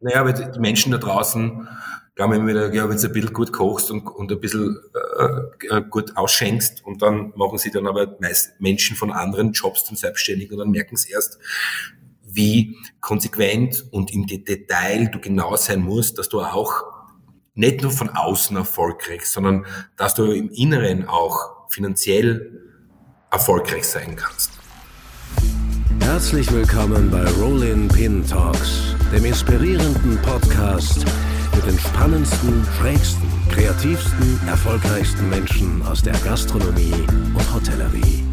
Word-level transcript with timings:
Naja, 0.00 0.20
aber 0.20 0.32
die 0.32 0.58
Menschen 0.58 0.92
da 0.92 0.98
draußen 0.98 1.68
glauben 2.14 2.32
immer 2.34 2.48
wieder, 2.48 2.72
ja, 2.72 2.88
wenn 2.88 2.96
du 2.96 3.06
ein 3.06 3.12
bisschen 3.12 3.32
gut 3.32 3.52
kochst 3.52 3.90
und, 3.90 4.06
und 4.06 4.30
ein 4.30 4.40
bisschen 4.40 4.78
äh, 5.18 5.76
äh, 5.76 5.82
gut 5.88 6.16
ausschenkst 6.16 6.84
und 6.84 7.02
dann 7.02 7.32
machen 7.36 7.58
sie 7.58 7.70
dann 7.70 7.86
aber 7.86 8.16
meist 8.20 8.60
Menschen 8.60 8.96
von 8.96 9.12
anderen 9.12 9.52
Jobs 9.52 9.84
dann 9.84 9.96
selbstständig 9.96 10.50
und 10.50 10.58
dann 10.58 10.70
merken 10.70 10.96
sie 10.96 11.12
erst, 11.12 11.38
wie 12.22 12.76
konsequent 13.00 13.86
und 13.90 14.12
im 14.12 14.26
Detail 14.26 15.08
du 15.08 15.20
genau 15.20 15.56
sein 15.56 15.80
musst, 15.80 16.18
dass 16.18 16.28
du 16.28 16.40
auch 16.40 16.84
nicht 17.54 17.82
nur 17.82 17.90
von 17.90 18.10
außen 18.10 18.56
erfolgreich, 18.56 19.26
sondern 19.26 19.64
dass 19.96 20.14
du 20.14 20.24
im 20.24 20.50
Inneren 20.50 21.08
auch 21.08 21.70
finanziell 21.70 22.60
erfolgreich 23.30 23.84
sein 23.84 24.16
kannst. 24.16 24.52
Herzlich 26.00 26.52
willkommen 26.52 27.10
bei 27.10 27.24
Rollin 27.32 27.88
Pin 27.88 28.26
Talks, 28.26 28.95
dem 29.12 29.24
inspirierenden 29.24 30.20
Podcast 30.22 31.04
mit 31.54 31.64
den 31.64 31.78
spannendsten, 31.78 32.66
schrägsten, 32.76 33.28
kreativsten, 33.50 34.40
erfolgreichsten 34.48 35.30
Menschen 35.30 35.82
aus 35.86 36.02
der 36.02 36.14
Gastronomie 36.14 36.92
und 37.34 37.54
Hotellerie. 37.54 38.24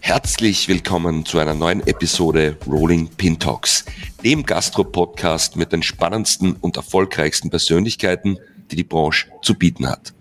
Herzlich 0.00 0.68
willkommen 0.68 1.26
zu 1.26 1.38
einer 1.38 1.54
neuen 1.54 1.86
Episode 1.86 2.56
Rolling 2.66 3.08
Pin 3.08 3.38
Talks, 3.38 3.84
dem 4.24 4.46
Gastro-Podcast 4.46 5.56
mit 5.56 5.72
den 5.72 5.82
spannendsten 5.82 6.52
und 6.54 6.76
erfolgreichsten 6.76 7.50
Persönlichkeiten, 7.50 8.38
die 8.70 8.76
die 8.76 8.84
Branche 8.84 9.26
zu 9.42 9.54
bieten 9.54 9.88
hat. 9.88 10.14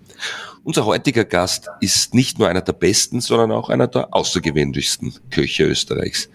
Unser 0.68 0.86
heutiger 0.86 1.24
Gast 1.24 1.70
ist 1.80 2.14
nicht 2.14 2.40
nur 2.40 2.50
einer 2.50 2.62
der 2.62 2.74
besten, 2.74 3.22
sondern 3.22 3.54
auch 3.54 3.70
einer 3.70 3.88
der 3.88 4.14
außergewöhnlichsten 4.14 5.14
Köche 5.32 5.64
Österreichs. 5.64 6.28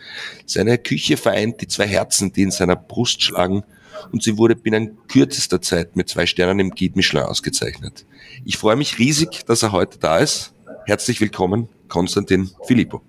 Seine 0.46 0.78
Küche 0.78 1.18
vereint 1.18 1.60
die 1.60 1.68
zwei 1.68 1.86
Herzen, 1.86 2.32
die 2.32 2.40
in 2.40 2.50
seiner 2.50 2.74
Brust 2.74 3.22
schlagen 3.22 3.62
und 4.10 4.22
sie 4.22 4.38
wurde 4.38 4.56
binnen 4.56 4.96
kürzester 5.06 5.60
Zeit 5.60 5.96
mit 5.96 6.08
zwei 6.08 6.24
Sternen 6.24 6.60
im 6.60 6.70
Guide 6.70 6.96
Michelin 6.96 7.24
ausgezeichnet. 7.24 8.06
Ich 8.46 8.56
freue 8.56 8.76
mich 8.76 8.98
riesig, 8.98 9.44
dass 9.44 9.62
er 9.62 9.72
heute 9.72 9.98
da 9.98 10.16
ist. 10.16 10.54
Herzlich 10.86 11.20
willkommen, 11.20 11.68
Konstantin 11.88 12.50
Filippo. 12.66 13.02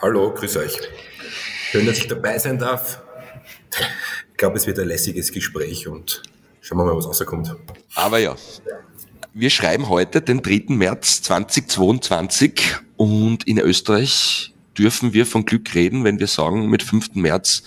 Hallo, 0.00 0.32
grüß 0.32 0.56
euch. 0.58 0.78
Schön, 1.72 1.84
dass 1.84 1.98
ich 1.98 2.06
dabei 2.06 2.38
sein 2.38 2.60
darf. 2.60 3.02
Ich 4.30 4.36
glaube, 4.36 4.56
es 4.56 4.68
wird 4.68 4.78
ein 4.78 4.86
lässiges 4.86 5.32
Gespräch 5.32 5.88
und 5.88 6.22
schauen 6.60 6.78
wir 6.78 6.84
mal, 6.84 6.96
was 6.96 7.08
rauskommt. 7.08 7.56
Aber 7.96 8.18
ja, 8.18 8.36
wir 9.34 9.50
schreiben 9.50 9.88
heute 9.88 10.20
den 10.20 10.42
3. 10.42 10.64
März 10.68 11.22
2022 11.22 12.76
und 12.96 13.46
in 13.46 13.58
Österreich 13.58 14.52
dürfen 14.76 15.12
wir 15.12 15.26
von 15.26 15.44
Glück 15.44 15.74
reden, 15.74 16.04
wenn 16.04 16.18
wir 16.18 16.26
sagen, 16.26 16.68
mit 16.68 16.82
5. 16.82 17.14
März 17.14 17.62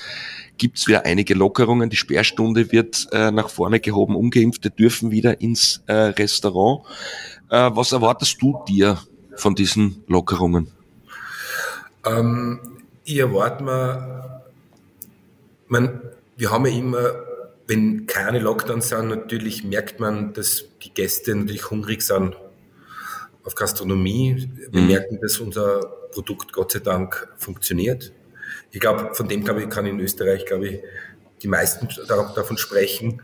gibt's 0.58 0.88
wieder 0.88 1.06
einige 1.06 1.34
Lockerungen. 1.34 1.90
Die 1.90 1.96
Sperrstunde 1.96 2.72
wird 2.72 3.08
äh, 3.12 3.32
nach 3.32 3.50
vorne 3.50 3.80
gehoben. 3.80 4.16
Ungeimpfte 4.16 4.70
dürfen 4.70 5.12
wieder 5.12 5.42
ins 5.42 5.82
äh, 5.88 5.94
Restaurant. 5.94 6.86
Äh, 7.50 7.72
was 7.74 7.92
erwartest 7.92 8.42
du 8.42 8.64
dir 8.68 9.00
von 9.36 9.56
diesen 9.56 10.04
Lockerungen? 10.08 10.72
Ähm, 12.06 12.60
ich 13.04 13.18
erwarte 13.18 13.64
mir, 13.64 14.42
man, 15.68 16.02
wir 16.38 16.52
haben 16.52 16.66
ja 16.66 16.72
immer 16.72 17.10
wenn 17.68 18.06
keine 18.06 18.40
Lockdowns 18.40 18.90
sind, 18.90 19.08
natürlich 19.10 19.64
merkt 19.64 20.00
man, 20.00 20.34
dass 20.34 20.66
die 20.84 20.94
Gäste 20.94 21.36
natürlich 21.36 21.70
hungrig 21.70 22.02
sind 22.02 22.36
auf 23.44 23.56
Gastronomie. 23.56 24.50
Wir 24.72 24.82
mhm. 24.82 24.88
merken, 24.88 25.20
dass 25.22 25.40
unser 25.40 25.82
Produkt 26.12 26.54
Gott 26.54 26.72
sei 26.72 26.80
Dank 26.80 27.28
funktioniert. 27.38 28.12
Ich 28.72 28.80
glaube, 28.80 29.14
von 29.14 29.28
dem 29.28 29.44
glaube 29.44 29.64
ich, 29.64 29.70
kann 29.70 29.86
in 29.86 30.00
Österreich, 30.00 30.46
glaube 30.46 30.68
ich, 30.68 30.80
die 31.42 31.48
meisten 31.48 31.88
davon 32.08 32.58
sprechen. 32.58 33.22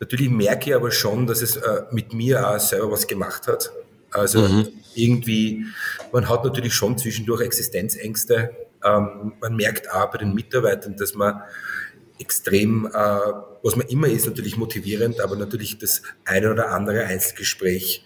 Natürlich 0.00 0.30
merke 0.30 0.70
ich 0.70 0.76
aber 0.76 0.90
schon, 0.90 1.26
dass 1.26 1.42
es 1.42 1.56
äh, 1.56 1.82
mit 1.90 2.12
mir 2.12 2.48
auch 2.48 2.58
selber 2.58 2.90
was 2.90 3.06
gemacht 3.06 3.46
hat. 3.46 3.72
Also 4.10 4.40
mhm. 4.40 4.68
irgendwie, 4.94 5.66
man 6.12 6.28
hat 6.28 6.44
natürlich 6.44 6.74
schon 6.74 6.98
zwischendurch 6.98 7.40
Existenzängste. 7.40 8.50
Ähm, 8.84 9.34
man 9.40 9.56
merkt 9.56 9.90
auch 9.90 10.10
bei 10.10 10.18
den 10.18 10.34
Mitarbeitern, 10.34 10.96
dass 10.96 11.14
man 11.14 11.42
extrem, 12.22 12.86
äh, 12.86 12.90
was 13.62 13.76
man 13.76 13.86
immer 13.88 14.06
ist, 14.06 14.26
natürlich 14.26 14.56
motivierend, 14.56 15.20
aber 15.20 15.36
natürlich 15.36 15.78
das 15.78 16.02
eine 16.24 16.50
oder 16.52 16.70
andere 16.70 17.04
Einzelgespräch 17.04 18.04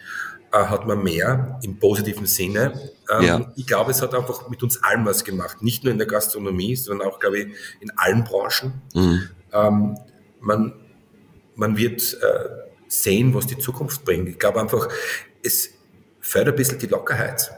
äh, 0.53 0.59
hat 0.59 0.87
man 0.87 1.03
mehr 1.03 1.61
im 1.63 1.79
positiven 1.79 2.27
Sinne. 2.27 2.93
Ähm, 3.11 3.23
ja. 3.23 3.53
Ich 3.57 3.67
glaube, 3.67 3.91
es 3.91 4.01
hat 4.01 4.15
einfach 4.15 4.49
mit 4.49 4.63
uns 4.63 4.83
allen 4.83 5.05
was 5.05 5.23
gemacht, 5.23 5.63
nicht 5.63 5.85
nur 5.85 5.93
in 5.93 5.99
der 5.99 6.07
Gastronomie, 6.07 6.75
sondern 6.77 7.09
auch, 7.09 7.19
glaube 7.19 7.41
ich, 7.41 7.47
in 7.81 7.91
allen 7.97 8.25
Branchen. 8.25 8.81
Mhm. 8.95 9.29
Ähm, 9.53 9.99
man, 10.41 10.73
man 11.55 11.77
wird 11.77 12.15
äh, 12.15 12.49
sehen, 12.89 13.35
was 13.35 13.47
die 13.47 13.59
Zukunft 13.59 14.05
bringt. 14.05 14.29
Ich 14.29 14.39
glaube 14.39 14.61
einfach, 14.61 14.89
es 15.43 15.71
fördert 16.21 16.55
ein 16.55 16.57
bisschen 16.57 16.79
die 16.79 16.87
Lockerheit. 16.87 17.51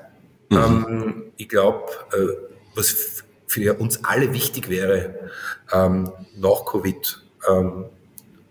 Mhm. 0.51 0.57
Ähm, 0.57 1.33
ich 1.37 1.49
glaube, 1.49 1.87
äh, 2.13 2.49
was 2.75 3.23
für 3.49 3.75
uns 3.75 4.05
alle 4.05 4.33
wichtig 4.33 4.69
wäre 4.69 5.31
ähm, 5.73 6.13
nach 6.37 6.65
Covid 6.65 7.21
ähm, 7.49 7.87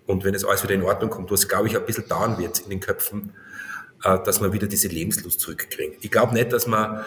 und 0.07 0.23
wenn 0.23 0.33
es 0.33 0.43
alles 0.43 0.63
wieder 0.63 0.73
in 0.73 0.83
Ordnung 0.83 1.09
kommt, 1.09 1.31
was 1.31 1.47
glaube 1.47 1.67
ich 1.67 1.77
ein 1.77 1.85
bisschen 1.85 2.07
dauern 2.07 2.37
wird 2.37 2.59
in 2.59 2.69
den 2.69 2.79
Köpfen, 2.79 3.33
äh, 4.03 4.17
dass 4.23 4.41
man 4.41 4.51
wieder 4.53 4.67
diese 4.67 4.87
Lebenslust 4.87 5.39
zurückkriegen. 5.39 5.97
Ich 6.01 6.11
glaube 6.11 6.33
nicht, 6.33 6.51
dass 6.51 6.65
man 6.65 7.05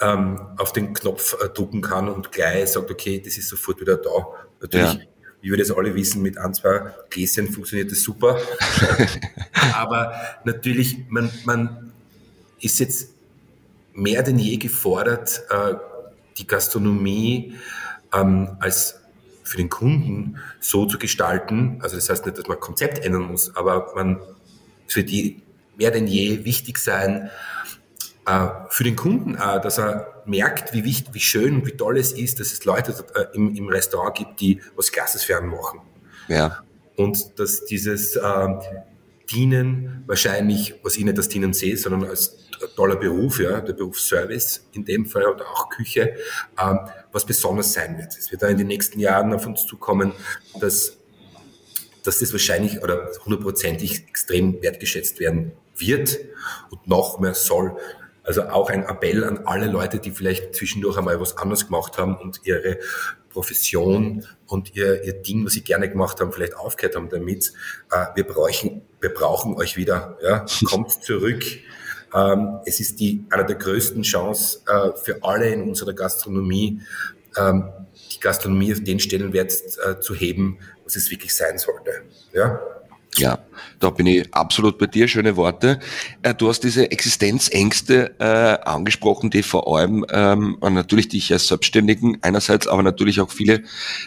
ähm, 0.00 0.40
auf 0.56 0.72
den 0.72 0.94
Knopf 0.94 1.36
äh, 1.42 1.48
drucken 1.48 1.82
kann 1.82 2.08
und 2.08 2.32
gleich 2.32 2.72
sagt, 2.72 2.90
okay, 2.90 3.20
das 3.22 3.36
ist 3.36 3.48
sofort 3.48 3.80
wieder 3.80 3.96
da. 3.96 4.26
Natürlich, 4.60 4.94
ja. 4.94 5.00
wie 5.42 5.50
wir 5.50 5.58
das 5.58 5.70
alle 5.70 5.94
wissen, 5.94 6.22
mit 6.22 6.38
ein, 6.38 6.54
zwei 6.54 6.94
Gläschen 7.10 7.48
funktioniert 7.52 7.90
das 7.90 8.02
super. 8.02 8.38
Aber 9.74 10.14
natürlich, 10.44 10.98
man, 11.08 11.30
man 11.44 11.92
ist 12.60 12.78
jetzt 12.80 13.10
mehr 13.92 14.22
denn 14.22 14.38
je 14.38 14.56
gefordert, 14.56 15.42
äh, 15.50 15.74
die 16.38 16.46
Gastronomie 16.46 17.54
ähm, 18.12 18.56
als 18.60 19.00
für 19.42 19.56
den 19.56 19.68
Kunden 19.68 20.38
so 20.60 20.86
zu 20.86 20.98
gestalten, 20.98 21.78
also 21.80 21.96
das 21.96 22.10
heißt 22.10 22.26
nicht, 22.26 22.38
dass 22.38 22.46
man 22.46 22.58
Konzept 22.58 23.04
ändern 23.04 23.22
muss, 23.22 23.54
aber 23.54 23.92
man 23.94 24.20
für 24.88 25.04
die 25.04 25.42
mehr 25.76 25.90
denn 25.90 26.06
je 26.06 26.44
wichtig 26.44 26.78
sein, 26.78 27.30
äh, 28.26 28.48
für 28.70 28.84
den 28.84 28.96
Kunden 28.96 29.36
auch, 29.36 29.60
dass 29.60 29.78
er 29.78 30.22
merkt, 30.26 30.72
wie 30.72 30.84
wichtig, 30.84 31.14
wie 31.14 31.20
schön 31.20 31.56
und 31.56 31.66
wie 31.66 31.76
toll 31.76 31.98
es 31.98 32.12
ist, 32.12 32.40
dass 32.40 32.52
es 32.52 32.64
Leute 32.64 32.94
äh, 33.14 33.26
im, 33.34 33.54
im 33.54 33.68
Restaurant 33.68 34.16
gibt, 34.16 34.40
die 34.40 34.60
was 34.74 34.90
Klasses 34.90 35.24
fern 35.24 35.46
machen. 35.46 35.80
Ja. 36.28 36.62
Und 36.96 37.38
dass 37.38 37.64
dieses 37.66 38.16
äh, 38.16 38.48
Dienen 39.30 40.02
wahrscheinlich, 40.06 40.74
was 40.82 40.96
ich 40.96 41.04
nicht 41.04 41.16
als 41.16 41.28
Dienen 41.28 41.52
sehe, 41.52 41.76
sondern 41.76 42.04
als 42.04 42.45
toller 42.74 42.96
Beruf, 42.96 43.40
ja, 43.40 43.60
der 43.60 43.72
Beruf 43.72 44.00
Service 44.00 44.66
in 44.72 44.84
dem 44.84 45.06
Fall 45.06 45.26
oder 45.26 45.46
auch 45.46 45.68
Küche, 45.68 46.14
ähm, 46.60 46.80
was 47.12 47.24
besonders 47.24 47.72
sein 47.72 47.98
wird. 47.98 48.16
Es 48.16 48.30
wird 48.30 48.42
da 48.42 48.48
in 48.48 48.58
den 48.58 48.66
nächsten 48.66 48.98
Jahren 48.98 49.32
auf 49.32 49.46
uns 49.46 49.66
zukommen, 49.66 50.12
dass, 50.60 50.98
dass 52.02 52.18
das 52.18 52.32
wahrscheinlich 52.32 52.82
oder 52.82 53.10
hundertprozentig 53.24 54.06
extrem 54.08 54.62
wertgeschätzt 54.62 55.20
werden 55.20 55.52
wird 55.76 56.18
und 56.70 56.86
noch 56.86 57.18
mehr 57.18 57.34
soll. 57.34 57.76
Also 58.22 58.42
auch 58.48 58.70
ein 58.70 58.84
Appell 58.84 59.22
an 59.22 59.46
alle 59.46 59.66
Leute, 59.66 60.00
die 60.00 60.10
vielleicht 60.10 60.54
zwischendurch 60.54 60.98
einmal 60.98 61.20
was 61.20 61.36
anderes 61.36 61.66
gemacht 61.66 61.96
haben 61.96 62.16
und 62.16 62.40
ihre 62.44 62.78
Profession 63.30 64.26
und 64.46 64.74
ihr, 64.74 65.04
ihr 65.04 65.12
Ding, 65.12 65.44
was 65.44 65.52
sie 65.52 65.62
gerne 65.62 65.88
gemacht 65.90 66.20
haben, 66.20 66.32
vielleicht 66.32 66.56
aufgehört 66.56 66.96
haben 66.96 67.10
damit. 67.10 67.52
Äh, 67.90 68.06
wir 68.14 68.24
brauchen, 68.24 68.82
wir 69.00 69.10
brauchen 69.10 69.54
euch 69.56 69.76
wieder. 69.76 70.18
Ja? 70.22 70.46
Kommt 70.64 70.90
zurück. 71.04 71.44
Ähm, 72.16 72.60
es 72.64 72.80
ist 72.80 72.98
die, 73.00 73.24
eine 73.30 73.44
der 73.44 73.56
größten 73.56 74.02
Chancen 74.02 74.62
äh, 74.66 74.92
für 74.96 75.22
alle 75.22 75.50
in 75.50 75.62
unserer 75.62 75.92
Gastronomie, 75.92 76.80
ähm, 77.36 77.68
die 78.12 78.20
Gastronomie 78.20 78.72
auf 78.72 78.82
den 78.82 78.98
Stellenwert 78.98 79.52
äh, 79.84 80.00
zu 80.00 80.14
heben, 80.14 80.58
was 80.84 80.96
es 80.96 81.10
wirklich 81.10 81.34
sein 81.34 81.58
sollte. 81.58 82.02
Ja? 82.32 82.60
Ja, 83.18 83.38
da 83.80 83.90
bin 83.90 84.06
ich 84.06 84.34
absolut 84.34 84.78
bei 84.78 84.86
dir. 84.86 85.08
Schöne 85.08 85.36
Worte. 85.36 85.78
Äh, 86.22 86.34
du 86.34 86.48
hast 86.48 86.60
diese 86.60 86.90
Existenzängste 86.90 88.14
äh, 88.18 88.68
angesprochen, 88.68 89.30
die 89.30 89.42
vor 89.42 89.74
allem 89.74 90.04
ähm, 90.10 90.58
natürlich 90.60 91.08
dich 91.08 91.32
als 91.32 91.48
Selbstständigen 91.48 92.18
einerseits, 92.22 92.66
aber 92.66 92.82
natürlich 92.82 93.20
auch 93.20 93.30
viele 93.30 93.62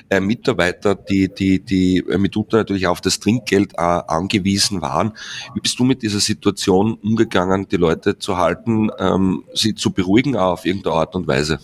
äh, 0.10 0.20
Mitarbeiter, 0.20 0.96
die 0.96 1.34
die 1.34 1.60
die 1.60 2.04
mitunter 2.18 2.58
natürlich 2.58 2.88
auf 2.88 3.02
das 3.02 3.20
Trinkgeld 3.20 3.74
äh, 3.74 3.78
angewiesen 3.82 4.82
waren. 4.82 5.14
Wie 5.56 5.62
bist 5.62 5.80
du 5.80 5.84
mit 5.84 6.04
dieser 6.04 6.20
Situation 6.20 6.94
umgegangen, 6.94 7.68
die 7.68 7.78
Leute 7.78 8.20
zu 8.20 8.38
halten, 8.38 8.90
ähm, 9.00 9.44
sie 9.54 9.74
zu 9.74 9.92
beruhigen 9.92 10.36
auf 10.36 10.66
irgendeine 10.66 10.96
Art 10.96 11.16
und 11.16 11.28
Weise? 11.28 11.60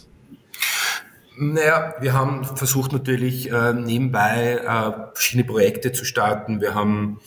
Naja, 1.37 1.95
wir 1.99 2.13
haben 2.13 2.45
versucht 2.45 2.93
natürlich 2.93 3.51
äh, 3.51 3.73
nebenbei 3.73 4.59
äh, 4.63 5.13
verschiedene 5.13 5.45
Projekte 5.45 5.91
zu 5.91 6.05
starten. 6.05 6.61
Wir 6.61 6.75
haben 6.75 7.19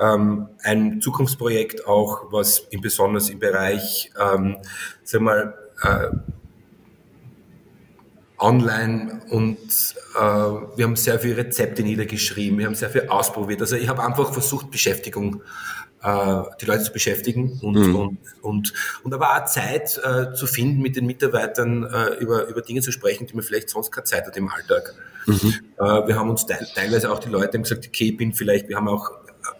ähm, 0.00 0.48
ein 0.62 1.00
Zukunftsprojekt 1.00 1.86
auch, 1.86 2.32
was 2.32 2.66
besonders 2.80 3.30
im 3.30 3.38
Bereich, 3.38 4.10
ähm, 4.20 4.56
sag 5.04 5.20
mal, 5.20 5.54
äh, 5.82 6.08
online 8.38 9.22
und 9.30 9.58
äh, 10.16 10.20
wir 10.20 10.84
haben 10.84 10.96
sehr 10.96 11.20
viele 11.20 11.36
Rezepte 11.36 11.82
niedergeschrieben, 11.82 12.58
wir 12.58 12.66
haben 12.66 12.74
sehr 12.74 12.90
viel 12.90 13.08
ausprobiert. 13.08 13.60
Also 13.60 13.76
ich 13.76 13.88
habe 13.88 14.02
einfach 14.02 14.32
versucht, 14.32 14.70
Beschäftigung, 14.70 15.42
äh, 16.04 16.42
die 16.60 16.66
Leute 16.66 16.84
zu 16.84 16.92
beschäftigen 16.92 17.58
und, 17.62 17.74
mhm. 17.74 17.96
und, 17.96 18.18
und, 18.42 18.72
und 19.02 19.14
aber 19.14 19.36
auch 19.36 19.44
Zeit 19.46 19.98
äh, 20.04 20.34
zu 20.34 20.46
finden, 20.46 20.82
mit 20.82 20.96
den 20.96 21.06
Mitarbeitern 21.06 21.84
äh, 21.84 22.14
über, 22.20 22.46
über 22.46 22.60
Dinge 22.60 22.82
zu 22.82 22.92
sprechen, 22.92 23.26
die 23.26 23.34
man 23.34 23.42
vielleicht 23.42 23.70
sonst 23.70 23.90
keine 23.90 24.04
Zeit 24.04 24.26
hat 24.26 24.36
im 24.36 24.50
Alltag. 24.50 24.94
Mhm. 25.26 25.54
Äh, 25.78 25.82
wir 25.82 26.16
haben 26.16 26.28
uns 26.28 26.46
teilweise 26.46 27.10
auch 27.10 27.18
die 27.18 27.30
Leute 27.30 27.56
haben 27.56 27.62
gesagt, 27.62 27.86
okay, 27.86 28.08
ich 28.08 28.16
bin 28.16 28.34
vielleicht, 28.34 28.68
wir 28.68 28.76
haben 28.76 28.88
auch 28.88 29.10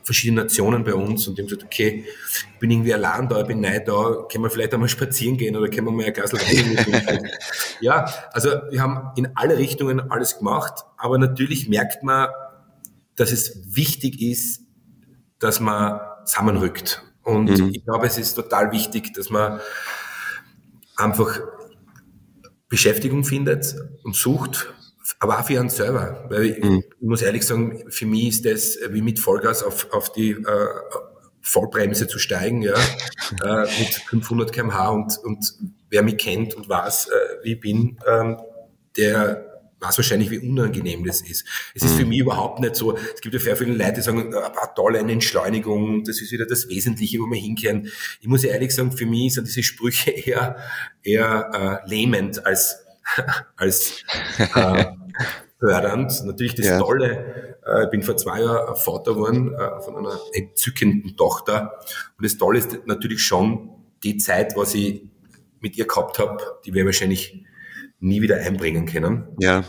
verschiedene 0.03 0.43
Nationen 0.43 0.85
bei 0.85 0.95
uns 0.95 1.27
und 1.27 1.37
die 1.37 1.43
haben 1.43 1.49
gesagt, 1.49 1.65
okay, 1.65 2.05
ich 2.53 2.59
bin 2.59 2.71
irgendwie 2.71 2.93
allein 2.93 3.29
da, 3.29 3.41
ich 3.41 3.47
bin 3.47 3.61
neu 3.61 3.81
da, 3.81 4.27
können 4.31 4.45
wir 4.45 4.51
vielleicht 4.51 4.75
einmal 4.75 4.89
spazieren 4.89 5.37
gehen 5.37 5.57
oder 5.57 5.69
können 5.69 5.87
wir 5.87 5.93
mal 5.93 6.05
ein 6.05 6.13
Glas 6.13 6.33
Wein 6.33 7.31
Ja, 7.81 8.07
also 8.33 8.51
wir 8.71 8.83
haben 8.83 9.13
in 9.17 9.29
alle 9.35 9.57
Richtungen 9.57 10.11
alles 10.11 10.39
gemacht, 10.39 10.85
aber 10.99 11.19
natürlich 11.19 11.69
merkt 11.69 12.03
man, 12.03 12.29
dass 13.17 13.33
es 13.33 13.75
wichtig 13.75 14.21
ist, 14.21 14.63
dass 15.39 15.61
man 15.61 16.01
zusammenrückt. 16.25 17.03
Und 17.23 17.51
mhm. 17.51 17.71
ich 17.73 17.85
glaube, 17.85 18.07
es 18.07 18.19
ist 18.19 18.35
total 18.35 18.73
wichtig, 18.73 19.15
dass 19.15 19.31
man 19.31 19.61
einfach 20.97 21.41
Beschäftigung 22.69 23.25
findet 23.25 23.75
und 24.03 24.15
sucht 24.15 24.73
aber 25.19 25.39
auch 25.39 25.47
für 25.47 25.59
einen 25.59 25.71
selber. 25.71 26.25
Weil 26.29 26.45
ich, 26.45 26.63
mhm. 26.63 26.83
ich 27.01 27.07
muss 27.07 27.23
ehrlich 27.23 27.47
sagen, 27.47 27.85
für 27.89 28.07
mich 28.07 28.29
ist 28.29 28.45
das 28.45 28.79
wie 28.91 29.03
mit 29.03 29.19
Vollgas 29.19 29.63
auf, 29.63 29.93
auf 29.93 30.13
die 30.13 30.33
äh, 30.33 30.69
Vollbremse 31.41 32.07
zu 32.09 32.19
steigen, 32.19 32.63
ja, 32.63 32.75
äh, 33.45 33.63
mit 33.79 33.95
500 34.09 34.53
kmh 34.53 34.89
und, 34.89 35.19
und 35.19 35.55
wer 35.91 36.03
mich 36.03 36.17
kennt 36.17 36.55
und 36.55 36.69
weiß, 36.69 37.09
äh, 37.09 37.45
wie 37.45 37.53
ich 37.55 37.61
bin, 37.61 37.99
ähm, 38.07 38.39
der 38.97 39.44
weiß 39.85 39.99
wahrscheinlich, 39.99 40.31
wie 40.31 40.39
unangenehm 40.39 41.05
das 41.05 41.21
ist. 41.21 41.47
Es 41.75 41.83
ist 41.83 41.95
für 41.95 42.03
mhm. 42.03 42.09
mich 42.09 42.19
überhaupt 42.21 42.61
nicht 42.61 42.77
so, 42.77 42.97
es 42.97 43.21
gibt 43.21 43.35
ja 43.35 43.41
sehr 43.41 43.57
viele 43.57 43.75
Leute, 43.75 43.95
die 43.95 44.01
sagen, 44.01 44.35
ah, 44.35 44.67
toll, 44.75 44.97
eine 44.97 45.13
Entschleunigung, 45.13 46.05
das 46.05 46.21
ist 46.21 46.33
wieder 46.33 46.47
das 46.47 46.69
Wesentliche, 46.69 47.19
wo 47.19 47.27
wir 47.27 47.41
hinkehren. 47.41 47.91
Ich 48.21 48.27
muss 48.27 48.45
ehrlich 48.45 48.75
sagen, 48.75 48.93
für 48.93 49.07
mich 49.07 49.35
sind 49.35 49.47
diese 49.47 49.63
Sprüche 49.63 50.11
eher, 50.11 50.57
eher 51.03 51.83
äh, 51.87 51.89
lähmend 51.89 52.45
als 52.47 52.85
als 53.57 54.05
äh, 54.39 54.85
fördernd. 55.59 56.25
Natürlich 56.25 56.55
das 56.55 56.67
ja. 56.67 56.79
Tolle, 56.79 57.57
äh, 57.67 57.85
ich 57.85 57.91
bin 57.91 58.03
vor 58.03 58.17
zwei 58.17 58.41
Jahren 58.41 58.77
Vater 58.77 59.15
geworden 59.15 59.55
äh, 59.55 59.81
von 59.83 59.97
einer 59.97 60.19
entzückenden 60.33 61.17
Tochter. 61.17 61.79
Und 62.17 62.25
das 62.25 62.37
Tolle 62.37 62.59
ist 62.59 62.87
natürlich 62.87 63.23
schon 63.23 63.71
die 64.03 64.17
Zeit, 64.17 64.57
was 64.57 64.75
ich 64.75 65.03
mit 65.61 65.77
ihr 65.79 65.87
gehabt 65.87 66.19
habe, 66.19 66.43
die 66.65 66.75
wir 66.75 66.85
wahrscheinlich 66.85 67.45
nie 68.05 68.21
wieder 68.21 68.37
einbringen 68.37 68.87
können. 68.87 69.29
Ja. 69.39 69.65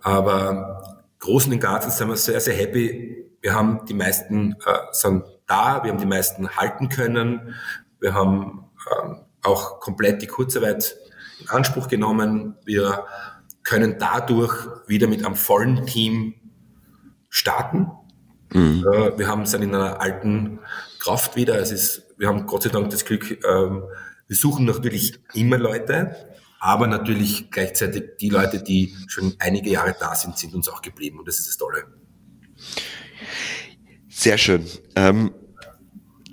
Aber 0.00 0.98
großen 1.18 1.52
und 1.52 1.60
Ganzen 1.60 1.90
sind 1.90 2.08
wir 2.08 2.16
sehr, 2.16 2.40
sehr 2.40 2.54
happy. 2.54 3.30
Wir 3.40 3.54
haben 3.54 3.84
die 3.86 3.94
meisten 3.94 4.52
äh, 4.64 4.78
sind 4.92 5.24
da, 5.46 5.84
wir 5.84 5.92
haben 5.92 6.00
die 6.00 6.06
meisten 6.06 6.48
halten 6.56 6.88
können. 6.88 7.54
Wir 8.00 8.14
haben 8.14 8.64
ähm, 8.90 9.20
auch 9.42 9.78
komplett 9.80 10.22
die 10.22 10.26
Kurzarbeit 10.26 10.96
in 11.40 11.48
Anspruch 11.50 11.88
genommen. 11.88 12.56
Wir 12.64 13.04
können 13.62 13.96
dadurch 13.98 14.54
wieder 14.86 15.06
mit 15.06 15.24
einem 15.24 15.36
vollen 15.36 15.86
Team 15.86 16.34
starten. 17.28 17.90
Mhm. 18.52 18.86
Äh, 18.90 19.18
wir 19.18 19.28
haben 19.28 19.42
es 19.42 19.50
dann 19.50 19.62
in 19.62 19.74
einer 19.74 20.00
alten 20.00 20.60
Kraft 20.98 21.36
wieder. 21.36 21.58
Es 21.58 21.70
ist, 21.70 22.14
wir 22.16 22.28
haben 22.28 22.46
Gott 22.46 22.62
sei 22.62 22.70
Dank 22.70 22.88
das 22.90 23.04
Glück, 23.04 23.44
ähm, 23.44 23.82
wir 24.28 24.36
suchen 24.36 24.64
natürlich 24.64 25.20
immer 25.34 25.56
Leute, 25.56 26.16
aber 26.66 26.88
natürlich 26.88 27.48
gleichzeitig 27.52 28.16
die 28.20 28.28
Leute, 28.28 28.60
die 28.60 28.92
schon 29.06 29.34
einige 29.38 29.70
Jahre 29.70 29.94
da 30.00 30.16
sind, 30.16 30.36
sind 30.36 30.52
uns 30.52 30.68
auch 30.68 30.82
geblieben 30.82 31.20
und 31.20 31.28
das 31.28 31.38
ist 31.38 31.46
das 31.46 31.56
Tolle. 31.56 31.84
Sehr 34.08 34.36
schön. 34.36 34.66
Ähm, 34.96 35.32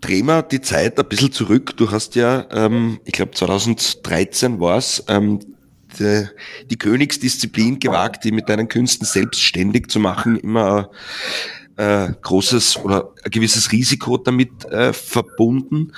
drehen 0.01 0.25
wir 0.25 0.41
die 0.41 0.61
Zeit 0.61 0.99
ein 0.99 1.07
bisschen 1.07 1.31
zurück. 1.31 1.77
Du 1.77 1.91
hast 1.91 2.15
ja, 2.15 2.47
ähm, 2.49 2.99
ich 3.05 3.13
glaube 3.13 3.33
2013 3.33 4.59
war 4.59 4.77
es, 4.77 5.03
ähm, 5.07 5.39
die, 5.99 6.25
die 6.65 6.77
Königsdisziplin 6.77 7.79
gewagt, 7.79 8.23
die 8.23 8.31
mit 8.31 8.49
deinen 8.49 8.67
Künsten 8.67 9.05
selbstständig 9.05 9.89
zu 9.89 9.99
machen, 9.99 10.39
immer 10.39 10.89
ein 11.75 12.09
äh, 12.09 12.13
großes 12.23 12.77
oder 12.77 13.13
ein 13.23 13.29
gewisses 13.29 13.71
Risiko 13.71 14.17
damit 14.17 14.65
äh, 14.65 14.93
verbunden. 14.93 15.91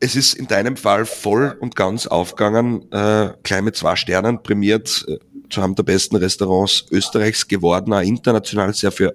Es 0.00 0.14
ist 0.14 0.34
in 0.34 0.46
deinem 0.46 0.76
Fall 0.76 1.06
voll 1.06 1.56
und 1.60 1.74
ganz 1.74 2.06
aufgegangen, 2.06 2.90
äh, 2.92 3.32
gleich 3.42 3.62
mit 3.62 3.76
zwei 3.76 3.96
Sternen 3.96 4.42
prämiert 4.42 5.04
äh, 5.08 5.18
zu 5.48 5.62
einem 5.62 5.74
der 5.74 5.84
besten 5.84 6.16
Restaurants 6.16 6.84
Österreichs 6.90 7.46
geworden, 7.48 7.92
auch 7.92 8.00
international 8.00 8.74
sehr 8.74 8.92
für 8.92 9.14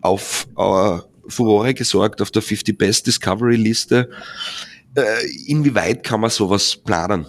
auf, 0.00 0.46
äh, 0.56 0.98
Furore 1.28 1.74
gesorgt 1.74 2.20
auf 2.20 2.30
der 2.30 2.42
50 2.42 2.76
Best 2.76 3.06
Discovery 3.06 3.56
Liste. 3.56 4.10
Äh, 4.94 5.26
inwieweit 5.46 6.02
kann 6.02 6.20
man 6.20 6.30
sowas 6.30 6.76
planen? 6.76 7.26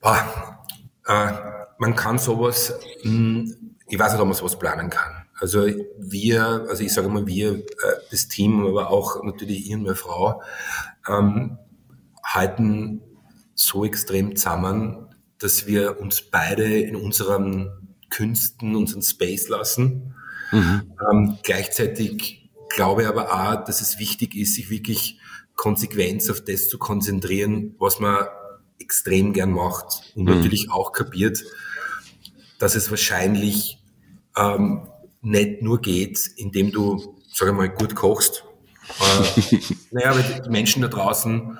Boah, 0.00 0.58
äh, 1.06 1.32
man 1.78 1.96
kann 1.96 2.18
sowas, 2.18 2.74
mh, 3.02 3.10
hm, 3.10 3.74
ich 3.88 3.98
weiß 3.98 4.12
nicht, 4.12 4.20
ob 4.20 4.28
man 4.28 4.36
sowas 4.36 4.58
planen 4.58 4.90
kann. 4.90 5.23
Also 5.38 5.66
wir, 5.98 6.66
also 6.68 6.82
ich 6.82 6.92
sage 6.92 7.08
mal 7.08 7.26
wir, 7.26 7.54
äh, 7.54 7.62
das 8.10 8.28
Team, 8.28 8.66
aber 8.66 8.90
auch 8.90 9.22
natürlich 9.24 9.66
ich 9.66 9.74
und 9.74 9.82
meine 9.82 9.96
Frau, 9.96 10.42
ähm, 11.08 11.58
halten 12.22 13.00
so 13.54 13.84
extrem 13.84 14.36
zusammen, 14.36 15.08
dass 15.38 15.66
wir 15.66 16.00
uns 16.00 16.22
beide 16.22 16.64
in 16.64 16.96
unseren 16.96 17.96
Künsten, 18.10 18.76
unseren 18.76 19.02
Space 19.02 19.48
lassen 19.48 20.14
Mhm. 20.54 20.92
Ähm, 21.10 21.38
gleichzeitig 21.42 22.50
glaube 22.68 23.02
ich 23.02 23.08
aber 23.08 23.32
auch, 23.32 23.64
dass 23.64 23.80
es 23.80 23.98
wichtig 23.98 24.34
ist, 24.34 24.54
sich 24.54 24.70
wirklich 24.70 25.18
konsequent 25.56 26.28
auf 26.30 26.42
das 26.42 26.68
zu 26.68 26.78
konzentrieren, 26.78 27.74
was 27.78 28.00
man 28.00 28.26
extrem 28.78 29.32
gern 29.32 29.50
macht 29.50 30.12
und 30.14 30.24
mhm. 30.24 30.36
natürlich 30.36 30.70
auch 30.70 30.92
kapiert, 30.92 31.42
dass 32.58 32.74
es 32.74 32.90
wahrscheinlich 32.90 33.78
ähm, 34.36 34.88
nicht 35.24 35.62
nur 35.62 35.80
geht, 35.80 36.18
indem 36.36 36.70
du, 36.70 37.16
sag 37.32 37.48
ich 37.48 37.54
mal, 37.54 37.68
gut 37.68 37.94
kochst. 37.94 38.44
Äh, 39.00 39.58
naja, 39.90 40.10
aber 40.10 40.22
die 40.22 40.50
Menschen 40.50 40.82
da 40.82 40.88
draußen 40.88 41.58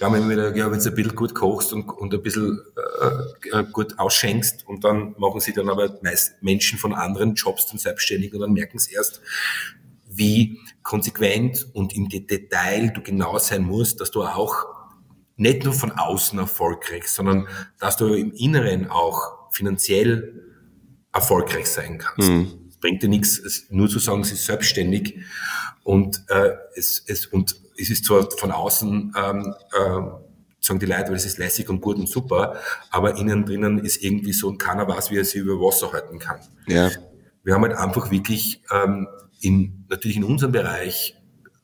ja, 0.00 0.12
wenn 0.12 0.28
du 0.28 0.52
ja, 0.54 0.70
wenn 0.70 0.78
du 0.78 0.88
ein 0.88 0.94
bisschen 0.94 1.14
gut 1.14 1.34
kochst 1.34 1.72
und, 1.72 1.88
und 1.88 2.12
ein 2.12 2.22
bisschen 2.22 2.60
äh, 3.00 3.58
äh, 3.58 3.64
gut 3.72 3.98
ausschenkst 3.98 4.66
und 4.66 4.84
dann 4.84 5.14
machen 5.18 5.40
sie 5.40 5.52
dann 5.52 5.70
aber 5.70 5.98
meist 6.02 6.42
Menschen 6.42 6.78
von 6.78 6.94
anderen 6.94 7.34
Jobs 7.34 7.66
dann 7.66 7.78
selbstständig 7.78 8.34
und 8.34 8.40
dann 8.40 8.52
merken 8.52 8.78
sie 8.78 8.94
erst, 8.94 9.22
wie 10.08 10.60
konsequent 10.82 11.66
und 11.72 11.94
im 11.94 12.08
Detail 12.08 12.90
du 12.90 13.02
genau 13.02 13.38
sein 13.38 13.62
musst, 13.62 14.00
dass 14.00 14.10
du 14.10 14.22
auch 14.22 14.66
nicht 15.36 15.64
nur 15.64 15.74
von 15.74 15.92
außen 15.92 16.38
erfolgreich, 16.38 17.08
sondern 17.08 17.48
dass 17.78 17.96
du 17.96 18.14
im 18.14 18.32
Inneren 18.32 18.88
auch 18.88 19.50
finanziell 19.50 20.42
erfolgreich 21.12 21.68
sein 21.68 21.98
kannst. 21.98 22.30
Mhm. 22.30 22.65
Bringt 22.86 23.02
dir 23.02 23.08
nichts, 23.08 23.66
nur 23.70 23.88
zu 23.88 23.98
sagen, 23.98 24.22
sie 24.22 24.34
ist 24.34 24.46
selbstständig 24.46 25.16
und 25.82 26.22
äh, 26.28 26.52
es, 26.76 27.02
es 27.08 27.26
und 27.26 27.56
es 27.76 27.90
ist 27.90 28.04
zwar 28.04 28.30
von 28.30 28.52
außen, 28.52 29.12
ähm, 29.16 29.54
äh, 29.72 30.00
sagen 30.60 30.78
die 30.78 30.86
Leute, 30.86 31.08
weil 31.08 31.16
es 31.16 31.26
ist 31.26 31.38
lässig 31.38 31.68
und 31.68 31.80
gut 31.80 31.96
und 31.96 32.08
super, 32.08 32.60
aber 32.92 33.16
innen 33.16 33.44
drinnen 33.44 33.80
ist 33.80 34.04
irgendwie 34.04 34.32
so 34.32 34.46
und 34.46 34.58
keiner 34.58 34.86
weiß, 34.86 35.10
wie 35.10 35.18
er 35.18 35.24
sich 35.24 35.40
über 35.40 35.54
Wasser 35.54 35.92
halten 35.92 36.20
kann. 36.20 36.38
Ja. 36.68 36.88
Wir 37.42 37.54
haben 37.54 37.62
halt 37.62 37.74
einfach 37.74 38.12
wirklich 38.12 38.62
ähm, 38.72 39.08
in, 39.40 39.84
natürlich 39.88 40.18
in 40.18 40.22
unserem 40.22 40.52
Bereich 40.52 41.16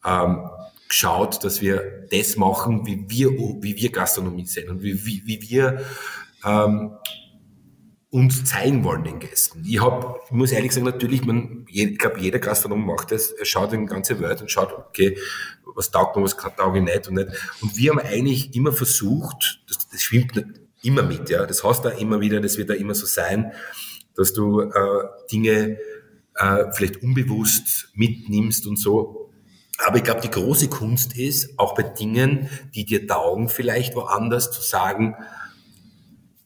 ähm, 0.04 0.50
geschaut, 0.88 1.44
dass 1.44 1.60
wir 1.60 2.08
das 2.10 2.36
machen, 2.36 2.84
wie 2.84 3.04
wir, 3.08 3.30
wie 3.62 3.76
wir 3.76 3.92
Gastronomie 3.92 4.46
sehen 4.46 4.70
und 4.70 4.82
wie, 4.82 5.06
wie, 5.06 5.22
wie 5.24 5.40
wir 5.40 5.84
ähm, 6.44 6.96
uns 8.12 8.44
zeigen 8.44 8.84
wollen 8.84 9.04
den 9.04 9.20
Gästen. 9.20 9.64
Ich 9.66 9.80
hab, 9.80 10.20
ich 10.26 10.32
muss 10.32 10.52
ehrlich 10.52 10.72
sagen, 10.72 10.84
natürlich, 10.84 11.24
man, 11.24 11.64
ich 11.66 11.98
glaube, 11.98 12.20
jeder 12.20 12.38
Gastronom 12.38 12.84
macht 12.84 13.10
das, 13.10 13.30
er 13.30 13.46
schaut 13.46 13.72
in 13.72 13.80
die 13.80 13.86
ganze 13.86 14.20
Welt 14.20 14.42
und 14.42 14.50
schaut, 14.50 14.70
okay, 14.74 15.16
was 15.74 15.90
taugt 15.90 16.14
man, 16.14 16.24
was 16.26 16.36
taugt 16.36 16.76
ich 16.76 16.82
nicht 16.82 17.08
und 17.08 17.14
nicht. 17.14 17.28
Und 17.62 17.74
wir 17.74 17.90
haben 17.90 18.00
eigentlich 18.00 18.54
immer 18.54 18.70
versucht, 18.70 19.62
das, 19.66 19.88
das 19.88 20.02
schwimmt 20.02 20.44
immer 20.82 21.02
mit, 21.02 21.30
ja, 21.30 21.46
das 21.46 21.64
heißt 21.64 21.86
da 21.86 21.88
immer 21.88 22.20
wieder, 22.20 22.38
das 22.40 22.58
wird 22.58 22.68
da 22.68 22.74
immer 22.74 22.94
so 22.94 23.06
sein, 23.06 23.52
dass 24.14 24.34
du 24.34 24.60
äh, 24.60 25.04
Dinge 25.32 25.78
äh, 26.34 26.64
vielleicht 26.72 27.02
unbewusst 27.02 27.88
mitnimmst 27.94 28.66
und 28.66 28.78
so. 28.78 29.30
Aber 29.78 29.96
ich 29.96 30.04
glaube, 30.04 30.20
die 30.20 30.30
große 30.30 30.68
Kunst 30.68 31.16
ist, 31.16 31.58
auch 31.58 31.74
bei 31.74 31.82
Dingen, 31.82 32.50
die 32.74 32.84
dir 32.84 33.06
taugen, 33.06 33.48
vielleicht 33.48 33.94
woanders 33.94 34.50
zu 34.50 34.60
sagen, 34.60 35.16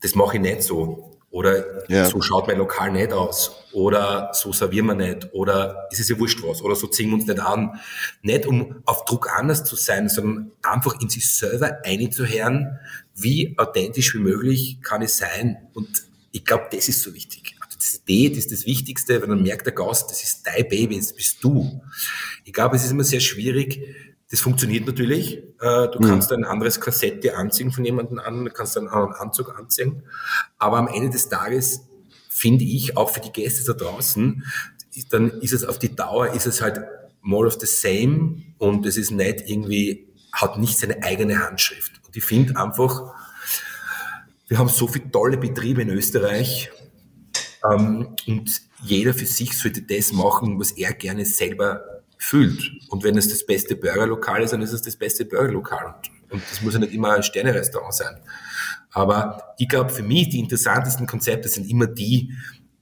das 0.00 0.14
mache 0.14 0.36
ich 0.36 0.42
nicht 0.42 0.62
so 0.62 1.15
Oder 1.36 1.86
ja. 1.90 2.06
so 2.06 2.22
schaut 2.22 2.46
mein 2.46 2.56
Lokal 2.56 2.90
nicht 2.92 3.12
aus. 3.12 3.62
Oder 3.72 4.30
so 4.32 4.54
servieren 4.54 4.86
wir 4.86 4.94
nicht. 4.94 5.34
Oder 5.34 5.86
ist 5.90 6.00
es 6.00 6.08
ja 6.08 6.18
wurscht 6.18 6.42
was. 6.42 6.62
Oder 6.62 6.74
so 6.76 6.86
ziehen 6.86 7.10
wir 7.10 7.16
uns 7.16 7.26
nicht 7.26 7.40
an. 7.40 7.78
Nicht 8.22 8.46
um 8.46 8.76
auf 8.86 9.04
Druck 9.04 9.28
anders 9.36 9.62
zu 9.62 9.76
sein, 9.76 10.08
sondern 10.08 10.52
einfach 10.62 10.98
in 10.98 11.10
sich 11.10 11.30
selber 11.30 11.80
einzuhören, 11.84 12.78
wie 13.14 13.54
authentisch 13.58 14.14
wie 14.14 14.20
möglich 14.20 14.78
kann 14.82 15.02
es 15.02 15.18
sein. 15.18 15.58
Und 15.74 16.04
ich 16.32 16.42
glaube, 16.42 16.68
das 16.72 16.88
ist 16.88 17.02
so 17.02 17.12
wichtig. 17.12 17.54
Also 17.60 17.76
das 17.78 18.02
Date 18.08 18.38
ist 18.38 18.50
das 18.50 18.64
Wichtigste, 18.64 19.20
wenn 19.20 19.28
man 19.28 19.42
merkt, 19.42 19.66
der 19.66 19.74
Gast, 19.74 20.10
das 20.10 20.22
ist 20.22 20.46
dein 20.46 20.66
Baby, 20.66 20.96
das 20.96 21.12
bist 21.12 21.44
du. 21.44 21.82
Ich 22.46 22.54
glaube, 22.54 22.76
es 22.76 22.84
ist 22.86 22.92
immer 22.92 23.04
sehr 23.04 23.20
schwierig, 23.20 23.82
das 24.30 24.40
funktioniert 24.40 24.86
natürlich. 24.86 25.38
Äh, 25.60 25.88
du 25.88 26.00
kannst 26.00 26.30
mhm. 26.30 26.38
ein 26.38 26.44
anderes 26.44 26.80
Korsett 26.80 27.22
dir 27.22 27.38
anziehen 27.38 27.70
von 27.70 27.84
jemandem 27.84 28.18
an, 28.18 28.44
du 28.44 28.50
kannst 28.50 28.76
einen 28.76 28.88
anderen 28.88 29.14
Anzug 29.14 29.56
anziehen. 29.56 30.02
Aber 30.58 30.78
am 30.78 30.88
Ende 30.88 31.10
des 31.10 31.28
Tages 31.28 31.82
finde 32.36 32.64
ich, 32.64 32.96
auch 32.96 33.10
für 33.10 33.20
die 33.20 33.32
Gäste 33.32 33.64
da 33.64 33.72
draußen, 33.72 34.44
dann 35.10 35.30
ist 35.40 35.52
es 35.52 35.64
auf 35.64 35.78
die 35.78 35.94
Dauer, 35.94 36.32
ist 36.32 36.46
es 36.46 36.60
halt 36.60 36.80
more 37.22 37.46
of 37.46 37.58
the 37.60 37.66
same 37.66 38.42
und 38.58 38.84
es 38.86 38.96
ist 38.96 39.10
nicht 39.10 39.42
irgendwie, 39.46 40.08
hat 40.32 40.58
nicht 40.58 40.78
seine 40.78 41.02
eigene 41.02 41.38
Handschrift. 41.44 41.92
Und 42.06 42.16
ich 42.16 42.24
finde 42.24 42.56
einfach, 42.56 43.14
wir 44.48 44.58
haben 44.58 44.68
so 44.68 44.86
viele 44.86 45.10
tolle 45.10 45.38
Betriebe 45.38 45.82
in 45.82 45.90
Österreich 45.90 46.70
ähm, 47.68 48.14
und 48.26 48.50
jeder 48.82 49.14
für 49.14 49.26
sich 49.26 49.58
sollte 49.58 49.82
das 49.82 50.12
machen, 50.12 50.60
was 50.60 50.72
er 50.72 50.92
gerne 50.92 51.24
selber 51.24 51.95
fühlt. 52.18 52.70
Und 52.88 53.04
wenn 53.04 53.16
es 53.16 53.28
das 53.28 53.44
beste 53.44 53.76
Burgerlokal 53.76 54.42
ist, 54.42 54.52
dann 54.52 54.62
ist 54.62 54.72
es 54.72 54.82
das 54.82 54.96
beste 54.96 55.24
Burgerlokal. 55.24 55.94
Und 56.30 56.42
das 56.50 56.62
muss 56.62 56.74
ja 56.74 56.80
nicht 56.80 56.92
immer 56.92 57.14
ein 57.14 57.22
Sternerestaurant 57.22 57.94
sein. 57.94 58.20
Aber 58.90 59.54
ich 59.58 59.68
glaube, 59.68 59.90
für 59.90 60.02
mich 60.02 60.30
die 60.30 60.40
interessantesten 60.40 61.06
Konzepte 61.06 61.48
sind 61.48 61.68
immer 61.70 61.86
die, 61.86 62.32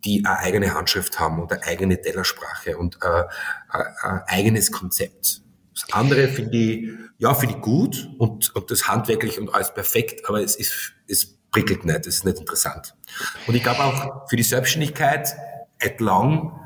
die 0.05 0.25
eine 0.25 0.39
eigene 0.39 0.75
Handschrift 0.75 1.19
haben 1.19 1.41
und 1.41 1.53
eine 1.53 1.63
eigene 1.65 2.01
Tellersprache 2.01 2.77
und 2.77 3.03
ein, 3.03 3.25
ein 3.69 4.23
eigenes 4.27 4.71
Konzept. 4.71 5.41
Das 5.75 5.93
andere 5.93 6.29
finde 6.29 6.57
ich, 6.57 6.89
ja, 7.19 7.35
finde 7.35 7.57
ich 7.57 7.61
gut 7.61 8.09
und, 8.19 8.55
und 8.55 8.71
das 8.71 8.87
handwerklich 8.87 9.41
und 9.41 9.53
alles 9.53 9.75
perfekt, 9.75 10.29
aber 10.29 10.41
es 10.41 10.55
ist, 10.57 10.93
es 11.09 11.37
prickelt 11.51 11.85
nicht, 11.85 12.07
es 12.07 12.17
ist 12.17 12.25
nicht 12.25 12.39
interessant. 12.39 12.95
Und 13.47 13.55
ich 13.55 13.63
glaube 13.63 13.83
auch 13.83 14.29
für 14.29 14.37
die 14.37 14.43
Selbstständigkeit 14.43 15.35
at 15.81 16.01
long 16.01 16.61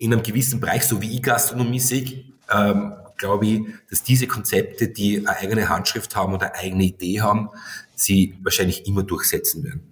in 0.00 0.12
einem 0.12 0.22
gewissen 0.22 0.60
Bereich, 0.60 0.84
so 0.84 1.00
wie 1.00 1.14
ich 1.14 1.22
Gastronomie 1.22 1.78
sehe, 1.78 2.24
ähm, 2.50 2.94
glaube 3.18 3.46
ich, 3.46 3.60
dass 3.90 4.02
diese 4.02 4.26
Konzepte, 4.26 4.88
die 4.88 5.18
eine 5.18 5.36
eigene 5.36 5.68
Handschrift 5.68 6.16
haben 6.16 6.32
oder 6.34 6.54
eine 6.54 6.64
eigene 6.64 6.84
Idee 6.84 7.20
haben, 7.20 7.50
sie 7.94 8.34
wahrscheinlich 8.42 8.86
immer 8.86 9.02
durchsetzen 9.02 9.62
werden. 9.62 9.82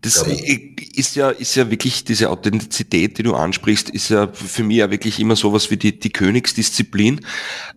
Das 0.00 0.24
ist 0.26 1.16
ja, 1.16 1.30
ist 1.30 1.54
ja 1.56 1.70
wirklich 1.70 2.04
diese 2.04 2.30
Authentizität, 2.30 3.18
die 3.18 3.24
du 3.24 3.34
ansprichst, 3.34 3.90
ist 3.90 4.10
ja 4.10 4.28
für 4.28 4.62
mich 4.62 4.78
ja 4.78 4.90
wirklich 4.90 5.18
immer 5.20 5.36
sowas 5.36 5.70
wie 5.70 5.76
die, 5.76 5.98
die 5.98 6.10
Königsdisziplin. 6.10 7.20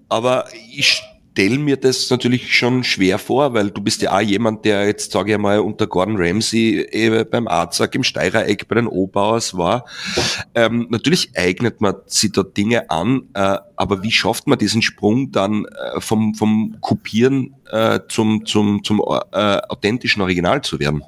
Aber 0.08 0.48
ich 0.72 1.02
stelle 1.32 1.58
mir 1.58 1.78
das 1.78 2.10
natürlich 2.10 2.56
schon 2.56 2.84
schwer 2.84 3.18
vor, 3.18 3.54
weil 3.54 3.72
du 3.72 3.82
bist 3.82 4.02
ja 4.02 4.16
auch 4.16 4.22
jemand, 4.22 4.66
der 4.66 4.86
jetzt, 4.88 5.12
sage 5.12 5.34
ich 5.34 5.38
mal, 5.38 5.60
unter 5.60 5.88
Gordon 5.88 6.18
Ramsay 6.18 6.82
äh, 6.82 7.24
beim 7.24 7.48
Arzak 7.48 7.96
im 7.96 8.04
Steirereck 8.04 8.68
bei 8.68 8.76
den 8.76 8.88
Obauers 8.88 9.56
war. 9.56 9.86
Ähm, 10.56 10.88
natürlich 10.90 11.32
eignet 11.36 11.82
man 11.82 11.96
sich 12.08 12.32
da 12.32 12.44
Dinge 12.44 12.90
an, 12.90 13.30
äh, 13.34 13.58
aber 13.76 14.04
wie 14.04 14.12
schafft 14.12 14.48
man 14.48 14.60
diesen 14.60 14.82
Sprung 14.82 15.32
dann 15.32 15.66
äh, 15.66 16.02
vom, 16.02 16.36
vom 16.36 16.76
Kopieren 16.82 17.56
äh, 17.72 18.00
zum, 18.10 18.46
zum, 18.46 18.84
zum 18.84 19.00
äh, 19.00 19.62
authentischen 19.70 20.22
Original 20.22 20.62
zu 20.62 20.80
werden? 20.80 21.04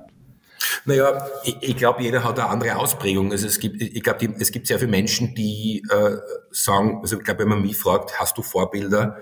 Naja, 0.86 1.28
ich, 1.44 1.58
ich 1.62 1.76
glaube, 1.76 2.04
jeder 2.04 2.24
hat 2.24 2.40
eine 2.40 2.50
andere 2.50 2.78
Ausprägung. 2.78 3.32
Also 3.32 3.48
es 3.48 3.60
gibt, 3.60 3.82
ich 3.82 4.04
glaube, 4.04 4.34
es 4.40 4.52
gibt 4.52 4.68
sehr 4.68 4.80
viele 4.80 4.92
Menschen, 4.92 5.36
die 5.36 5.84
äh, 5.90 6.18
sagen, 6.52 7.00
also 7.02 7.18
ich 7.18 7.24
glaube, 7.24 7.42
wenn 7.42 7.50
man 7.50 7.62
mich 7.62 7.78
fragt, 7.78 8.20
hast 8.20 8.38
du 8.38 8.42
Vorbilder, 8.42 9.08
mhm. 9.08 9.22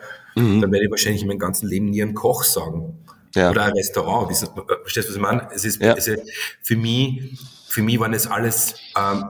Dann 0.61 0.71
werde 0.71 0.85
ich 0.85 0.91
wahrscheinlich 0.91 1.21
in 1.21 1.27
meinem 1.27 1.39
ganzen 1.39 1.67
Leben 1.67 1.89
nie 1.89 2.01
einen 2.01 2.13
Koch 2.13 2.43
sagen. 2.43 2.97
Ja. 3.35 3.51
Oder 3.51 3.65
ein 3.65 3.73
Restaurant. 3.73 4.31
Das, 4.31 4.49
verstehst 4.81 5.07
du, 5.07 5.11
was 5.11 5.15
ich 5.15 5.21
meine? 5.21 5.47
Es 5.53 5.65
ist, 5.65 5.81
ja. 5.81 5.93
also 5.93 6.13
für 6.61 6.75
mich, 6.75 7.37
für 7.67 7.83
mich 7.83 7.99
waren 7.99 8.13
es 8.13 8.27
alles 8.27 8.75
ähm, 8.97 9.25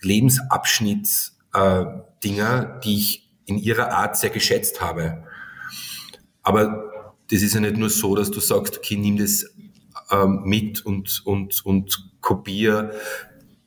Lebensabschnittsdinger, 0.00 2.76
äh, 2.76 2.80
die 2.84 2.98
ich 2.98 3.30
in 3.46 3.58
ihrer 3.58 3.92
Art 3.92 4.16
sehr 4.16 4.30
geschätzt 4.30 4.80
habe. 4.80 5.24
Aber 6.42 7.14
das 7.30 7.42
ist 7.42 7.54
ja 7.54 7.60
nicht 7.60 7.76
nur 7.76 7.90
so, 7.90 8.14
dass 8.14 8.30
du 8.30 8.40
sagst, 8.40 8.76
okay, 8.76 8.96
nimm 8.96 9.16
das 9.16 9.46
ähm, 10.10 10.42
mit 10.44 10.84
und, 10.84 11.22
und, 11.24 11.64
und 11.64 12.10
kopiere 12.20 12.94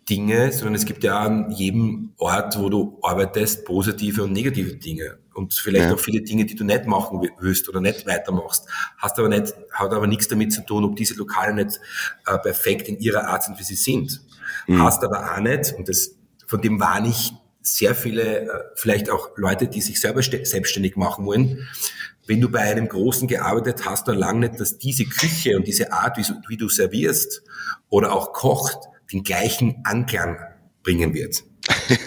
Dinge, 0.09 0.51
sondern 0.51 0.75
es 0.75 0.85
gibt 0.85 1.03
ja 1.03 1.19
an 1.19 1.51
jedem 1.51 2.13
Ort, 2.17 2.59
wo 2.59 2.69
du 2.69 2.97
arbeitest, 3.01 3.65
positive 3.65 4.23
und 4.23 4.33
negative 4.33 4.75
Dinge. 4.75 5.19
Und 5.33 5.53
vielleicht 5.53 5.89
ja. 5.89 5.93
auch 5.93 5.99
viele 5.99 6.21
Dinge, 6.21 6.45
die 6.45 6.55
du 6.55 6.63
nicht 6.63 6.85
machen 6.85 7.21
willst 7.39 7.69
oder 7.69 7.79
nicht 7.79 8.05
weitermachst. 8.05 8.67
Hast 8.97 9.19
aber 9.19 9.29
nicht, 9.29 9.53
hat 9.71 9.93
aber 9.93 10.07
nichts 10.07 10.27
damit 10.27 10.51
zu 10.51 10.65
tun, 10.65 10.83
ob 10.83 10.95
diese 10.95 11.13
Lokale 11.15 11.53
nicht 11.53 11.79
äh, 12.25 12.37
perfekt 12.39 12.87
in 12.89 12.99
ihrer 12.99 13.27
Art 13.27 13.43
sind, 13.43 13.59
wie 13.59 13.63
sie 13.63 13.75
sind. 13.75 14.21
Mhm. 14.67 14.81
Hast 14.81 15.03
aber 15.03 15.33
auch 15.33 15.39
nicht, 15.39 15.73
und 15.77 15.87
das, 15.87 16.15
von 16.45 16.61
dem 16.61 16.79
war 16.79 16.99
nicht 16.99 17.33
sehr 17.61 17.95
viele, 17.95 18.41
äh, 18.41 18.47
vielleicht 18.75 19.09
auch 19.09 19.29
Leute, 19.37 19.67
die 19.67 19.81
sich 19.81 20.01
selber 20.01 20.21
selbstständig 20.21 20.95
machen 20.95 21.25
wollen, 21.25 21.67
wenn 22.25 22.41
du 22.41 22.49
bei 22.49 22.59
einem 22.59 22.87
Großen 22.87 23.27
gearbeitet 23.27 23.85
hast, 23.85 24.07
dann 24.07 24.17
lange 24.17 24.41
nicht, 24.41 24.59
dass 24.59 24.77
diese 24.77 25.05
Küche 25.05 25.55
und 25.55 25.65
diese 25.67 25.91
Art, 25.91 26.17
wie, 26.17 26.25
wie 26.47 26.57
du 26.57 26.69
servierst 26.69 27.43
oder 27.89 28.13
auch 28.13 28.33
kocht, 28.33 28.77
den 29.11 29.23
gleichen 29.23 29.81
Anklang 29.83 30.37
bringen 30.83 31.13
wird. 31.13 31.43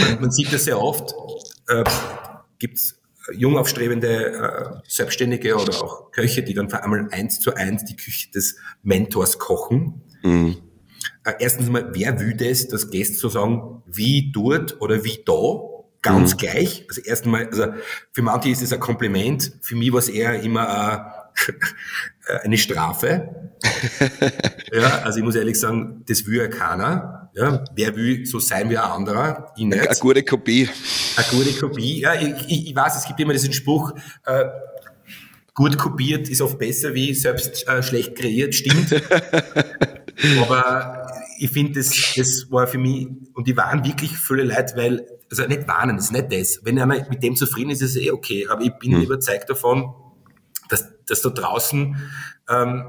man, 0.00 0.20
man, 0.22 0.30
sieht 0.30 0.52
das 0.52 0.64
sehr 0.64 0.80
oft. 0.80 1.14
Äh, 1.68 1.84
Gibt 2.58 2.76
es 2.76 3.00
jung 3.32 3.56
aufstrebende 3.56 4.32
äh, 4.32 4.88
Selbstständige 4.88 5.56
oder 5.56 5.82
auch 5.82 6.10
Köche, 6.12 6.42
die 6.42 6.54
dann 6.54 6.70
vor 6.70 6.82
allem 6.82 7.08
eins 7.10 7.40
zu 7.40 7.54
eins 7.54 7.84
die 7.84 7.96
Küche 7.96 8.30
des 8.30 8.56
Mentors 8.82 9.38
kochen. 9.38 10.02
Mhm. 10.22 10.56
Äh, 11.24 11.34
erstens 11.38 11.68
mal, 11.68 11.90
wer 11.92 12.18
will 12.20 12.34
das, 12.34 12.68
dass 12.68 12.90
Gäste 12.90 13.16
so 13.16 13.28
sagen, 13.28 13.82
wie 13.86 14.32
dort 14.32 14.80
oder 14.80 15.04
wie 15.04 15.22
da? 15.24 15.68
ganz 16.02 16.34
mhm. 16.34 16.38
gleich. 16.38 16.84
Also 16.88 17.00
erstmal, 17.02 17.46
also 17.46 17.66
für 18.12 18.22
manche 18.22 18.50
ist 18.50 18.62
es 18.62 18.72
ein 18.72 18.80
Kompliment, 18.80 19.52
für 19.60 19.76
mich 19.76 19.92
war 19.92 19.98
es 19.98 20.08
eher 20.08 20.40
immer 20.42 20.64
äh, 20.64 21.17
eine 22.42 22.58
Strafe. 22.58 23.50
ja, 24.72 25.02
also 25.02 25.18
ich 25.18 25.24
muss 25.24 25.34
ehrlich 25.34 25.58
sagen, 25.58 26.04
das 26.06 26.26
will 26.26 26.38
ja 26.38 26.48
keiner. 26.48 27.30
Ja, 27.34 27.64
wer 27.74 27.94
will 27.96 28.26
so 28.26 28.38
sein 28.38 28.70
wie 28.70 28.78
ein 28.78 28.84
anderer? 28.84 29.52
Ich 29.56 29.64
nicht. 29.64 29.88
Eine 29.88 29.98
gute 29.98 30.22
Kopie. 30.22 30.68
Eine 31.16 31.26
gute 31.30 31.58
Kopie. 31.58 32.00
Ja, 32.00 32.14
ich, 32.14 32.34
ich, 32.48 32.70
ich 32.70 32.76
weiß, 32.76 32.96
es 32.96 33.06
gibt 33.06 33.20
immer 33.20 33.32
diesen 33.32 33.52
Spruch, 33.52 33.92
äh, 34.24 34.44
gut 35.54 35.76
kopiert 35.76 36.28
ist 36.28 36.40
oft 36.40 36.58
besser 36.58 36.94
wie 36.94 37.14
selbst 37.14 37.66
äh, 37.66 37.82
schlecht 37.82 38.14
kreiert, 38.14 38.54
stimmt. 38.54 38.92
Aber 40.40 41.06
ich 41.38 41.50
finde, 41.50 41.80
das, 41.80 41.90
das 42.16 42.46
war 42.50 42.66
für 42.66 42.78
mich, 42.78 43.08
und 43.34 43.46
die 43.46 43.56
waren 43.56 43.84
wirklich 43.84 44.16
viele 44.16 44.44
Leute, 44.44 44.76
weil 44.76 45.06
also 45.30 45.46
nicht 45.46 45.68
warnen, 45.68 45.96
das 45.96 46.06
ist 46.06 46.12
nicht 46.12 46.32
das. 46.32 46.60
Wenn 46.62 46.78
einer 46.78 47.08
mit 47.08 47.22
dem 47.22 47.36
zufrieden 47.36 47.70
ist, 47.70 47.82
ist 47.82 47.96
es 47.96 48.02
eh 48.02 48.10
okay. 48.10 48.46
Aber 48.48 48.62
ich 48.62 48.72
bin 48.78 48.96
mhm. 48.96 49.02
überzeugt 49.02 49.50
davon, 49.50 49.92
dass, 51.08 51.22
da 51.22 51.30
draußen, 51.30 51.96
ähm, 52.48 52.84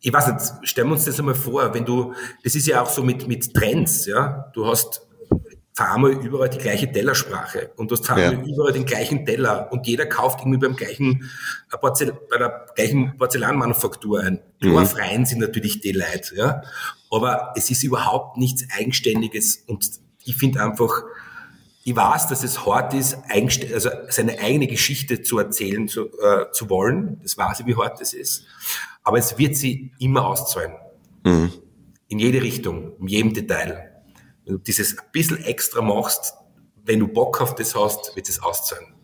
ich 0.00 0.12
weiß 0.12 0.26
nicht, 0.28 0.68
stellen 0.68 0.88
wir 0.88 0.94
uns 0.94 1.04
das 1.04 1.18
einmal 1.18 1.34
vor, 1.34 1.72
wenn 1.74 1.84
du, 1.84 2.14
das 2.42 2.54
ist 2.54 2.66
ja 2.66 2.82
auch 2.82 2.90
so 2.90 3.02
mit, 3.02 3.28
mit 3.28 3.54
Trends, 3.54 4.06
ja, 4.06 4.50
du 4.52 4.66
hast 4.66 5.06
einmal 5.76 6.12
überall 6.12 6.50
die 6.50 6.58
gleiche 6.58 6.90
Tellersprache 6.90 7.70
und 7.76 7.90
du 7.90 7.96
hast 7.96 8.08
ja. 8.08 8.32
überall 8.32 8.72
den 8.72 8.84
gleichen 8.84 9.24
Teller 9.24 9.68
und 9.72 9.86
jeder 9.86 10.06
kauft 10.06 10.40
irgendwie 10.40 10.58
beim 10.58 10.76
gleichen, 10.76 11.30
äh, 11.72 11.78
Porzel 11.78 12.12
bei 12.30 12.38
der 12.38 12.66
gleichen 12.74 13.16
Porzellanmanufaktur 13.16 14.20
ein. 14.20 14.40
Mhm. 14.60 14.86
freien 14.86 15.24
sind 15.24 15.40
natürlich 15.40 15.80
die 15.80 15.92
Leute, 15.92 16.36
ja. 16.36 16.62
Aber 17.10 17.52
es 17.56 17.70
ist 17.70 17.82
überhaupt 17.82 18.36
nichts 18.36 18.64
Eigenständiges 18.76 19.64
und 19.66 19.88
ich 20.24 20.36
finde 20.36 20.62
einfach, 20.62 21.04
ich 21.84 21.96
weiß, 21.96 22.28
dass 22.28 22.44
es 22.44 22.64
hart 22.64 22.94
ist, 22.94 23.18
also 23.72 23.90
seine 24.08 24.38
eigene 24.38 24.68
Geschichte 24.68 25.22
zu 25.22 25.38
erzählen 25.38 25.88
zu, 25.88 26.06
äh, 26.20 26.50
zu 26.52 26.70
wollen. 26.70 27.18
Das 27.22 27.36
weiß 27.36 27.60
ich, 27.60 27.66
wie 27.66 27.76
hart 27.76 28.00
das 28.00 28.12
ist. 28.12 28.44
Aber 29.02 29.18
es 29.18 29.36
wird 29.36 29.56
sie 29.56 29.92
immer 29.98 30.26
auszahlen. 30.26 30.74
Mhm. 31.24 31.52
In 32.06 32.18
jede 32.18 32.42
Richtung, 32.42 32.96
in 33.00 33.08
jedem 33.08 33.34
Detail. 33.34 34.02
Wenn 34.44 34.54
du 34.54 34.58
dieses 34.60 34.96
ein 34.96 35.04
bisschen 35.10 35.42
extra 35.44 35.82
machst, 35.82 36.34
wenn 36.84 37.00
du 37.00 37.08
Bock 37.08 37.40
auf 37.40 37.54
das 37.54 37.74
hast, 37.74 38.14
wird 38.14 38.28
es 38.28 38.42
auszahlen. 38.42 38.94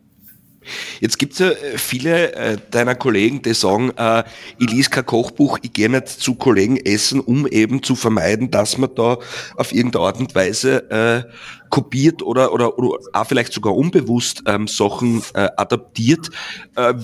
Jetzt 1.00 1.18
gibt 1.18 1.34
es 1.34 1.38
ja 1.38 1.50
äh, 1.50 1.78
viele 1.78 2.32
äh, 2.34 2.56
deiner 2.70 2.94
Kollegen, 2.94 3.42
die 3.42 3.54
sagen, 3.54 3.92
äh, 3.96 4.24
ich 4.58 4.70
lese 4.70 4.90
kein 4.90 5.06
Kochbuch, 5.06 5.58
ich 5.62 5.72
gehe 5.72 5.88
nicht 5.88 6.08
zu 6.08 6.34
Kollegen 6.34 6.76
essen, 6.76 7.20
um 7.20 7.46
eben 7.46 7.82
zu 7.82 7.94
vermeiden, 7.94 8.50
dass 8.50 8.78
man 8.78 8.94
da 8.94 9.18
auf 9.56 9.72
irgendeine 9.72 10.04
Art 10.04 10.18
und 10.18 10.34
Weise 10.34 10.90
äh, 10.90 11.22
kopiert 11.70 12.22
oder, 12.22 12.52
oder, 12.52 12.78
oder 12.78 12.98
auch 13.12 13.26
vielleicht 13.26 13.52
sogar 13.52 13.74
unbewusst 13.74 14.42
ähm, 14.46 14.66
Sachen 14.68 15.22
äh, 15.34 15.48
adaptiert. 15.56 16.30
Äh, 16.76 16.94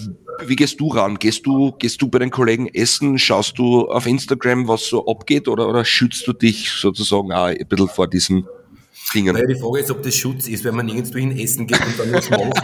wie 0.47 0.57
gehst 0.57 0.81
du 0.81 0.89
ran? 0.89 1.19
Gehst 1.19 1.47
du, 1.47 1.73
gehst 1.73 2.03
du 2.03 2.09
bei 2.09 2.19
den 2.19 2.31
Kollegen 2.31 2.67
essen? 2.69 3.19
Schaust 3.19 3.59
du 3.59 3.89
auf 3.89 4.07
Instagram, 4.07 4.69
was 4.69 4.87
so 4.87 5.07
abgeht 5.07 5.49
oder, 5.49 5.69
oder 5.69 5.85
schützt 5.85 6.27
du 6.27 6.33
dich 6.33 6.71
sozusagen 6.71 7.33
auch 7.33 7.47
ein 7.47 7.67
bisschen 7.69 7.89
vor 7.89 8.09
diesen 8.09 8.47
Dingen. 9.13 9.35
Naja, 9.35 9.47
die 9.47 9.55
Frage 9.55 9.81
ist, 9.81 9.91
ob 9.91 10.03
das 10.03 10.15
Schutz 10.15 10.49
ist, 10.49 10.65
wenn 10.65 10.75
man 10.75 10.87
nirgendwo 10.87 11.19
hin 11.19 11.37
essen 11.37 11.67
geht 11.67 11.81
und 11.85 11.99
dann 11.99 12.13
was 12.13 12.31
macht, 12.31 12.63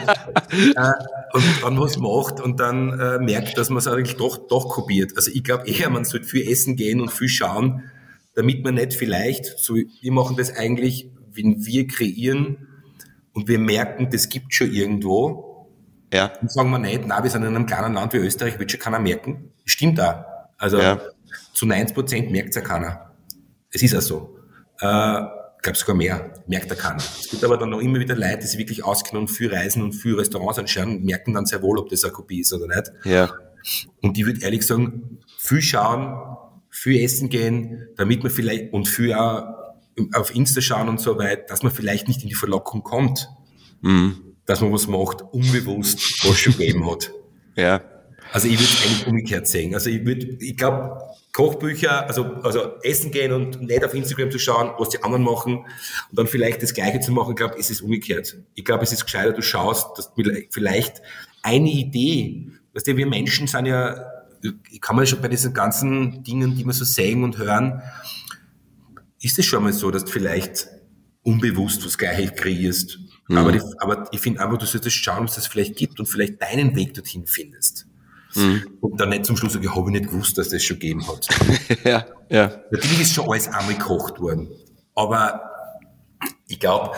äh, 0.53 1.35
und 1.35 1.45
dann 1.63 1.81
was 1.81 1.99
macht 1.99 2.41
und 2.41 2.61
dann 2.61 2.99
äh, 2.99 3.19
merkt, 3.19 3.59
dass 3.59 3.69
man 3.69 3.79
es 3.79 3.87
eigentlich 3.87 4.17
doch, 4.17 4.49
doch 4.49 4.69
kopiert. 4.69 5.13
Also 5.17 5.31
ich 5.33 5.45
glaube 5.45 5.69
eher, 5.69 5.91
man 5.91 6.05
sollte 6.05 6.27
viel 6.27 6.49
essen 6.51 6.77
gehen 6.77 7.01
und 7.01 7.11
viel 7.11 7.29
schauen, 7.29 7.85
damit 8.35 8.65
man 8.65 8.75
nicht 8.75 8.95
vielleicht, 8.95 9.59
so 9.59 9.75
wir 9.75 10.13
machen 10.13 10.37
das 10.37 10.55
eigentlich, 10.57 11.11
wenn 11.33 11.65
wir 11.65 11.87
kreieren 11.87 12.69
und 13.33 13.49
wir 13.49 13.59
merken, 13.59 14.09
das 14.11 14.29
gibt 14.29 14.55
schon 14.55 14.73
irgendwo, 14.73 15.69
ja. 16.13 16.29
dann 16.29 16.49
sagen 16.49 16.71
wir 16.71 16.79
nicht, 16.79 17.03
na, 17.07 17.23
wir 17.23 17.31
sind 17.31 17.43
in 17.43 17.55
einem 17.55 17.67
kleinen 17.67 17.95
Land 17.95 18.13
wie 18.13 18.19
Österreich, 18.19 18.59
wird 18.59 18.71
schon 18.71 18.81
keiner 18.81 18.99
merken. 18.99 19.53
Stimmt 19.65 19.99
da. 19.99 20.49
Also 20.59 20.79
ja. 20.79 21.01
zu 21.53 21.67
90 21.67 21.95
Prozent 21.95 22.31
merkt 22.31 22.51
es 22.51 22.57
ja 22.57 22.63
keiner. 22.63 23.13
Es 23.71 23.83
ist 23.83 23.93
ja 23.93 24.01
so. 24.01 24.37
Äh, 24.81 25.23
ich 25.61 25.63
glaube 25.63 25.79
sogar 25.79 25.95
mehr, 25.95 26.33
merkt 26.47 26.71
er 26.71 26.77
keiner. 26.77 26.97
Es 26.97 27.29
gibt 27.29 27.45
aber 27.45 27.59
dann 27.59 27.69
noch 27.69 27.81
immer 27.81 28.01
wieder 28.01 28.17
Leute, 28.17 28.39
die 28.39 28.47
sich 28.47 28.59
wirklich 28.59 28.83
auskennen 28.83 29.21
und 29.21 29.29
viel 29.29 29.53
reisen 29.55 29.83
und 29.83 29.93
viel 29.93 30.15
Restaurants 30.15 30.59
anschauen, 30.59 31.05
merken 31.05 31.35
dann 31.35 31.45
sehr 31.45 31.61
wohl, 31.61 31.79
ob 31.79 31.91
das 31.91 32.03
eine 32.03 32.15
Kopie 32.15 32.41
ist 32.41 32.55
oder 32.55 32.67
nicht. 32.67 32.91
Ja. 33.05 33.31
Und 34.01 34.17
ich 34.17 34.25
würde 34.25 34.41
ehrlich 34.41 34.67
sagen, 34.67 35.19
viel 35.37 35.61
schauen, 35.61 36.17
viel 36.71 37.05
essen 37.05 37.29
gehen, 37.29 37.89
damit 37.99 38.23
man 38.23 38.33
vielleicht, 38.33 38.73
und 38.73 38.89
viel 38.89 39.13
auch 39.13 39.49
auf 40.15 40.35
Insta 40.35 40.63
schauen 40.63 40.89
und 40.89 40.99
so 40.99 41.19
weiter, 41.19 41.43
dass 41.49 41.63
man 41.63 41.71
vielleicht 41.71 42.09
nicht 42.09 42.23
in 42.23 42.31
die 42.31 42.35
Verlockung 42.35 42.83
kommt, 42.83 43.29
mhm. 43.83 44.35
dass 44.47 44.63
man 44.63 44.73
was 44.73 44.87
macht, 44.87 45.21
unbewusst, 45.21 46.27
was 46.27 46.39
schon 46.39 46.57
gegeben 46.57 46.91
hat. 46.91 47.13
Ja. 47.55 47.83
Also 48.33 48.49
ich 48.49 48.59
würde 48.59 48.73
eigentlich 48.85 49.07
umgekehrt 49.07 49.49
sehen. 49.49 49.75
Also 49.75 49.91
ich 49.91 50.05
würde, 50.05 50.37
ich 50.41 50.57
glaube, 50.57 50.99
Kochbücher, 51.33 52.07
also, 52.07 52.25
also 52.43 52.77
essen 52.83 53.11
gehen 53.11 53.33
und 53.33 53.61
nicht 53.63 53.85
auf 53.85 53.95
Instagram 53.95 54.31
zu 54.31 54.39
schauen, 54.39 54.73
was 54.79 54.91
die 54.91 55.03
anderen 55.03 55.23
machen 55.23 55.59
und 55.59 56.19
dann 56.19 56.27
vielleicht 56.27 56.63
das 56.63 56.75
Gleiche 56.75 57.01
zu 57.01 57.13
machen, 57.13 57.31
ich 57.31 57.37
glaube, 57.37 57.57
es 57.59 57.71
ist 57.71 57.83
umgekehrt. 57.83 58.37
Ich 58.55 58.65
glaube, 58.65 58.83
es 58.83 58.93
ist 58.93 59.05
gescheiter, 59.05 59.33
du 59.33 59.43
schaust, 59.43 59.97
dass 59.97 60.13
vielleicht 60.51 61.03
eine 61.43 61.71
Idee, 61.71 62.49
weißt 62.75 62.89
du, 62.89 62.97
wir 62.97 63.07
Menschen 63.07 63.47
sind 63.47 63.67
ja, 63.67 64.05
kann 64.81 64.97
man 64.97 65.07
schon 65.07 65.21
bei 65.21 65.29
diesen 65.29 65.55
ganzen 65.55 66.23
Dingen, 66.23 66.57
die 66.57 66.65
wir 66.65 66.73
so 66.73 66.85
sehen 66.85 67.23
und 67.25 67.39
hören, 67.39 67.83
ist 69.23 69.39
es 69.39 69.47
schon 69.47 69.63
mal 69.63 69.73
so, 69.73 69.91
dass 69.91 70.05
du 70.05 70.11
vielleicht 70.11 70.69
unbewusst 71.23 71.85
was 71.85 71.99
Gleiches 71.99 72.35
kreierst. 72.35 72.99
Mhm. 73.29 73.39
Aber, 73.39 73.53
die, 73.53 73.61
aber 73.79 74.09
ich 74.13 74.21
finde 74.21 74.41
einfach, 74.41 74.59
du 74.59 74.67
solltest 74.67 74.97
schauen, 74.97 75.25
was 75.25 75.37
es 75.37 75.47
vielleicht 75.47 75.77
gibt 75.77 76.01
und 76.01 76.07
vielleicht 76.07 76.41
deinen 76.41 76.75
Weg 76.75 76.95
dorthin 76.95 77.27
findest. 77.27 77.87
Mhm. 78.35 78.79
Und 78.81 79.01
dann 79.01 79.11
nicht 79.11 79.27
zum 79.27 79.37
Schluss 79.37 79.53
sagen, 79.53 79.65
ich 79.65 79.75
habe 79.75 79.91
nicht 79.91 80.07
gewusst, 80.07 80.39
dass 80.39 80.49
das 80.49 80.63
schon 80.63 80.79
gegeben 80.79 81.07
hat. 81.07 81.29
ja, 81.85 82.07
ja. 82.29 82.63
Natürlich 82.71 83.01
ist 83.03 83.15
schon 83.15 83.29
alles 83.29 83.49
einmal 83.49 83.75
gekocht 83.75 84.21
worden. 84.21 84.49
Aber 84.95 85.51
ich 86.47 86.61
glaube, 86.61 86.93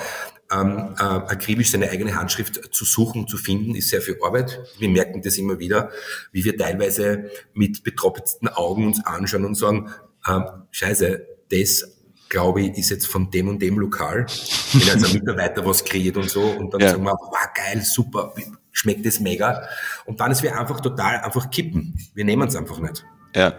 ähm, 0.53 0.95
äh, 0.99 1.03
akribisch 1.03 1.71
seine 1.71 1.91
eigene 1.91 2.15
Handschrift 2.15 2.75
zu 2.75 2.85
suchen, 2.85 3.27
zu 3.27 3.37
finden, 3.37 3.75
ist 3.75 3.89
sehr 3.89 4.03
viel 4.03 4.19
Arbeit. 4.23 4.61
Wir 4.79 4.89
merken 4.89 5.23
das 5.23 5.39
immer 5.39 5.59
wieder, 5.59 5.91
wie 6.31 6.45
wir 6.45 6.57
teilweise 6.57 7.31
mit 7.55 7.83
betroppelten 7.85 8.49
Augen 8.49 8.87
uns 8.87 9.05
anschauen 9.05 9.45
und 9.45 9.55
sagen, 9.55 9.91
ähm, 10.29 10.45
scheiße, 10.71 11.27
das 11.51 11.89
glaube 12.29 12.63
ich, 12.63 12.79
ist 12.79 12.91
jetzt 12.91 13.07
von 13.07 13.31
dem 13.31 13.49
und 13.49 13.61
dem 13.61 13.79
Lokal. 13.79 14.27
Wenn 14.73 14.91
also 14.91 15.07
ein 15.07 15.13
Mitarbeiter 15.21 15.65
was 15.67 15.85
kreiert 15.85 16.17
und 16.17 16.31
so 16.31 16.43
und 16.43 16.73
dann 16.73 16.81
ja. 16.81 16.91
sagen 16.91 17.05
wir, 17.05 17.13
wow, 17.13 17.49
geil, 17.55 17.83
super, 17.83 18.35
schmeckt 18.73 19.07
das 19.07 19.21
mega. 19.21 19.67
Und 20.05 20.21
dann 20.21 20.33
ist 20.33 20.43
wir 20.43 20.59
einfach 20.59 20.81
total 20.81 21.21
einfach 21.21 21.51
kippen. 21.51 21.95
Wir 22.15 22.25
nehmen 22.25 22.49
es 22.49 22.57
einfach 22.57 22.81
nicht. 22.81 23.05
Ja. 23.35 23.55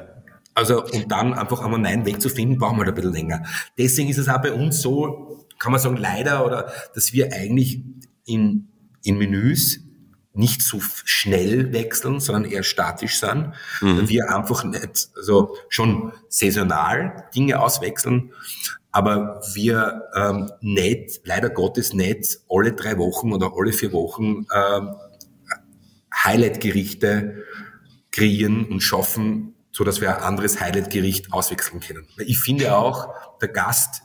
Also, 0.55 0.83
und 0.83 1.11
dann 1.11 1.33
einfach 1.33 1.61
einmal 1.61 1.75
einen 1.75 1.83
neuen 1.83 2.05
Weg 2.05 2.21
zu 2.21 2.29
finden, 2.29 2.57
brauchen 2.57 2.77
wir 2.77 2.85
halt 2.85 2.89
ein 2.89 2.95
bisschen 2.95 3.13
länger. 3.13 3.43
Deswegen 3.77 4.09
ist 4.09 4.19
es 4.19 4.29
auch 4.29 4.41
bei 4.41 4.51
uns 4.51 4.81
so, 4.81 5.47
kann 5.57 5.71
man 5.71 5.81
sagen, 5.81 5.97
leider, 5.97 6.45
oder, 6.45 6.71
dass 6.93 7.13
wir 7.13 7.33
eigentlich 7.33 7.81
in, 8.25 8.67
in 9.03 9.17
Menüs 9.17 9.83
nicht 10.33 10.63
so 10.63 10.79
schnell 11.05 11.73
wechseln, 11.73 12.19
sondern 12.19 12.51
eher 12.51 12.63
statisch 12.63 13.19
sind. 13.19 13.53
Mhm. 13.81 14.09
Wir 14.09 14.35
einfach 14.35 14.63
nicht, 14.63 15.09
also 15.15 15.55
schon 15.69 16.11
saisonal 16.27 17.27
Dinge 17.35 17.59
auswechseln, 17.59 18.33
aber 18.91 19.41
wir 19.53 20.03
ähm, 20.15 20.51
nicht, 20.61 21.21
leider 21.25 21.49
Gottes 21.49 21.93
nicht 21.93 22.39
alle 22.49 22.73
drei 22.73 22.97
Wochen 22.97 23.31
oder 23.31 23.51
alle 23.55 23.73
vier 23.73 23.93
Wochen 23.93 24.45
ähm, 24.53 24.95
Highlight-Gerichte 26.23 27.43
kreieren 28.11 28.65
und 28.65 28.81
schaffen, 28.81 29.55
so 29.71 29.83
dass 29.83 30.01
wir 30.01 30.15
ein 30.15 30.23
anderes 30.23 30.59
Highlight-Gericht 30.59 31.31
auswechseln 31.31 31.79
können. 31.79 32.07
Ich 32.17 32.39
finde 32.39 32.75
auch, 32.75 33.13
der 33.39 33.49
Gast 33.49 34.03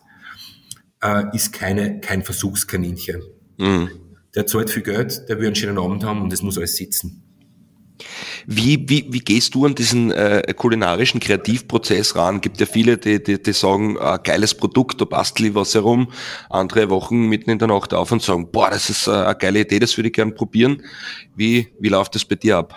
äh, 1.03 1.25
ist 1.35 1.53
keine, 1.53 2.01
kein 2.01 2.23
Versuchskaninchen. 2.23 3.23
Mhm 3.57 4.08
der 4.35 4.47
zahlt 4.47 4.71
viel 4.71 4.83
Geld, 4.83 5.29
der 5.29 5.39
will 5.39 5.47
einen 5.47 5.57
schönen 5.57 5.79
Abend 5.79 6.05
haben 6.05 6.23
und 6.23 6.33
das 6.33 6.43
muss 6.43 6.59
alles 6.59 6.77
sitzen. 6.77 7.23
Wie, 8.47 8.89
wie, 8.89 9.13
wie 9.13 9.19
gehst 9.19 9.55
du 9.55 9.67
an 9.67 9.75
diesen 9.75 10.11
äh, 10.11 10.55
kulinarischen 10.57 11.21
Kreativprozess 11.21 12.17
ran? 12.17 12.41
Gibt 12.41 12.61
ja 12.61 12.67
viele, 12.67 12.97
die, 12.97 13.23
die, 13.23 13.43
die 13.43 13.53
sagen, 13.53 13.97
äh, 14.01 14.19
geiles 14.23 14.55
Produkt, 14.55 15.01
da 15.01 15.05
bastel 15.05 15.47
ich 15.47 15.55
was 15.55 15.75
herum. 15.75 16.11
Andere 16.49 16.89
Wochen 16.91 17.29
mitten 17.29 17.51
in 17.51 17.59
der 17.59 17.69
Nacht 17.69 17.93
auf 17.93 18.13
und 18.13 18.23
sagen, 18.23 18.51
boah, 18.51 18.71
das 18.71 18.89
ist 18.89 19.07
äh, 19.07 19.11
eine 19.11 19.35
geile 19.35 19.61
Idee, 19.61 19.81
das 19.81 19.97
würde 19.97 20.09
ich 20.09 20.15
gern 20.15 20.35
probieren. 20.35 20.83
Wie, 21.37 21.69
wie 21.79 21.89
läuft 21.89 22.15
das 22.15 22.25
bei 22.25 22.37
dir 22.37 22.59
ab? 22.59 22.75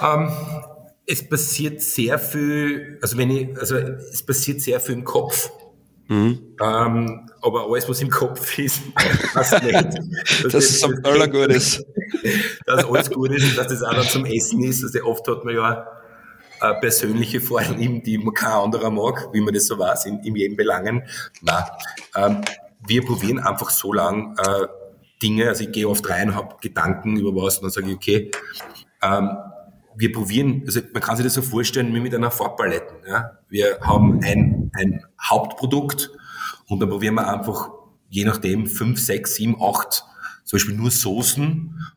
Ähm, 0.00 0.30
es 1.06 1.28
passiert 1.28 1.82
sehr 1.82 2.18
viel, 2.18 2.98
also 3.02 3.18
wenn 3.18 3.30
ich, 3.30 3.58
also 3.58 3.76
es 3.76 4.22
passiert 4.22 4.60
sehr 4.60 4.80
viel 4.80 4.94
im 4.94 5.04
Kopf. 5.04 5.50
Mhm. 6.08 6.56
Ähm, 6.60 7.30
aber 7.42 7.66
alles, 7.70 7.88
was 7.88 8.00
im 8.00 8.08
Kopf 8.08 8.58
ist, 8.58 8.80
passt 9.34 9.62
nicht. 9.62 9.74
Dass 10.42 10.52
das 10.52 10.64
ist 10.64 10.84
am 10.84 11.02
gut 11.30 11.48
ist. 11.48 11.84
Dass 12.66 12.84
alles 12.84 13.10
gut 13.10 13.30
ist 13.32 13.50
und 13.50 13.58
dass 13.58 13.68
das 13.68 13.82
auch 13.82 13.94
dann 13.94 14.08
zum 14.08 14.24
Essen 14.24 14.62
ist. 14.64 14.82
Also 14.82 15.04
oft 15.04 15.28
hat 15.28 15.44
man 15.44 15.54
ja 15.54 15.86
äh, 16.60 16.74
persönliche 16.80 17.40
Vorlieben, 17.40 18.02
die 18.02 18.18
man 18.18 18.34
kein 18.34 18.52
anderer 18.52 18.90
mag, 18.90 19.28
wie 19.32 19.40
man 19.40 19.52
das 19.52 19.66
so 19.66 19.78
weiß, 19.78 20.06
in, 20.06 20.20
in 20.20 20.34
jedem 20.34 20.56
Belangen. 20.56 21.02
Nein, 21.42 21.64
ähm, 22.16 22.40
wir 22.86 23.04
probieren 23.04 23.38
einfach 23.38 23.70
so 23.70 23.92
lang 23.92 24.36
äh, 24.38 24.66
Dinge, 25.22 25.48
also 25.48 25.64
ich 25.64 25.72
gehe 25.72 25.88
oft 25.88 26.08
rein, 26.08 26.34
habe 26.34 26.56
Gedanken 26.60 27.16
über 27.16 27.34
was 27.42 27.58
und 27.58 27.64
dann 27.64 27.70
sage 27.70 27.88
ich, 27.90 27.96
okay, 27.96 28.30
ähm, 29.02 29.30
wir 29.98 30.12
probieren, 30.12 30.62
also 30.64 30.80
man 30.92 31.02
kann 31.02 31.16
sich 31.16 31.24
das 31.24 31.34
so 31.34 31.42
vorstellen 31.42 31.92
wie 31.92 32.00
mit 32.00 32.14
einer 32.14 32.30
Farbpalette. 32.30 32.94
Ja? 33.06 33.38
Wir 33.48 33.78
haben 33.80 34.20
ein, 34.22 34.70
ein 34.74 35.04
Hauptprodukt 35.20 36.10
und 36.68 36.80
dann 36.80 36.88
probieren 36.88 37.14
wir 37.14 37.28
einfach, 37.28 37.70
je 38.08 38.24
nachdem, 38.24 38.66
fünf, 38.66 39.00
sechs, 39.00 39.34
sieben, 39.34 39.60
acht, 39.60 40.04
zum 40.44 40.56
Beispiel 40.56 40.76
nur 40.76 40.90
Soßen 40.90 41.46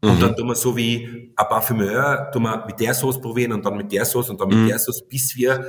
mhm. 0.02 0.10
und 0.10 0.22
dann 0.22 0.36
tun 0.36 0.48
wir 0.48 0.56
so 0.56 0.76
wie 0.76 1.32
ein 1.36 1.48
Parfümeur, 1.48 2.32
tun 2.34 2.44
wir 2.44 2.66
mit 2.66 2.80
der 2.80 2.94
Sauce 2.94 3.22
probieren 3.22 3.54
und 3.54 3.64
dann 3.64 3.78
mit 3.78 3.92
der 3.92 4.04
Sauce 4.04 4.30
und 4.30 4.42
dann 4.42 4.50
mit 4.50 4.58
mhm. 4.58 4.68
der 4.68 4.80
Sauce, 4.80 5.08
bis 5.08 5.36
wir 5.36 5.64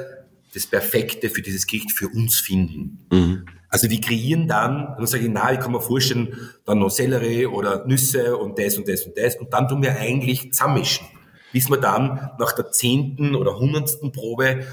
das 0.54 0.66
Perfekte 0.66 1.28
für 1.28 1.42
dieses 1.42 1.66
Gericht 1.66 1.92
für 1.92 2.08
uns 2.08 2.40
finden. 2.40 3.06
Mhm. 3.12 3.44
Also 3.68 3.88
wir 3.88 4.00
kreieren 4.00 4.48
dann, 4.48 4.94
dann 4.96 5.06
sage 5.06 5.24
ich, 5.24 5.30
na, 5.32 5.52
ich 5.52 5.60
kann 5.60 5.72
mir 5.72 5.80
vorstellen, 5.80 6.34
dann 6.64 6.78
noch 6.78 6.90
Sellerie 6.90 7.46
oder 7.46 7.86
Nüsse 7.86 8.36
und 8.36 8.58
das 8.58 8.76
und 8.76 8.88
das 8.88 9.02
und 9.02 9.16
das 9.16 9.36
und 9.36 9.52
dann 9.52 9.68
tun 9.68 9.82
wir 9.82 9.96
eigentlich 9.96 10.52
zusammenmischen 10.52 11.06
bis 11.52 11.68
wir 11.70 11.78
dann 11.78 12.30
nach 12.38 12.52
der 12.52 12.70
zehnten 12.70 13.34
oder 13.34 13.58
hundertsten 13.58 14.12
Probe 14.12 14.66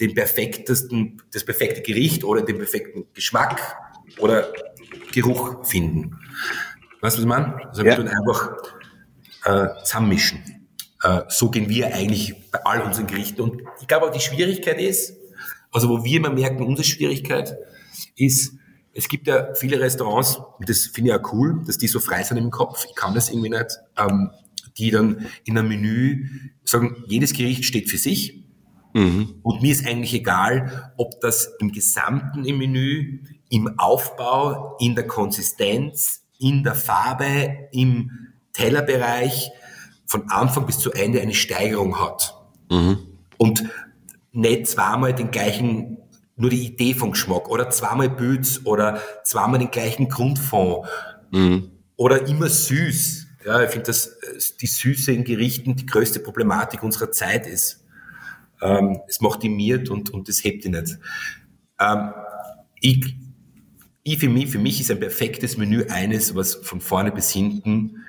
den 0.00 0.14
perfektesten, 0.14 1.22
das 1.32 1.44
perfekte 1.44 1.82
Gericht 1.82 2.24
oder 2.24 2.42
den 2.42 2.58
perfekten 2.58 3.06
Geschmack 3.14 3.76
oder 4.18 4.52
Geruch 5.12 5.64
finden. 5.64 6.18
Weißt 7.00 7.16
du, 7.16 7.18
was 7.18 7.24
ich 7.24 7.26
meine? 7.26 7.68
Also 7.68 7.84
wir 7.84 7.92
ja. 7.92 7.96
tun 7.96 8.08
einfach 8.08 8.56
äh, 9.44 9.82
zusammenmischen. 9.84 10.66
Äh, 11.02 11.22
so 11.28 11.50
gehen 11.50 11.68
wir 11.68 11.94
eigentlich 11.94 12.50
bei 12.50 12.64
all 12.64 12.82
unseren 12.82 13.06
Gerichten. 13.06 13.42
Und 13.42 13.62
ich 13.80 13.86
glaube 13.86 14.06
auch 14.06 14.10
die 14.12 14.20
Schwierigkeit 14.20 14.80
ist, 14.80 15.16
also 15.70 15.88
wo 15.88 16.04
wir 16.04 16.18
immer 16.18 16.30
merken, 16.30 16.62
unsere 16.62 16.86
Schwierigkeit 16.86 17.56
ist, 18.16 18.54
es 18.92 19.08
gibt 19.08 19.26
ja 19.26 19.52
viele 19.54 19.80
Restaurants, 19.80 20.36
und 20.36 20.68
das 20.68 20.86
finde 20.86 21.10
ich 21.10 21.16
auch 21.16 21.32
cool, 21.32 21.62
dass 21.66 21.78
die 21.78 21.88
so 21.88 21.98
frei 21.98 22.22
sind 22.22 22.36
im 22.36 22.50
Kopf. 22.50 22.86
Ich 22.88 22.94
kann 22.94 23.12
das 23.12 23.28
irgendwie 23.28 23.50
nicht. 23.50 23.78
Ähm, 23.98 24.30
die 24.78 24.90
dann 24.90 25.26
in 25.44 25.58
einem 25.58 25.68
Menü 25.68 26.28
sagen, 26.64 27.04
jedes 27.06 27.32
Gericht 27.32 27.64
steht 27.64 27.90
für 27.90 27.98
sich. 27.98 28.44
Mhm. 28.92 29.36
Und 29.42 29.62
mir 29.62 29.72
ist 29.72 29.86
eigentlich 29.86 30.14
egal, 30.14 30.92
ob 30.96 31.20
das 31.20 31.52
im 31.60 31.72
Gesamten 31.72 32.44
im 32.44 32.58
Menü, 32.58 33.20
im 33.50 33.78
Aufbau, 33.78 34.76
in 34.78 34.94
der 34.94 35.06
Konsistenz, 35.06 36.24
in 36.38 36.62
der 36.62 36.74
Farbe, 36.74 37.68
im, 37.72 38.10
Tellerbereich 38.54 39.50
von 40.06 40.30
Anfang 40.30 40.64
bis 40.64 40.78
zu 40.78 40.92
Ende 40.92 41.20
eine 41.20 41.34
Steigerung 41.34 42.00
hat. 42.00 42.34
Mhm. 42.70 42.98
Und 43.36 43.64
nicht 44.32 44.66
zweimal 44.68 45.12
den 45.14 45.30
gleichen, 45.30 45.98
nur 46.36 46.50
die 46.50 46.64
Idee 46.64 46.94
vom 46.94 47.12
Geschmack 47.12 47.48
oder 47.50 47.68
zweimal 47.70 48.08
Bütz 48.08 48.60
oder 48.64 49.00
zweimal 49.24 49.58
den 49.58 49.70
gleichen 49.70 50.08
Grundfond 50.08 50.86
mhm. 51.30 51.70
oder 51.96 52.26
immer 52.26 52.48
süß. 52.48 53.23
Ja, 53.44 53.62
ich 53.62 53.70
finde, 53.70 53.86
dass 53.86 54.16
die 54.60 54.66
Süße 54.66 55.12
in 55.12 55.24
Gerichten 55.24 55.76
die 55.76 55.86
größte 55.86 56.20
Problematik 56.20 56.82
unserer 56.82 57.12
Zeit 57.12 57.46
ist. 57.46 57.84
Ähm, 58.62 59.00
es 59.06 59.20
macht 59.20 59.44
ihn 59.44 59.54
miert 59.54 59.90
und, 59.90 60.10
und 60.10 60.28
das 60.28 60.42
hebt 60.42 60.64
ihn 60.64 60.72
nicht. 60.72 60.98
Ähm, 61.78 62.12
ich, 62.80 63.16
ich 64.02 64.18
für 64.18 64.28
mich, 64.28 64.50
für 64.50 64.58
mich 64.58 64.80
ist 64.80 64.90
ein 64.90 65.00
perfektes 65.00 65.58
Menü 65.58 65.84
eines, 65.88 66.34
was 66.34 66.54
von 66.54 66.80
vorne 66.80 67.12
bis 67.12 67.30
hinten 67.30 68.04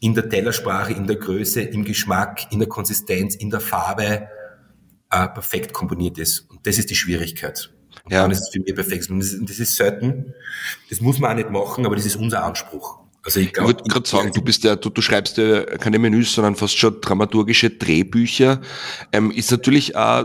in 0.00 0.14
der 0.14 0.28
Tellersprache, 0.28 0.92
in 0.92 1.06
der 1.06 1.16
Größe, 1.16 1.62
im 1.62 1.84
Geschmack, 1.84 2.52
in 2.52 2.58
der 2.58 2.68
Konsistenz, 2.68 3.36
in 3.36 3.50
der 3.50 3.60
Farbe 3.60 4.28
äh, 5.10 5.28
perfekt 5.28 5.72
komponiert 5.72 6.18
ist. 6.18 6.40
Und 6.50 6.66
das 6.66 6.78
ist 6.78 6.90
die 6.90 6.96
Schwierigkeit. 6.96 7.72
Und 8.04 8.12
ja. 8.12 8.22
dann 8.22 8.32
ist 8.32 8.40
es 8.40 8.48
für 8.48 8.60
mich 8.60 8.74
perfekt. 8.74 9.08
Und 9.08 9.20
das 9.20 9.36
das 9.40 9.58
ist 9.58 9.76
selten. 9.76 10.34
Das 10.90 11.00
muss 11.00 11.20
man 11.20 11.30
auch 11.30 11.36
nicht 11.36 11.50
machen, 11.50 11.86
aber 11.86 11.94
das 11.94 12.06
ist 12.06 12.16
unser 12.16 12.44
Anspruch. 12.44 13.03
Also 13.24 13.40
ich, 13.40 13.52
glaub, 13.52 13.70
ich 13.70 13.76
würde 13.76 13.88
gerade 13.88 14.08
sagen, 14.08 14.32
du 14.32 14.42
bist 14.42 14.64
ja, 14.64 14.76
du, 14.76 14.90
du 14.90 15.00
schreibst 15.00 15.38
ja 15.38 15.62
keine 15.78 15.98
Menüs, 15.98 16.34
sondern 16.34 16.56
fast 16.56 16.78
schon 16.78 17.00
dramaturgische 17.00 17.70
Drehbücher. 17.70 18.60
Ähm, 19.12 19.30
ist 19.30 19.50
natürlich, 19.50 19.94
äh, 19.94 20.24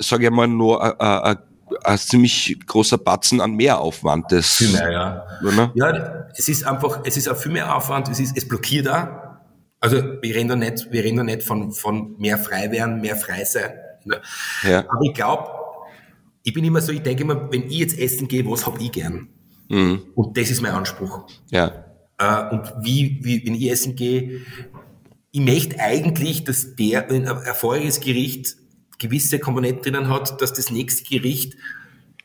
sage 0.00 0.24
ich 0.24 0.30
mal, 0.30 0.48
nur 0.48 1.00
ein 1.00 1.38
ein 1.82 1.98
ziemlich 1.98 2.58
großer 2.66 2.98
Batzen 2.98 3.40
an 3.40 3.54
Mehraufwand. 3.54 4.30
Das, 4.30 4.54
viel 4.54 4.70
mehr, 4.70 4.90
ja. 4.90 5.26
Oder? 5.42 5.72
Ja, 5.74 6.26
es 6.36 6.48
ist 6.48 6.66
einfach, 6.66 7.00
es 7.04 7.16
ist 7.16 7.28
auch 7.28 7.36
viel 7.36 7.52
mehr 7.52 7.74
Aufwand, 7.74 8.08
es 8.08 8.20
ist, 8.20 8.36
es 8.36 8.46
blockiert 8.46 8.86
da. 8.86 9.40
Also 9.80 9.96
wir 9.96 10.34
reden 10.34 10.48
da 10.48 10.56
nicht, 10.56 10.90
wir 10.92 11.04
reden 11.04 11.18
da 11.18 11.24
nicht 11.24 11.42
von, 11.42 11.72
von 11.72 12.16
mehr 12.18 12.38
frei 12.38 12.70
werden, 12.70 13.00
mehr 13.00 13.16
frei 13.16 13.44
sein. 13.44 13.72
Ne? 14.04 14.20
Ja. 14.62 14.80
Aber 14.80 15.02
ich 15.02 15.14
glaube, 15.14 15.50
ich 16.42 16.52
bin 16.52 16.64
immer 16.64 16.80
so, 16.80 16.92
ich 16.92 17.02
denke 17.02 17.22
immer, 17.22 17.50
wenn 17.52 17.64
ich 17.64 17.78
jetzt 17.78 17.98
essen 17.98 18.28
gehe, 18.28 18.48
was 18.48 18.66
hab 18.66 18.80
ich 18.80 18.92
gern? 18.92 19.28
Mhm. 19.68 20.02
Und 20.14 20.36
das 20.36 20.50
ist 20.50 20.62
mein 20.62 20.72
Anspruch. 20.72 21.26
Ja. 21.50 21.84
Äh, 22.18 22.50
und 22.50 22.72
wie, 22.82 23.18
wie, 23.22 23.44
wenn 23.46 23.54
ich 23.54 23.70
essen 23.70 23.96
gehe, 23.96 24.42
ich 25.30 25.40
möchte 25.40 25.80
eigentlich, 25.80 26.44
dass 26.44 26.76
der, 26.76 27.10
ein 27.10 27.24
erfolgreiches 27.24 28.00
Gericht 28.00 28.56
gewisse 28.98 29.38
Komponenten 29.38 29.82
drinnen 29.82 30.08
hat, 30.08 30.40
dass 30.40 30.52
das 30.52 30.70
nächste 30.70 31.04
Gericht, 31.04 31.56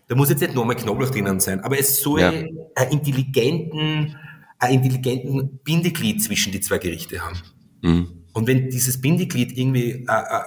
da 0.07 0.15
muss 0.15 0.29
jetzt 0.29 0.41
nicht 0.41 0.53
nochmal 0.53 0.75
Knoblauch 0.75 1.09
drinnen 1.09 1.39
sein, 1.39 1.61
aber 1.61 1.79
es 1.79 2.01
soll 2.01 2.21
ja. 2.21 2.29
einen 2.29 2.91
intelligenten, 2.91 4.15
einen 4.59 4.83
intelligenten 4.83 5.59
Bindeglied 5.63 6.23
zwischen 6.23 6.51
die 6.51 6.61
zwei 6.61 6.77
Gerichte 6.77 7.19
haben. 7.21 7.39
Mhm. 7.81 8.07
Und 8.33 8.47
wenn 8.47 8.69
dieses 8.69 9.01
Bindeglied 9.01 9.57
irgendwie, 9.57 9.91
äh, 9.91 10.05
äh, 10.07 10.41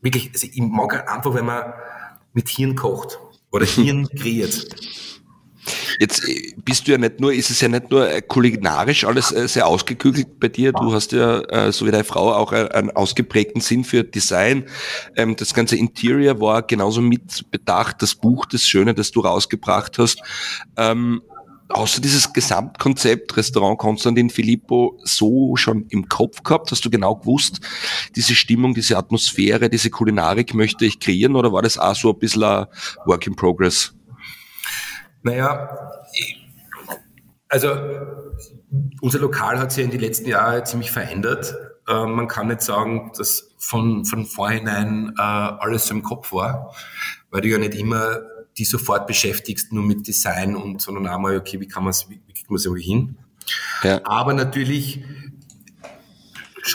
wirklich, 0.00 0.30
also 0.32 0.46
ich 0.50 0.60
mag 0.60 1.08
einfach, 1.10 1.34
wenn 1.34 1.44
man 1.44 1.72
mit 2.32 2.48
Hirn 2.48 2.74
kocht 2.74 3.18
oder 3.50 3.66
Hirn 3.66 4.08
kreiert. 4.08 4.66
Jetzt 5.98 6.28
äh, 6.28 6.54
bist 6.64 6.86
du 6.86 6.92
ja 6.92 6.98
nicht 6.98 7.20
nur, 7.20 7.32
ist 7.32 7.50
es 7.50 7.60
ja 7.60 7.68
nicht 7.68 7.90
nur 7.90 8.08
äh, 8.08 8.22
kulinarisch 8.22 9.04
alles 9.04 9.32
äh, 9.32 9.46
sehr 9.48 9.66
ausgekügelt 9.66 10.40
bei 10.40 10.48
dir. 10.48 10.72
Du 10.72 10.92
hast 10.92 11.12
ja, 11.12 11.72
so 11.72 11.86
wie 11.86 11.90
deine 11.90 12.04
Frau, 12.04 12.32
auch 12.32 12.52
einen 12.52 12.90
ausgeprägten 12.90 13.60
Sinn 13.60 13.84
für 13.84 14.04
Design. 14.04 14.64
Ähm, 15.16 15.36
das 15.36 15.54
ganze 15.54 15.76
Interior 15.76 16.40
war 16.40 16.62
genauso 16.62 17.00
mit 17.00 17.50
bedacht. 17.50 18.02
Das 18.02 18.14
Buch, 18.14 18.46
das 18.46 18.66
Schöne, 18.66 18.94
das 18.94 19.10
du 19.10 19.20
rausgebracht 19.20 19.98
hast. 19.98 20.20
Ähm, 20.76 21.22
hast 21.74 21.96
du 21.96 22.00
dieses 22.00 22.32
Gesamtkonzept 22.32 23.36
Restaurant 23.36 23.78
Konstantin 23.78 24.30
Filippo 24.30 24.98
so 25.04 25.56
schon 25.56 25.86
im 25.88 26.08
Kopf 26.08 26.42
gehabt? 26.42 26.70
Hast 26.70 26.84
du 26.84 26.90
genau 26.90 27.16
gewusst, 27.16 27.60
diese 28.16 28.34
Stimmung, 28.34 28.74
diese 28.74 28.96
Atmosphäre, 28.96 29.70
diese 29.70 29.90
Kulinarik 29.90 30.54
möchte 30.54 30.84
ich 30.84 31.00
kreieren 31.00 31.36
oder 31.36 31.52
war 31.52 31.62
das 31.62 31.78
auch 31.78 31.94
so 31.94 32.12
ein 32.12 32.18
bisschen 32.18 32.42
ein 32.42 32.66
Work 33.06 33.26
in 33.26 33.36
Progress? 33.36 33.94
Naja, 35.22 35.90
also 37.48 37.68
unser 39.00 39.18
Lokal 39.18 39.58
hat 39.58 39.72
sich 39.72 39.84
in 39.84 39.90
den 39.90 40.00
letzten 40.00 40.26
Jahren 40.28 40.64
ziemlich 40.64 40.90
verändert. 40.90 41.54
Äh, 41.86 42.06
man 42.06 42.28
kann 42.28 42.48
nicht 42.48 42.62
sagen, 42.62 43.12
dass 43.16 43.54
von, 43.58 44.04
von 44.04 44.26
vorhinein 44.26 45.14
äh, 45.18 45.22
alles 45.22 45.86
so 45.86 45.94
im 45.94 46.02
Kopf 46.02 46.32
war, 46.32 46.74
weil 47.30 47.42
du 47.42 47.48
ja 47.48 47.58
nicht 47.58 47.74
immer 47.74 48.20
die 48.58 48.64
sofort 48.64 49.06
beschäftigst, 49.06 49.72
nur 49.72 49.82
mit 49.82 50.06
Design 50.06 50.56
und, 50.56 50.80
sondern 50.82 51.06
auch 51.08 51.18
mal, 51.18 51.36
okay, 51.36 51.60
wie 51.60 51.68
kann 51.68 51.84
man 51.84 51.90
es, 51.90 52.08
wie, 52.08 52.20
wie 52.26 52.32
kriegt 52.32 52.50
man 52.50 52.56
es 52.56 52.64
irgendwie 52.66 52.84
hin? 52.84 53.18
Ja. 53.82 54.00
Aber 54.04 54.34
natürlich 54.34 55.04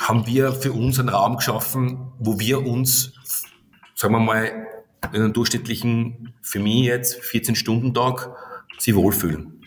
haben 0.01 0.25
wir 0.25 0.53
für 0.53 0.73
uns 0.73 0.99
einen 0.99 1.09
Raum 1.09 1.37
geschaffen, 1.37 2.11
wo 2.19 2.39
wir 2.39 2.65
uns, 2.65 3.13
sagen 3.95 4.13
wir 4.13 4.19
mal, 4.19 4.67
in 5.13 5.21
einem 5.21 5.33
durchschnittlichen, 5.33 6.33
für 6.41 6.59
mich 6.59 6.85
jetzt, 6.85 7.21
14-Stunden-Tag, 7.21 8.31
sie 8.79 8.95
wohlfühlen. 8.95 9.61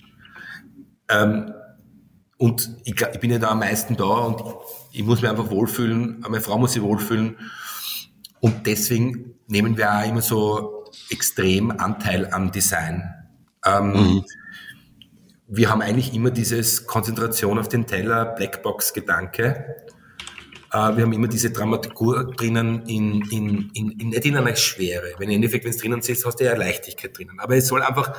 Ähm, 1.08 1.52
und 2.36 2.70
ich, 2.84 2.94
ich, 3.00 3.20
bin 3.20 3.30
ja 3.30 3.38
da 3.38 3.50
am 3.50 3.58
meisten 3.58 3.96
da 3.96 4.04
und 4.04 4.40
ich, 4.40 5.00
ich 5.00 5.04
muss 5.04 5.20
mich 5.20 5.30
einfach 5.30 5.50
wohlfühlen, 5.50 6.20
meine 6.20 6.40
Frau 6.40 6.58
muss 6.58 6.72
sich 6.72 6.82
wohlfühlen. 6.82 7.36
Und 8.40 8.66
deswegen 8.66 9.34
nehmen 9.46 9.76
wir 9.76 9.92
auch 9.92 10.06
immer 10.06 10.22
so 10.22 10.84
extrem 11.10 11.70
Anteil 11.70 12.32
am 12.32 12.50
Design. 12.50 13.14
Ähm, 13.64 13.92
mhm. 13.92 14.24
Wir 15.46 15.68
haben 15.68 15.82
eigentlich 15.82 16.14
immer 16.14 16.30
dieses 16.30 16.86
Konzentration 16.86 17.58
auf 17.58 17.68
den 17.68 17.86
Teller, 17.86 18.24
Blackbox-Gedanke. 18.24 19.84
Äh, 20.72 20.96
wir 20.96 21.04
haben 21.04 21.12
immer 21.12 21.28
diese 21.28 21.50
Dramaturgie 21.50 22.34
drinnen, 22.36 22.86
in, 22.86 23.22
in, 23.30 23.70
in, 23.74 23.90
in, 23.90 24.08
nicht 24.10 24.24
in 24.24 24.36
einer 24.36 24.56
Schwere. 24.56 25.14
Wenn 25.18 25.28
im 25.28 25.36
Endeffekt, 25.36 25.64
wenn 25.64 25.72
es 25.72 25.78
drinnen 25.78 26.02
sitzt, 26.02 26.24
hast 26.24 26.40
du 26.40 26.44
ja 26.44 26.56
Leichtigkeit 26.56 27.16
drinnen. 27.16 27.40
Aber 27.40 27.56
es 27.56 27.68
soll 27.68 27.82
einfach, 27.82 28.16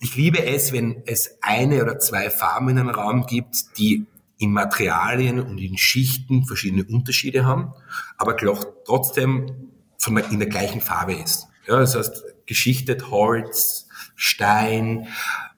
ich 0.00 0.16
liebe 0.16 0.44
es, 0.44 0.72
wenn 0.72 1.02
es 1.06 1.38
eine 1.42 1.82
oder 1.82 1.98
zwei 1.98 2.30
Farben 2.30 2.70
in 2.70 2.78
einem 2.78 2.90
Raum 2.90 3.26
gibt, 3.26 3.78
die 3.78 4.06
in 4.38 4.52
Materialien 4.52 5.40
und 5.40 5.58
in 5.58 5.78
Schichten 5.78 6.44
verschiedene 6.44 6.84
Unterschiede 6.84 7.44
haben, 7.44 7.72
aber 8.16 8.36
trotzdem 8.84 9.70
von 9.98 10.16
in 10.16 10.40
der 10.40 10.48
gleichen 10.48 10.80
Farbe 10.80 11.14
ist. 11.14 11.46
Ja, 11.68 11.78
das 11.78 11.94
heißt, 11.94 12.24
geschichtet 12.46 13.10
Holz, 13.10 13.86
Stein. 14.16 15.06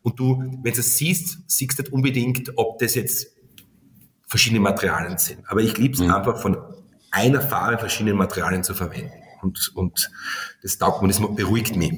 Und 0.02 0.20
du, 0.20 0.38
wenn 0.62 0.74
du 0.74 0.80
es 0.80 0.98
siehst, 0.98 1.38
siehst 1.46 1.78
du 1.78 1.90
unbedingt, 1.92 2.52
ob 2.56 2.78
das 2.78 2.94
jetzt 2.94 3.33
verschiedene 4.26 4.60
Materialien 4.60 5.18
sind. 5.18 5.40
Aber 5.48 5.60
ich 5.60 5.76
liebe 5.78 5.94
es 5.94 6.00
mhm. 6.00 6.12
einfach 6.12 6.40
von 6.40 6.56
einer 7.10 7.40
Farbe 7.40 7.78
verschiedene 7.78 8.14
Materialien 8.14 8.64
zu 8.64 8.74
verwenden. 8.74 9.12
Und, 9.42 9.70
und 9.74 10.10
das 10.62 10.78
taugt 10.78 11.02
mir, 11.02 11.08
das 11.08 11.20
beruhigt 11.20 11.76
mich. 11.76 11.92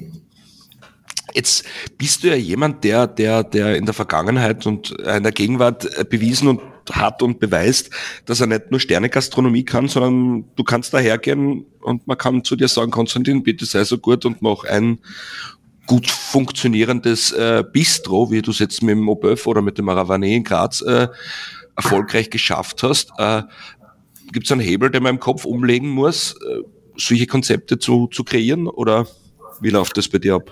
Jetzt 1.33 1.65
bist 1.97 2.23
du 2.23 2.29
ja 2.29 2.35
jemand, 2.35 2.83
der, 2.83 3.07
der, 3.07 3.43
der 3.43 3.75
in 3.75 3.85
der 3.85 3.93
Vergangenheit 3.93 4.65
und 4.65 4.91
in 4.91 5.23
der 5.23 5.31
Gegenwart 5.31 6.09
bewiesen 6.09 6.47
und 6.47 6.61
hat 6.91 7.21
und 7.21 7.39
beweist, 7.39 7.89
dass 8.25 8.39
er 8.39 8.47
nicht 8.47 8.71
nur 8.71 8.79
Sternegastronomie 8.79 9.65
kann, 9.65 9.87
sondern 9.87 10.45
du 10.55 10.63
kannst 10.63 10.93
dahergehen 10.93 11.65
und 11.81 12.07
man 12.07 12.17
kann 12.17 12.43
zu 12.43 12.55
dir 12.55 12.67
sagen, 12.67 12.91
Konstantin, 12.91 13.43
bitte 13.43 13.65
sei 13.65 13.83
so 13.83 13.97
gut 13.97 14.25
und 14.25 14.41
mach 14.41 14.63
ein 14.63 14.99
gut 15.85 16.09
funktionierendes 16.09 17.31
äh, 17.31 17.63
Bistro, 17.71 18.31
wie 18.31 18.41
du 18.41 18.51
es 18.51 18.59
jetzt 18.59 18.81
mit 18.81 18.95
dem 18.95 19.07
Obeuf 19.07 19.47
oder 19.47 19.61
mit 19.61 19.77
dem 19.77 19.89
Aravané 19.89 20.35
in 20.35 20.43
Graz 20.43 20.81
äh, 20.81 21.07
erfolgreich 21.77 22.29
geschafft 22.29 22.83
hast. 22.83 23.11
Äh, 23.17 23.43
Gibt 24.33 24.45
es 24.45 24.51
einen 24.51 24.59
Hebel, 24.59 24.89
den 24.89 25.03
man 25.03 25.15
im 25.15 25.19
Kopf 25.21 25.45
umlegen 25.45 25.89
muss, 25.89 26.33
äh, 26.33 26.61
solche 26.97 27.27
Konzepte 27.27 27.79
zu, 27.79 28.07
zu 28.07 28.23
kreieren 28.23 28.67
oder 28.67 29.07
wie 29.61 29.69
läuft 29.69 29.97
das 29.97 30.09
bei 30.09 30.17
dir 30.17 30.35
ab? 30.35 30.51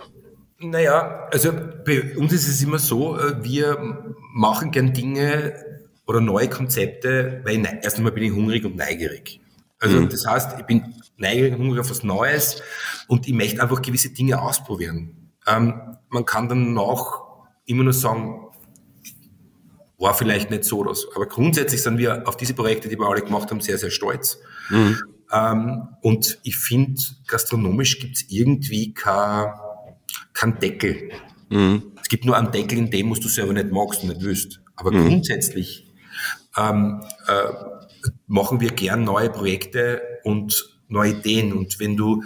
Naja, 0.60 1.28
also 1.32 1.52
bei 1.86 2.16
uns 2.16 2.32
ist 2.32 2.48
es 2.48 2.64
immer 2.64 2.80
so, 2.80 3.18
äh, 3.18 3.44
wir 3.44 4.16
machen 4.34 4.72
gern 4.72 4.94
Dinge 4.94 5.54
oder 6.08 6.22
neue 6.22 6.48
Konzepte, 6.48 7.42
weil 7.44 7.60
ich, 7.60 7.68
erst 7.82 7.98
einmal 7.98 8.14
bin 8.14 8.24
ich 8.24 8.32
hungrig 8.32 8.64
und 8.64 8.78
neugierig. 8.78 9.42
Also 9.80 10.00
mhm. 10.00 10.10
das 10.10 10.26
heißt, 10.26 10.60
ich 10.60 10.66
bin 10.66 10.96
neugierig 11.18 11.54
und 11.54 11.60
hungrig 11.60 11.82
auf 11.82 11.90
was 11.90 12.04
Neues 12.04 12.62
und 13.08 13.28
ich 13.28 13.34
möchte 13.34 13.62
einfach 13.62 13.82
gewisse 13.82 14.12
Dinge 14.12 14.42
ausprobieren. 14.42 15.32
Ähm, 15.48 15.98
man 16.10 16.26
kann 16.26 16.48
dann 16.48 16.74
noch 16.74 17.26
immer 17.66 17.84
nur 17.84 17.94
sagen, 17.94 18.45
war 20.06 20.14
vielleicht 20.14 20.52
nicht 20.52 20.64
so 20.64 20.84
das. 20.84 21.08
Aber 21.16 21.26
grundsätzlich 21.26 21.82
sind 21.82 21.98
wir 21.98 22.28
auf 22.28 22.38
diese 22.38 22.54
Projekte, 22.54 22.88
die 22.88 22.98
wir 22.98 23.08
alle 23.08 23.22
gemacht 23.22 23.50
haben, 23.50 23.60
sehr, 23.60 23.80
sehr 23.80 23.90
stolz. 23.90 24.40
Mhm. 24.70 24.98
Ähm, 25.34 25.88
und 26.02 26.38
ich 26.44 26.58
finde, 26.58 27.02
gastronomisch 27.28 28.00
gibt 28.00 28.18
es 28.18 28.26
irgendwie 28.30 28.94
kein, 28.94 29.52
kein 30.34 30.60
Deckel. 30.60 31.10
Mhm. 31.50 31.92
Es 32.00 32.08
gibt 32.08 32.24
nur 32.24 32.38
einen 32.38 32.52
Deckel, 32.52 32.78
in 32.78 32.92
dem 32.92 33.08
musst 33.08 33.24
du 33.24 33.28
selber 33.28 33.54
nicht 33.54 33.72
magst 33.72 34.04
und 34.04 34.10
nicht 34.10 34.22
willst. 34.22 34.62
Aber 34.76 34.92
mhm. 34.92 35.08
grundsätzlich 35.08 35.92
ähm, 36.56 37.02
äh, 37.26 37.52
machen 38.28 38.62
wir 38.62 38.70
gern 38.70 39.04
neue 39.04 39.32
Projekte 39.32 40.04
und 40.24 40.78
neue 40.88 41.14
Ideen. 41.14 41.52
Und 41.52 41.80
wenn 41.80 41.98
du, 41.98 42.24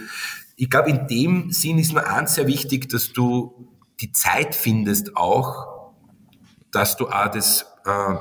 ich 0.58 0.70
glaube, 0.70 0.90
in 0.90 1.08
dem 1.08 1.52
Sinn 1.54 1.80
ist 1.80 1.94
nur 1.94 2.06
eins 2.06 2.36
sehr 2.36 2.48
wichtig, 2.48 2.90
dass 2.90 3.14
du 3.14 3.70
die 4.02 4.12
Zeit 4.12 4.54
findest 4.54 5.16
auch, 5.16 5.94
dass 6.72 6.98
du 6.98 7.08
auch 7.08 7.32
das 7.32 7.69
äh, 7.86 8.16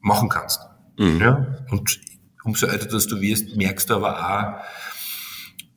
machen 0.00 0.28
kannst. 0.28 0.60
Mhm. 0.98 1.20
Ja? 1.20 1.46
Und 1.70 2.00
umso 2.44 2.66
älter 2.66 2.86
dass 2.86 3.06
du 3.06 3.20
wirst, 3.20 3.56
merkst 3.56 3.90
du 3.90 3.94
aber 3.94 4.64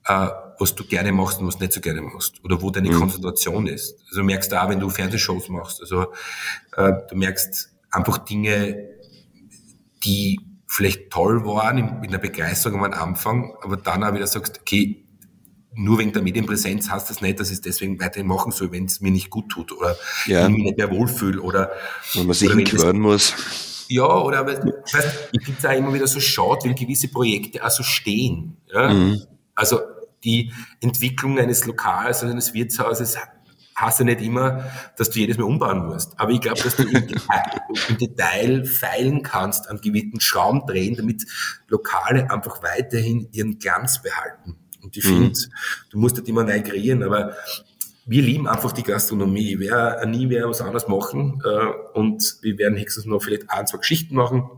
auch, 0.05 0.27
äh, 0.27 0.29
was 0.59 0.75
du 0.75 0.83
gerne 0.85 1.11
machst 1.11 1.39
und 1.39 1.47
was 1.47 1.59
nicht 1.59 1.73
so 1.73 1.81
gerne 1.81 2.01
machst. 2.01 2.43
Oder 2.43 2.61
wo 2.61 2.71
deine 2.71 2.89
mhm. 2.89 2.99
Konzentration 2.99 3.67
ist. 3.67 3.95
Also 4.09 4.23
merkst 4.23 4.51
du 4.51 4.61
auch, 4.61 4.69
wenn 4.69 4.79
du 4.79 4.89
Fernsehshows 4.89 5.49
machst. 5.49 5.81
Also 5.81 6.13
äh, 6.75 6.93
du 7.09 7.15
merkst 7.15 7.73
einfach 7.91 8.17
Dinge, 8.19 8.89
die 10.03 10.39
vielleicht 10.67 11.09
toll 11.11 11.45
waren 11.45 11.77
in, 11.77 12.03
in 12.03 12.11
der 12.11 12.17
Begeisterung 12.17 12.83
am 12.83 12.93
Anfang, 12.93 13.55
aber 13.61 13.77
dann 13.77 14.03
auch 14.03 14.13
wieder 14.13 14.27
sagst, 14.27 14.59
okay, 14.59 15.06
nur 15.77 15.99
wegen 15.99 16.11
der 16.11 16.23
Medienpräsenz 16.23 16.89
heißt 16.89 17.09
das 17.09 17.21
nicht, 17.21 17.39
dass 17.39 17.49
ich 17.49 17.55
es 17.55 17.61
deswegen 17.61 17.99
weiterhin 17.99 18.27
machen 18.27 18.51
soll, 18.51 18.71
wenn 18.71 18.85
es 18.85 18.99
mir 18.99 19.11
nicht 19.11 19.29
gut 19.29 19.49
tut 19.49 19.71
oder 19.71 19.95
ja. 20.25 20.47
ich 20.47 20.53
mich 20.53 20.63
nicht 20.63 20.77
mehr 20.77 20.91
wohlfühle 20.91 21.39
oder 21.41 21.71
wenn 22.13 22.25
man 22.25 22.33
sich 22.33 22.51
hinquören 22.51 22.99
muss. 22.99 23.33
Ja, 23.87 24.07
oder 24.07 24.45
weißt, 24.45 24.63
ich 25.31 25.45
finde 25.45 25.59
es 25.59 25.65
auch 25.65 25.71
immer 25.71 25.93
wieder 25.93 26.07
so 26.07 26.19
schade, 26.19 26.61
wenn 26.63 26.75
gewisse 26.75 27.07
Projekte 27.09 27.63
auch 27.63 27.69
so 27.69 27.83
stehen. 27.83 28.57
Ja? 28.73 28.91
Mhm. 28.91 29.21
Also 29.55 29.81
die 30.23 30.51
Entwicklung 30.81 31.39
eines 31.39 31.65
Lokals, 31.65 32.21
also 32.21 32.31
eines 32.31 32.53
Wirtshauses 32.53 33.17
heißt 33.79 33.99
ja 33.99 34.05
nicht 34.05 34.21
immer, 34.21 34.65
dass 34.97 35.11
du 35.11 35.19
jedes 35.19 35.37
Mal 35.37 35.43
umbauen 35.43 35.85
musst. 35.85 36.19
Aber 36.19 36.31
ich 36.31 36.41
glaube, 36.41 36.61
dass 36.61 36.75
du 36.75 36.83
im 36.83 37.07
Detail, 37.07 37.61
im 37.89 37.97
Detail 37.97 38.65
feilen 38.65 39.21
kannst, 39.21 39.69
an 39.69 39.79
gewissen 39.79 40.19
Schrauben 40.19 40.65
drehen, 40.65 40.95
damit 40.95 41.25
Lokale 41.67 42.31
einfach 42.31 42.63
weiterhin 42.63 43.29
ihren 43.31 43.59
Glanz 43.59 44.01
behalten. 44.01 44.57
Und 44.87 44.95
ich 44.95 45.03
mhm. 45.03 45.33
du 45.89 45.99
musst 45.99 46.15
nicht 46.15 46.29
immer 46.29 46.45
neu 46.45 46.61
kreieren, 46.61 47.03
aber 47.03 47.35
wir 48.05 48.21
lieben 48.21 48.47
einfach 48.47 48.71
die 48.71 48.83
Gastronomie. 48.83 49.55
Ich 49.55 49.59
werde 49.59 50.09
nie 50.09 50.27
mehr 50.27 50.47
was 50.47 50.61
anderes 50.61 50.87
machen 50.87 51.41
äh, 51.43 51.97
und 51.97 52.37
wir 52.41 52.57
werden 52.57 52.77
höchstens 52.77 53.05
noch 53.05 53.21
vielleicht 53.21 53.49
ein, 53.49 53.67
zwei 53.67 53.79
Geschichten 53.79 54.15
machen. 54.15 54.49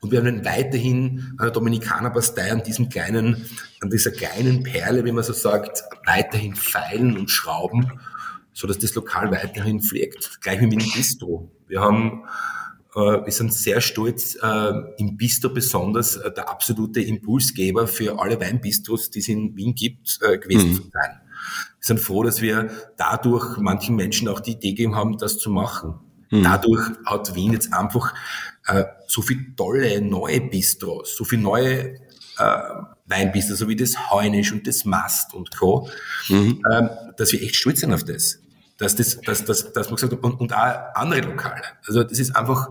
Und 0.00 0.10
wir 0.10 0.24
werden 0.24 0.44
weiterhin 0.44 1.34
an 1.38 1.46
der 1.46 1.50
Dominikanerbastei 1.52 2.50
an 2.50 2.64
diesem 2.64 2.88
kleinen, 2.88 3.48
an 3.80 3.88
dieser 3.88 4.10
kleinen 4.10 4.64
Perle, 4.64 5.04
wie 5.04 5.12
man 5.12 5.22
so 5.22 5.32
sagt, 5.32 5.84
weiterhin 6.06 6.56
feilen 6.56 7.16
und 7.16 7.30
schrauben, 7.30 7.92
so 8.52 8.66
dass 8.66 8.80
das 8.80 8.96
Lokal 8.96 9.30
weiterhin 9.30 9.80
pflegt. 9.80 10.40
Gleich 10.40 10.60
wie 10.60 10.66
mit 10.66 10.82
dem 10.82 10.90
Bistro. 10.92 11.52
Wir 11.68 11.82
haben 11.82 12.24
äh, 12.24 12.63
wir 13.00 13.32
sind 13.32 13.52
sehr 13.52 13.80
stolz, 13.80 14.36
äh, 14.40 14.72
im 14.98 15.16
Bistro 15.16 15.50
besonders 15.50 16.16
äh, 16.16 16.32
der 16.32 16.48
absolute 16.48 17.00
Impulsgeber 17.00 17.86
für 17.86 18.20
alle 18.20 18.40
Weinbistros, 18.40 19.10
die 19.10 19.18
es 19.18 19.28
in 19.28 19.56
Wien 19.56 19.74
gibt, 19.74 20.20
gewesen 20.20 20.70
mhm. 20.70 20.74
zu 20.74 20.82
sein. 20.82 21.20
Wir 21.20 21.86
sind 21.86 22.00
froh, 22.00 22.22
dass 22.22 22.40
wir 22.40 22.70
dadurch 22.96 23.58
manchen 23.58 23.96
Menschen 23.96 24.28
auch 24.28 24.40
die 24.40 24.52
Idee 24.52 24.70
gegeben 24.70 24.94
haben, 24.94 25.18
das 25.18 25.38
zu 25.38 25.50
machen. 25.50 25.94
Mhm. 26.30 26.44
Dadurch 26.44 26.90
hat 27.04 27.34
Wien 27.34 27.52
jetzt 27.52 27.72
einfach 27.72 28.14
so 29.06 29.20
viele 29.20 29.54
tolle 29.56 30.00
neue 30.00 30.40
Bistros, 30.40 31.14
so 31.14 31.24
viele 31.24 31.42
neue 31.42 31.96
Weinbistros, 33.04 33.58
so 33.58 33.68
wie 33.68 33.76
das 33.76 34.10
Heunisch 34.10 34.52
und 34.52 34.66
das 34.66 34.86
Mast 34.86 35.34
und 35.34 35.54
Co., 35.54 35.90
mhm. 36.30 36.62
Ähm, 36.72 36.88
dass 37.18 37.32
wir 37.32 37.42
echt 37.42 37.56
stolz 37.56 37.80
sind 37.80 37.92
auf 37.92 38.04
das 38.04 38.38
dass 38.78 38.96
das, 38.96 39.20
dass, 39.20 39.44
dass, 39.44 39.72
dass 39.72 39.86
man 39.88 39.96
gesagt 39.96 40.12
hat, 40.12 40.22
und, 40.22 40.40
und 40.40 40.52
auch 40.52 40.94
andere 40.94 41.20
Lokale. 41.20 41.62
Also 41.86 42.02
das 42.02 42.18
ist 42.18 42.34
einfach 42.34 42.70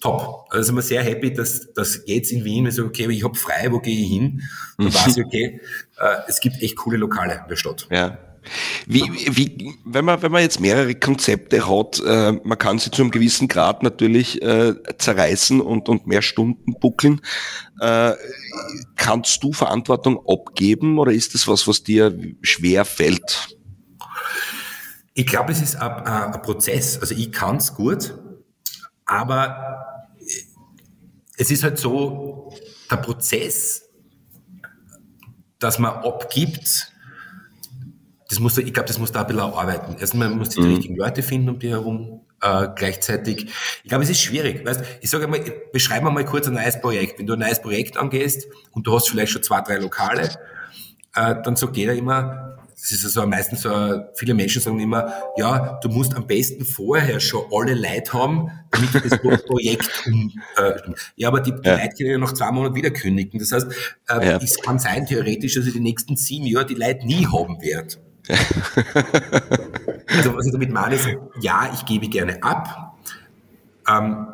top. 0.00 0.46
Also 0.50 0.66
sind 0.66 0.74
wir 0.76 0.82
sehr 0.82 1.02
happy, 1.02 1.32
dass, 1.32 1.72
dass 1.72 2.02
jetzt 2.06 2.32
in 2.32 2.44
Wien, 2.44 2.64
wenn 2.64 2.70
ich 2.70 2.76
sage, 2.76 2.88
okay, 2.88 3.08
ich 3.10 3.24
habe 3.24 3.36
frei, 3.36 3.68
wo 3.70 3.78
gehe 3.78 3.98
ich 3.98 4.08
hin? 4.08 4.42
Dann 4.78 4.86
mhm. 4.88 4.94
weiß 4.94 5.16
ich, 5.16 5.24
okay, 5.24 5.60
äh, 5.98 6.16
es 6.28 6.40
gibt 6.40 6.62
echt 6.62 6.76
coole 6.76 6.96
Lokale 6.96 7.40
in 7.42 7.48
der 7.48 7.56
Stadt. 7.56 7.86
Ja. 7.90 8.18
Wie, 8.86 9.02
wie, 9.02 9.74
wenn 9.84 10.06
man, 10.06 10.22
wenn 10.22 10.32
man 10.32 10.40
jetzt 10.40 10.60
mehrere 10.60 10.94
Konzepte 10.94 11.68
hat, 11.68 12.00
äh, 12.04 12.32
man 12.42 12.56
kann 12.56 12.78
sie 12.78 12.90
zu 12.90 13.02
einem 13.02 13.10
gewissen 13.10 13.48
Grad 13.48 13.82
natürlich 13.82 14.40
äh, 14.40 14.74
zerreißen 14.96 15.60
und, 15.60 15.90
und 15.90 16.06
mehr 16.06 16.22
Stunden 16.22 16.74
buckeln. 16.80 17.20
Äh, 17.80 18.12
kannst 18.96 19.42
du 19.42 19.52
Verantwortung 19.52 20.20
abgeben 20.26 20.98
oder 20.98 21.12
ist 21.12 21.34
das 21.34 21.48
was, 21.48 21.68
was 21.68 21.82
dir 21.82 22.16
schwer 22.40 22.86
fällt? 22.86 23.59
Ich 25.20 25.26
glaube, 25.26 25.52
es 25.52 25.60
ist 25.60 25.76
ein, 25.76 26.06
ein 26.06 26.40
Prozess. 26.40 26.98
Also 26.98 27.14
ich 27.14 27.30
kann 27.30 27.58
es 27.58 27.74
gut, 27.74 28.14
aber 29.04 30.08
es 31.36 31.50
ist 31.50 31.62
halt 31.62 31.76
so, 31.76 32.54
der 32.90 32.96
Prozess, 32.96 33.90
dass 35.58 35.78
man 35.78 35.92
abgibt, 35.92 36.94
das 38.30 38.38
muss, 38.38 38.56
ich 38.56 38.72
glaube, 38.72 38.86
das 38.86 38.98
muss 38.98 39.12
da 39.12 39.20
ein 39.20 39.26
bisschen 39.26 39.42
arbeiten. 39.42 39.98
Erstmal 39.98 40.30
muss 40.30 40.48
die 40.48 40.60
mhm. 40.62 40.70
richtigen 40.70 40.96
Leute 40.96 41.22
finden 41.22 41.50
um 41.50 41.58
die 41.58 41.68
herum. 41.68 42.22
Äh, 42.40 42.68
gleichzeitig, 42.74 43.50
ich 43.82 43.88
glaube, 43.90 44.04
es 44.04 44.08
ist 44.08 44.22
schwierig. 44.22 44.64
Weißt, 44.64 44.82
ich 45.02 45.10
sage 45.10 45.26
mal, 45.26 45.44
beschreib 45.70 46.02
mal 46.02 46.24
kurz 46.24 46.48
ein 46.48 46.54
neues 46.54 46.80
Projekt. 46.80 47.18
Wenn 47.18 47.26
du 47.26 47.34
ein 47.34 47.40
neues 47.40 47.60
Projekt 47.60 47.98
angehst 47.98 48.46
und 48.70 48.86
du 48.86 48.94
hast 48.94 49.10
vielleicht 49.10 49.32
schon 49.32 49.42
zwei, 49.42 49.60
drei 49.60 49.76
Lokale, 49.76 50.30
äh, 51.14 51.34
dann 51.42 51.56
sagt 51.56 51.76
jeder 51.76 51.92
immer, 51.92 52.49
das 52.80 52.92
ist 52.92 53.04
also 53.04 53.26
meistens 53.26 53.62
so, 53.62 53.70
viele 54.14 54.32
Menschen 54.32 54.62
sagen 54.62 54.80
immer, 54.80 55.12
ja, 55.36 55.78
du 55.82 55.88
musst 55.90 56.14
am 56.14 56.26
besten 56.26 56.64
vorher 56.64 57.20
schon 57.20 57.44
alle 57.52 57.74
Leute 57.74 58.12
haben, 58.12 58.50
damit 58.70 58.94
du 58.94 59.00
das 59.00 59.18
Projekt 59.46 60.02
um, 60.06 60.32
äh, 60.56 60.72
ja, 61.16 61.28
aber 61.28 61.40
die, 61.40 61.52
die 61.52 61.68
ja. 61.68 61.76
Leute 61.76 61.94
können 61.96 62.10
ja 62.10 62.18
nach 62.18 62.32
zwei 62.32 62.50
Monaten 62.50 62.74
wieder 62.74 62.90
kündigen. 62.90 63.38
Das 63.38 63.52
heißt, 63.52 63.66
äh, 64.08 64.26
ja. 64.26 64.36
es 64.38 64.58
kann 64.60 64.78
sein, 64.78 65.04
theoretisch, 65.04 65.54
dass 65.54 65.66
ich 65.66 65.74
die 65.74 65.80
nächsten 65.80 66.16
sieben 66.16 66.46
Jahre 66.46 66.66
die 66.66 66.74
Leute 66.74 67.06
nie 67.06 67.26
haben 67.26 67.60
werde. 67.60 67.96
also 70.06 70.36
was 70.36 70.46
ich 70.46 70.52
damit 70.52 70.70
meine 70.70 70.94
ist, 70.94 71.08
ja, 71.40 71.70
ich 71.74 71.84
gebe 71.84 72.08
gerne 72.08 72.42
ab, 72.42 72.96
ähm, 73.88 74.28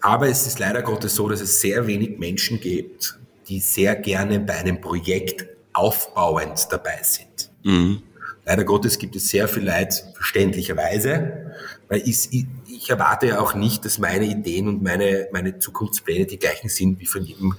aber 0.00 0.28
es 0.28 0.46
ist 0.46 0.58
leider 0.58 0.82
Gottes 0.82 1.14
so, 1.14 1.28
dass 1.28 1.40
es 1.40 1.60
sehr 1.60 1.86
wenig 1.86 2.18
Menschen 2.18 2.60
gibt, 2.60 3.18
die 3.48 3.60
sehr 3.60 3.96
gerne 3.96 4.40
bei 4.40 4.54
einem 4.54 4.80
Projekt 4.80 5.46
aufbauend 5.72 6.66
dabei 6.70 7.00
sind. 7.02 7.51
Mhm. 7.64 8.02
Leider 8.44 8.64
Gottes 8.64 8.98
gibt 8.98 9.14
es 9.14 9.28
sehr 9.28 9.46
viel 9.46 9.64
Leid, 9.64 10.04
verständlicherweise, 10.14 11.52
weil 11.88 12.02
ich, 12.04 12.28
ich, 12.32 12.90
erwarte 12.90 13.28
ja 13.28 13.40
auch 13.40 13.54
nicht, 13.54 13.84
dass 13.84 13.98
meine 13.98 14.26
Ideen 14.26 14.66
und 14.66 14.82
meine, 14.82 15.28
meine 15.32 15.58
Zukunftspläne 15.58 16.26
die 16.26 16.38
gleichen 16.38 16.68
sind 16.68 16.98
wie 16.98 17.06
von 17.06 17.22
jedem, 17.22 17.54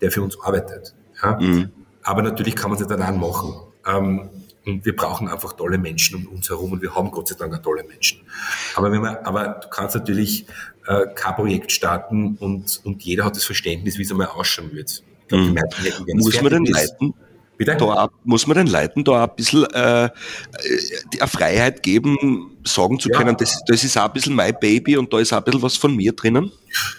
der 0.00 0.10
für 0.10 0.22
uns 0.22 0.36
arbeitet. 0.40 0.94
Ja? 1.22 1.38
Mhm. 1.38 1.70
Aber 2.02 2.22
natürlich 2.22 2.56
kann 2.56 2.70
man 2.70 2.80
es 2.80 2.86
nicht 2.86 2.90
daran 2.90 3.20
machen. 3.20 3.54
Ähm, 3.86 4.30
und 4.64 4.84
wir 4.84 4.96
brauchen 4.96 5.28
einfach 5.28 5.52
tolle 5.52 5.78
Menschen 5.78 6.16
um 6.16 6.34
uns 6.34 6.48
herum 6.48 6.72
und 6.72 6.82
wir 6.82 6.92
haben 6.92 7.12
Gott 7.12 7.28
sei 7.28 7.36
Dank 7.36 7.54
auch 7.54 7.62
tolle 7.62 7.84
Menschen. 7.84 8.20
Aber, 8.74 8.90
wenn 8.90 9.00
man, 9.00 9.16
aber 9.18 9.60
du 9.62 9.68
kannst 9.68 9.94
natürlich 9.94 10.46
äh, 10.88 11.06
kein 11.14 11.36
Projekt 11.36 11.70
starten 11.70 12.36
und, 12.40 12.80
und 12.84 13.02
jeder 13.04 13.24
hat 13.24 13.36
das 13.36 13.44
Verständnis, 13.44 13.96
wie 13.96 14.02
es 14.02 14.10
einmal 14.10 14.26
ausschauen 14.26 14.72
wird. 14.72 15.04
Glaub, 15.28 15.40
mhm. 15.40 15.56
Muss 16.14 16.42
man 16.42 16.50
denn 16.50 16.64
leiten? 16.64 17.14
Bitte? 17.56 17.76
Da 17.76 18.08
muss 18.24 18.46
man 18.46 18.56
den 18.56 18.66
Leuten 18.66 19.04
da 19.04 19.24
ein 19.24 19.30
bisschen 19.34 19.64
äh, 19.72 20.10
die 21.12 21.20
eine 21.20 21.28
Freiheit 21.28 21.82
geben, 21.82 22.56
sagen 22.64 23.00
zu 23.00 23.08
ja. 23.08 23.16
können, 23.16 23.36
das, 23.36 23.62
das 23.66 23.82
ist 23.82 23.96
auch 23.96 24.04
ein 24.04 24.12
bisschen 24.12 24.34
mein 24.34 24.54
Baby 24.60 24.96
und 24.96 25.12
da 25.12 25.18
ist 25.18 25.32
auch 25.32 25.38
ein 25.38 25.44
bisschen 25.44 25.62
was 25.62 25.76
von 25.76 25.94
mir 25.96 26.12
drinnen? 26.12 26.52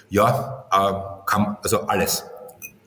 Ja, 0.10 0.66
äh, 0.72 1.30
kann, 1.30 1.58
also 1.62 1.82
alles. 1.82 2.24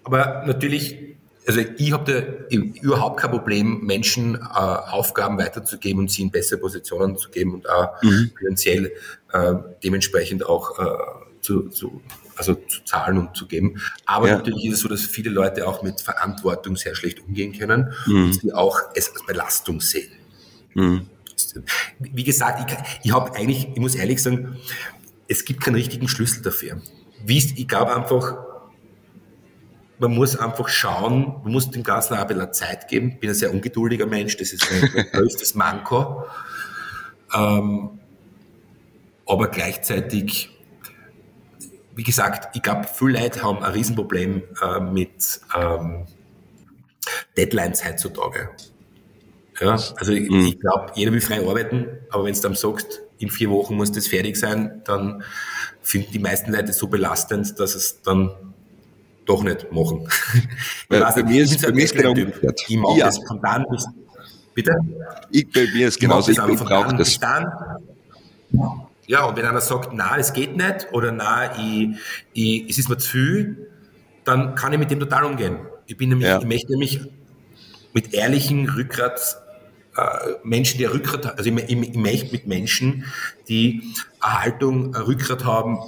Aber 0.02 0.42
natürlich, 0.46 1.16
also 1.46 1.60
ich 1.76 1.92
habe 1.92 2.36
da 2.50 2.56
überhaupt 2.82 3.20
kein 3.20 3.30
Problem, 3.30 3.80
Menschen 3.84 4.34
äh, 4.34 4.38
Aufgaben 4.40 5.38
weiterzugeben 5.38 6.00
und 6.00 6.10
sie 6.10 6.22
in 6.22 6.30
bessere 6.30 6.58
Positionen 6.58 7.16
zu 7.16 7.30
geben 7.30 7.54
und 7.54 7.70
auch 7.70 8.02
mhm. 8.02 8.32
finanziell 8.36 8.92
äh, 9.32 9.54
dementsprechend 9.84 10.44
auch 10.44 10.78
äh, 10.78 10.84
zu, 11.40 11.68
zu 11.68 12.02
also 12.40 12.54
zu 12.54 12.82
zahlen 12.84 13.18
und 13.18 13.36
zu 13.36 13.46
geben. 13.46 13.80
Aber 14.06 14.28
ja. 14.28 14.36
natürlich 14.36 14.64
ist 14.64 14.74
es 14.74 14.80
so, 14.80 14.88
dass 14.88 15.02
viele 15.02 15.30
Leute 15.30 15.68
auch 15.68 15.82
mit 15.82 16.00
Verantwortung 16.00 16.74
sehr 16.76 16.94
schlecht 16.94 17.20
umgehen 17.20 17.52
können 17.56 17.92
mhm. 18.06 18.24
und 18.24 18.34
sie 18.34 18.52
auch 18.52 18.78
es 18.94 19.10
als 19.12 19.26
Belastung 19.26 19.80
sehen. 19.80 20.10
Mhm. 20.74 21.06
Wie 21.98 22.24
gesagt, 22.24 22.70
ich, 22.70 22.76
ich 23.04 23.12
habe 23.12 23.34
eigentlich, 23.34 23.68
ich 23.74 23.78
muss 23.78 23.94
ehrlich 23.94 24.22
sagen, 24.22 24.56
es 25.28 25.44
gibt 25.44 25.62
keinen 25.62 25.74
richtigen 25.74 26.08
Schlüssel 26.08 26.42
dafür. 26.42 26.80
Wie 27.24 27.38
ich 27.38 27.68
glaube 27.68 27.94
einfach, 27.94 28.38
man 29.98 30.14
muss 30.14 30.34
einfach 30.34 30.68
schauen, 30.68 31.40
man 31.42 31.52
muss 31.52 31.70
dem 31.70 31.82
Ganzen 31.82 32.14
auch 32.14 32.20
ein 32.20 32.26
bisschen 32.26 32.52
Zeit 32.54 32.88
geben. 32.88 33.10
Ich 33.10 33.20
bin 33.20 33.30
ein 33.30 33.36
sehr 33.36 33.52
ungeduldiger 33.52 34.06
Mensch, 34.06 34.36
das 34.38 34.52
ist 34.52 34.66
mein 34.70 35.06
größtes 35.12 35.54
Manko. 35.54 36.24
Ähm, 37.34 37.90
aber 39.26 39.48
gleichzeitig 39.48 40.50
wie 42.00 42.04
gesagt, 42.04 42.56
ich 42.56 42.62
glaube, 42.62 42.86
viele 42.90 43.20
Leute 43.20 43.42
haben 43.42 43.62
ein 43.62 43.72
Riesenproblem 43.72 44.42
äh, 44.62 44.80
mit 44.80 45.38
ähm, 45.54 46.06
Deadlines 47.36 47.84
heutzutage. 47.84 48.48
Ja, 49.60 49.72
also 49.72 50.12
ich, 50.12 50.30
mhm. 50.30 50.46
ich 50.46 50.58
glaube, 50.58 50.92
jeder 50.94 51.12
will 51.12 51.20
frei 51.20 51.46
arbeiten, 51.46 51.88
aber 52.08 52.24
wenn 52.24 52.32
du 52.32 52.40
dann 52.40 52.54
sagst, 52.54 53.02
in 53.18 53.28
vier 53.28 53.50
Wochen 53.50 53.74
muss 53.74 53.92
das 53.92 54.06
fertig 54.06 54.38
sein, 54.38 54.80
dann 54.86 55.22
finden 55.82 56.10
die 56.10 56.18
meisten 56.20 56.50
Leute 56.50 56.72
so 56.72 56.86
belastend, 56.86 57.60
dass 57.60 57.74
es 57.74 58.00
dann 58.00 58.30
doch 59.26 59.42
nicht 59.42 59.70
machen. 59.70 60.08
Weil 60.88 61.02
weiß, 61.02 61.16
bei 61.16 61.24
mir 61.24 61.42
ist, 61.42 61.60
bei 61.60 61.70
mir 61.70 61.84
ist 61.84 61.94
genau 61.94 62.12
umgekehrt. 62.12 62.62
Ich 62.66 62.76
mag 62.78 62.96
ja. 62.96 63.08
das 63.08 63.20
bis, 63.20 63.86
bitte? 64.54 64.72
Ich, 65.30 65.52
bei 65.52 65.66
mir 65.74 65.88
ist 65.88 66.00
genauso, 66.00 66.32
ich, 66.32 66.38
ich 66.38 66.60
brauche 66.60 66.96
das. 66.96 67.18
Dann, 67.18 67.46
Ja, 69.10 69.24
und 69.24 69.36
wenn 69.36 69.44
einer 69.44 69.60
sagt, 69.60 69.90
na, 69.92 70.16
es 70.18 70.32
geht 70.32 70.56
nicht 70.56 70.86
oder 70.92 71.10
na, 71.10 71.58
ich, 71.58 71.96
ich, 72.32 72.70
es 72.70 72.78
ist 72.78 72.88
mir 72.88 72.96
zu 72.96 73.10
viel, 73.10 73.68
dann 74.22 74.54
kann 74.54 74.72
ich 74.72 74.78
mit 74.78 74.92
dem 74.92 75.00
total 75.00 75.24
umgehen. 75.24 75.56
Ich 75.86 75.96
bin 75.96 76.10
nämlich, 76.10 76.28
ja. 76.28 76.38
ich 76.38 76.46
möchte 76.46 76.70
nämlich 76.70 77.00
mit 77.92 78.14
ehrlichen 78.14 78.68
Rückgrat 78.68 79.36
äh, 79.96 80.02
Menschen, 80.44 80.78
die 80.78 80.84
Rückgrat, 80.84 81.36
also 81.36 81.50
ich, 81.50 81.96
möchte 81.96 82.30
mit 82.30 82.46
Menschen, 82.46 83.04
die 83.48 83.82
eine 84.20 84.42
Haltung, 84.42 84.94
Rückgrat 84.94 85.44
haben, 85.44 85.80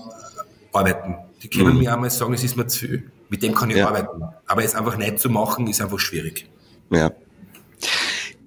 arbeiten. 0.73 1.15
Die 1.45 1.49
können 1.49 1.75
mhm. 1.75 1.79
mir 1.79 1.95
einmal 1.95 2.11
sagen, 2.11 2.35
es 2.35 2.43
ist 2.43 2.57
mir 2.57 2.67
zu 2.67 2.81
viel. 2.81 3.13
Mit 3.29 3.45
dem 3.45 3.55
kann 3.55 3.71
ich 3.71 3.77
ja. 3.77 3.87
arbeiten. 3.87 4.21
Aber 4.47 4.65
es 4.65 4.75
einfach 4.75 4.97
nicht 4.97 5.21
zu 5.21 5.31
machen, 5.31 5.69
ist 5.69 5.81
einfach 5.81 6.01
schwierig. 6.01 6.51
Ja. 6.91 7.13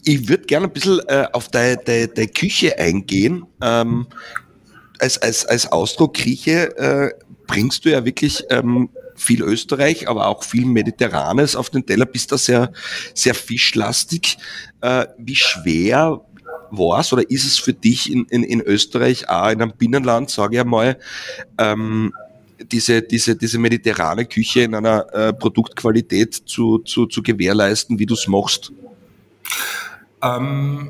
Ich 0.03 0.27
würde 0.27 0.43
gerne 0.43 0.67
ein 0.67 0.73
bisschen 0.73 0.99
äh, 1.07 1.29
auf 1.31 1.47
deine, 1.47 1.77
deine, 1.77 2.09
deine 2.09 2.27
Küche 2.27 2.77
eingehen. 2.77 3.45
Ähm, 3.61 4.07
als, 4.99 5.17
als, 5.17 5.45
als 5.45 5.71
Ausdruck 5.71 6.15
Grieche 6.15 6.77
äh, 6.77 7.11
bringst 7.47 7.85
du 7.85 7.89
ja 7.89 8.05
wirklich 8.05 8.43
ähm, 8.49 8.89
viel 9.15 9.41
Österreich, 9.41 10.07
aber 10.09 10.27
auch 10.27 10.43
viel 10.43 10.65
Mediterranes 10.65 11.55
auf 11.55 11.69
den 11.69 11.85
Teller, 11.85 12.05
bist 12.05 12.31
da 12.31 12.37
sehr, 12.37 12.71
sehr 13.13 13.33
fischlastig. 13.33 14.37
Äh, 14.81 15.07
wie 15.17 15.35
schwer 15.35 16.21
war 16.71 16.99
es 16.99 17.13
oder 17.13 17.29
ist 17.29 17.45
es 17.45 17.57
für 17.57 17.73
dich 17.73 18.11
in, 18.11 18.25
in, 18.25 18.43
in 18.43 18.61
Österreich, 18.61 19.29
auch 19.29 19.49
in 19.49 19.61
einem 19.61 19.73
Binnenland, 19.77 20.29
sage 20.29 20.55
ich 20.55 20.61
einmal, 20.61 20.97
ähm, 21.57 22.13
diese, 22.71 23.01
diese, 23.01 23.35
diese 23.35 23.59
mediterrane 23.59 24.25
Küche 24.25 24.61
in 24.61 24.75
einer 24.75 25.13
äh, 25.13 25.33
Produktqualität 25.33 26.33
zu, 26.33 26.79
zu, 26.79 27.05
zu 27.05 27.21
gewährleisten, 27.21 27.99
wie 27.99 28.05
du 28.05 28.13
es 28.13 28.27
machst? 28.27 28.71
Ähm, 30.21 30.89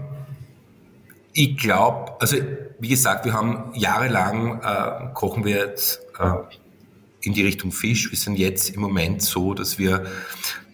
ich 1.34 1.58
glaube, 1.58 2.14
also 2.20 2.38
wie 2.80 2.90
gesagt, 2.90 3.26
wir 3.26 3.34
haben 3.34 3.72
jahrelang 3.76 4.62
äh, 4.62 5.14
kochen 5.14 5.46
wir 5.46 5.58
jetzt 5.58 6.02
äh, 6.20 6.34
in 7.22 7.34
die 7.34 7.44
Richtung 7.44 7.72
Fisch. 7.72 8.12
Wir 8.12 8.18
sind 8.18 8.38
jetzt 8.38 8.70
im 8.70 8.82
Moment 8.82 9.22
so, 9.22 9.54
dass 9.54 9.78
wir 9.78 10.06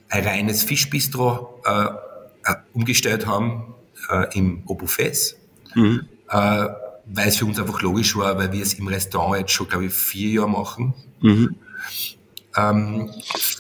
ein 0.10 0.24
reines 0.26 0.64
Fischbistro 0.64 1.62
äh, 1.66 1.86
äh 2.50 2.56
umgestellt 2.74 3.28
haben 3.28 3.74
äh, 4.10 4.38
im 4.38 4.64
Obufes, 4.66 5.38
mhm. 5.76 6.08
äh, 6.30 6.68
weil 7.06 7.28
es 7.28 7.38
für 7.38 7.46
uns 7.46 7.60
einfach 7.60 7.82
logisch 7.82 8.16
war, 8.18 8.38
weil 8.38 8.52
wir 8.52 8.62
es 8.62 8.74
im 8.74 8.88
Restaurant 8.88 9.40
jetzt 9.40 9.52
schon, 9.52 9.68
glaube 9.68 9.86
ich, 9.86 9.94
vier 9.94 10.30
Jahre 10.30 10.50
machen. 10.50 10.94
Mhm. 11.22 11.56
Ähm, 12.56 13.10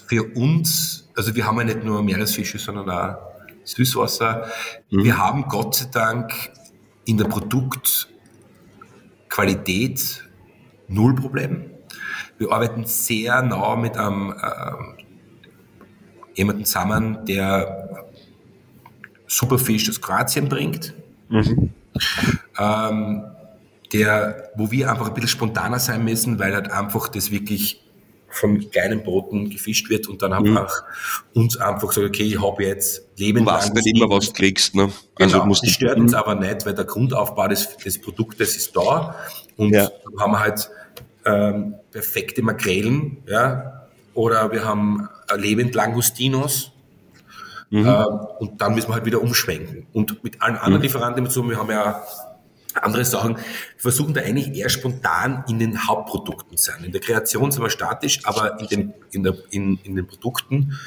für 0.08 0.23
uns, 0.36 1.10
also 1.15 1.36
wir 1.36 1.45
haben 1.45 1.58
ja 1.60 1.63
nicht 1.63 1.84
nur 1.84 2.04
Meeresfische, 2.04 2.60
sondern 2.60 2.89
auch 2.89 3.17
Süßwasser. 3.63 4.47
Mhm. 4.89 5.04
Wir 5.04 5.17
haben 5.17 5.47
Gott 5.47 5.75
sei 5.75 5.86
Dank 5.91 6.34
in 7.06 7.17
der 7.17 7.25
Produktqualität 9.32 10.30
null 10.89 11.15
Problem. 11.15 11.65
Wir 12.38 12.52
arbeiten 12.52 12.86
sehr 12.86 13.41
nah 13.41 13.76
mit 13.76 13.98
einem 13.98 14.34
äh, 14.34 14.72
jemanden 16.34 16.65
zusammen, 16.65 17.26
der 17.26 18.06
Superfisch 19.28 19.89
aus 19.89 20.02
Kroatien 20.02 20.50
bringt. 20.50 20.94
Mhm. 21.30 21.70
Ähm, 22.60 23.24
der, 23.94 24.52
wo 24.56 24.70
wir 24.72 24.91
einfach 24.91 25.08
ein 25.08 25.13
bisschen 25.13 25.30
spontaner 25.30 25.80
sein 25.80 26.04
müssen, 26.04 26.38
weil 26.39 26.54
halt 26.54 26.72
einfach 26.72 27.08
das 27.08 27.32
wirklich 27.32 27.82
von 28.32 28.70
kleinen 28.70 29.04
Booten 29.04 29.50
gefischt 29.50 29.89
wird 29.89 30.08
und 30.08 30.22
dann 30.22 30.32
mhm. 30.32 30.58
einfach 30.58 30.84
uns 31.34 31.58
einfach 31.58 31.91
so, 31.91 32.04
okay, 32.04 32.24
ich 32.24 32.41
habe 32.41 32.63
jetzt 32.63 33.08
Leben 33.17 33.39
Du 33.39 33.46
weißt 33.46 33.74
nicht 33.74 33.96
immer, 33.96 34.10
was 34.10 34.28
du 34.28 34.34
kriegst. 34.34 34.76
Ne? 34.76 34.91
Also 35.15 35.41
genau, 35.41 35.54
das 35.54 35.70
stört 35.70 36.00
uns 36.00 36.13
aber 36.13 36.36
nicht, 36.36 36.65
weil 36.65 36.74
der 36.74 36.86
Grundaufbau 36.86 37.48
des, 37.48 37.78
des 37.78 38.00
Produktes 38.00 38.56
ist 38.56 38.76
da 38.76 39.15
und 39.58 39.72
ja. 39.72 39.89
dann 40.04 40.20
haben 40.20 40.32
wir 40.32 40.39
halt 40.39 40.70
ähm, 41.26 41.76
perfekte 41.91 42.41
Makrelen, 42.41 43.17
ja, 43.28 43.88
oder 44.13 44.52
wir 44.52 44.65
haben 44.65 45.08
lebend 45.38 45.76
Langustinos, 45.76 46.72
Mhm. 47.72 47.88
Äh, 47.88 48.06
und 48.39 48.62
dann 48.62 48.76
müssen 48.76 48.89
wir 48.89 48.96
halt 48.96 49.06
wieder 49.06 49.22
umschwenken. 49.22 49.88
Und 49.94 50.24
mit 50.24 50.41
allen 50.41 50.58
anderen 50.58 50.76
mhm. 50.76 50.82
Lieferanten 50.84 51.50
wir 51.50 51.58
haben 51.58 51.72
ja 51.72 52.04
andere 52.75 53.05
Sachen, 53.05 53.38
versuchen 53.77 54.13
da 54.13 54.21
eigentlich 54.21 54.55
eher 54.55 54.69
spontan 54.69 55.43
in 55.47 55.60
den 55.60 55.88
Hauptprodukten 55.88 56.57
zu 56.57 56.71
sein. 56.71 56.84
In 56.84 56.91
der 56.91 57.01
Kreation 57.01 57.51
sind 57.51 57.62
wir 57.62 57.69
statisch, 57.69 58.25
aber 58.25 58.60
in 58.60 58.67
den, 58.67 58.93
in 59.12 59.23
der, 59.23 59.36
in, 59.49 59.79
in 59.84 59.95
den 59.95 60.07
Produkten 60.07 60.77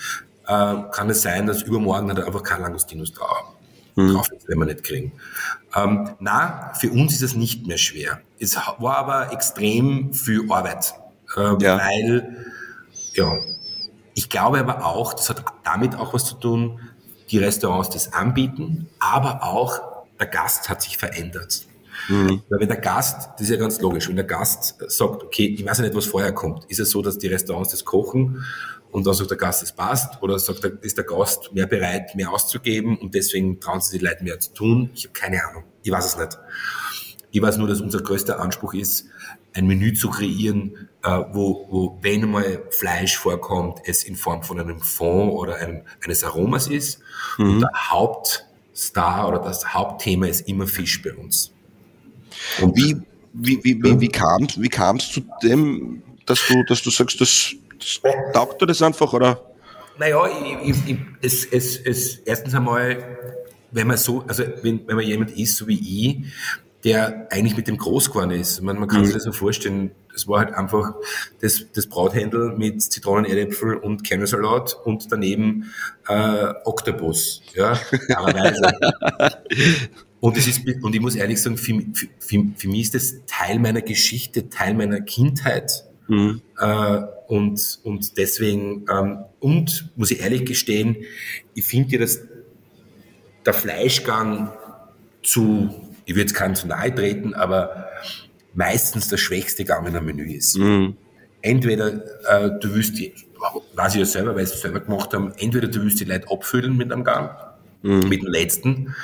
äh, 0.47 0.75
kann 0.93 1.11
es 1.11 1.23
sein, 1.23 1.47
dass 1.47 1.63
übermorgen 1.63 2.09
halt 2.09 2.21
einfach 2.21 2.43
kein 2.43 2.63
Langustinus 2.63 3.13
drauf, 3.13 3.55
mhm. 3.97 4.13
drauf 4.15 4.29
ist, 4.33 4.49
wenn 4.49 4.59
wir 4.59 4.67
nicht 4.67 4.85
kriegen. 4.85 5.13
Ähm, 5.75 6.11
na, 6.21 6.73
für 6.79 6.91
uns 6.91 7.15
ist 7.15 7.23
es 7.23 7.35
nicht 7.35 7.67
mehr 7.67 7.79
schwer. 7.79 8.21
Es 8.39 8.57
war 8.57 8.97
aber 8.97 9.33
extrem 9.33 10.13
viel 10.13 10.51
Arbeit, 10.51 10.95
äh, 11.37 11.41
ja. 11.63 11.79
weil 11.79 12.45
ja, 13.15 13.39
ich 14.15 14.29
glaube 14.29 14.59
aber 14.59 14.85
auch, 14.85 15.15
das 15.15 15.31
hat 15.31 15.45
damit 15.65 15.97
auch 15.97 16.15
was 16.15 16.25
zu 16.25 16.35
tun, 16.35 16.81
die 17.31 17.39
Restaurants 17.39 17.91
das 17.91 18.13
anbieten, 18.13 18.89
aber 18.99 19.43
auch 19.43 19.81
der 20.21 20.27
Gast 20.27 20.69
hat 20.69 20.83
sich 20.83 20.99
verändert. 20.99 21.67
Mhm. 22.09 22.43
Weil 22.49 22.61
wenn 22.61 22.69
der 22.69 22.79
Gast, 22.79 23.31
das 23.35 23.43
ist 23.43 23.51
ja 23.51 23.57
ganz 23.57 23.81
logisch, 23.81 24.09
wenn 24.09 24.17
der 24.17 24.25
Gast 24.25 24.77
sagt, 24.89 25.23
okay, 25.23 25.47
ich 25.47 25.65
weiß 25.65 25.79
ja 25.79 25.85
nicht, 25.85 25.97
was 25.97 26.07
vorher 26.07 26.33
kommt, 26.33 26.65
ist 26.67 26.81
es 26.81 26.91
so, 26.91 27.03
dass 27.03 27.19
die 27.19 27.29
Restaurants 27.29 27.71
das 27.71 27.85
kochen 27.85 28.45
und 28.95 29.07
dann 29.07 29.15
sagt 29.15 29.31
der 29.31 29.37
Gast, 29.37 29.61
es 29.63 29.73
passt, 29.73 30.23
oder 30.23 30.39
sagt 30.39 30.65
ist 30.85 30.97
der 30.97 31.05
Gast 31.05 31.53
mehr 31.53 31.67
bereit, 31.67 32.15
mehr 32.15 32.31
auszugeben 32.31 32.97
und 32.97 33.13
deswegen 33.15 33.59
trauen 33.59 33.81
sie 33.81 33.99
die 33.99 34.05
Leute 34.05 34.23
mehr 34.23 34.39
zu 34.39 34.53
tun? 34.53 34.91
Ich 34.95 35.07
habe 35.07 35.13
keine 35.13 35.45
Ahnung. 35.45 35.65
Ich 35.83 35.91
weiß 35.91 36.07
es 36.07 36.17
nicht. 36.17 36.39
Ich 37.33 37.43
weiß 37.43 37.57
nur, 37.57 37.67
dass 37.67 37.81
unser 37.81 38.01
größter 38.01 38.39
Anspruch 38.39 38.75
ist, 38.75 39.07
ein 39.53 39.67
Menü 39.67 39.95
zu 39.95 40.11
kreieren, 40.11 40.89
äh, 41.03 41.23
wo, 41.33 41.67
wo, 41.71 41.99
wenn 42.03 42.31
mal 42.31 42.63
Fleisch 42.71 43.17
vorkommt, 43.17 43.81
es 43.85 44.05
in 44.05 44.15
Form 44.15 44.45
von 44.45 44.61
einem 44.61 44.81
Fond 44.81 45.33
oder 45.33 45.57
einem, 45.57 45.83
eines 46.05 46.23
Aromas 46.23 46.69
ist. 46.69 47.01
Mhm. 47.39 47.51
Und 47.51 47.61
der 47.63 47.71
Hauptstar 47.91 49.29
oder 49.29 49.41
das 49.41 49.75
Hauptthema 49.75 50.27
ist 50.27 50.49
immer 50.49 50.69
Fisch 50.69 51.03
bei 51.03 51.15
uns. 51.15 51.53
Und 52.61 52.77
wie, 52.77 52.97
wie, 53.33 53.65
wie, 53.65 53.83
wie, 53.83 54.01
wie 54.01 54.09
kam 54.09 54.45
es 54.45 54.61
wie 54.61 54.69
kam's 54.69 55.11
zu 55.11 55.23
dem, 55.43 56.03
dass 56.27 56.41
du, 56.49 56.63
dass 56.65 56.83
du 56.83 56.91
sagst, 56.91 57.21
das, 57.21 57.55
das 57.79 58.01
taugt 58.33 58.63
dir 58.63 58.67
das 58.67 58.83
einfach, 58.83 59.13
oder? 59.13 59.41
Naja, 59.99 60.27
ich, 60.27 60.71
ich, 60.71 60.91
ich, 60.91 60.99
es, 61.23 61.45
es, 61.45 61.77
es, 61.79 62.17
erstens 62.19 62.55
einmal, 62.55 63.19
wenn 63.71 63.87
man 63.87 63.97
so, 63.97 64.25
also 64.27 64.45
wenn, 64.63 64.87
wenn 64.87 64.97
man 64.97 65.05
jemand 65.05 65.37
ist, 65.37 65.57
so 65.57 65.69
wie 65.69 65.79
ich, 65.79 66.25
der 66.85 67.29
eigentlich 67.31 67.57
mit 67.57 67.67
dem 67.67 67.79
groß 67.79 68.11
geworden 68.11 68.33
ist. 68.33 68.61
Man, 68.61 68.79
man 68.79 68.89
kann 68.89 69.01
mhm. 69.01 69.05
sich 69.07 69.15
das 69.15 69.25
so 69.25 69.33
vorstellen, 69.33 69.93
es 70.15 70.29
war 70.29 70.41
halt 70.41 70.55
einfach 70.55 70.95
das, 71.41 71.65
das 71.75 71.87
Brauthändel 71.87 72.55
mit 72.57 72.83
Zitronen, 72.83 73.25
Erdäpfel 73.25 73.77
und 73.77 74.05
Kernelsalat 74.05 74.77
und 74.85 75.11
daneben 75.11 75.73
äh, 76.07 76.53
Oktopus, 76.65 77.43
ja, 77.55 77.73
und, 80.25 80.39
es 80.39 80.47
ist, 80.47 80.67
und 80.83 80.95
ich 80.95 81.01
muss 81.01 81.17
ehrlich 81.17 81.41
sagen, 81.41 81.59
für, 81.59 81.83
für, 81.93 82.45
für, 82.57 82.69
mich 82.69 82.81
ist 82.81 82.95
das 82.95 83.15
Teil 83.27 83.59
meiner 83.59 83.83
Geschichte, 83.83 84.49
Teil 84.49 84.73
meiner 84.73 85.01
Kindheit. 85.03 85.85
Mhm. 86.09 86.41
Äh, 86.59 87.01
und, 87.27 87.81
und 87.83 88.17
deswegen, 88.17 88.87
ähm, 88.91 89.25
und 89.41 89.93
muss 89.97 90.11
ich 90.11 90.21
ehrlich 90.21 90.47
gestehen, 90.47 90.97
ich 91.53 91.65
finde 91.65 91.93
ja, 91.93 91.99
dass 91.99 92.21
der 93.45 93.53
Fleischgang 93.53 94.53
zu 95.23 95.85
ich 96.07 96.15
würde 96.15 96.23
jetzt 96.23 96.35
keinen 96.35 96.55
zu 96.55 96.67
nahe 96.69 96.95
treten, 96.95 97.35
aber 97.35 97.89
meistens 98.55 99.09
der 99.09 99.17
schwächste 99.17 99.65
Gang 99.65 99.87
in 99.87 99.95
einem 99.95 100.07
Menü 100.07 100.33
ist. 100.33 100.57
Mhm. 100.57 100.97
Entweder 101.43 102.03
äh, 102.27 102.51
du 102.61 102.69
die, 102.69 103.13
weiß 103.75 103.95
ich 103.95 104.01
ja 104.01 104.07
selber, 104.07 104.35
weil 104.35 104.47
sie 104.47 104.55
es 104.55 104.63
selber 104.63 104.81
gemacht 104.81 105.13
haben, 105.13 105.33
entweder 105.37 105.69
du 105.69 105.83
willst 105.83 106.01
die 106.01 106.05
Leute 106.05 106.31
abfüllen 106.31 106.77
mit 106.77 106.91
einem 106.91 107.05
Gang, 107.05 107.31
mhm. 107.83 108.09
mit 108.09 108.23
dem 108.23 108.29
letzten, 108.29 108.95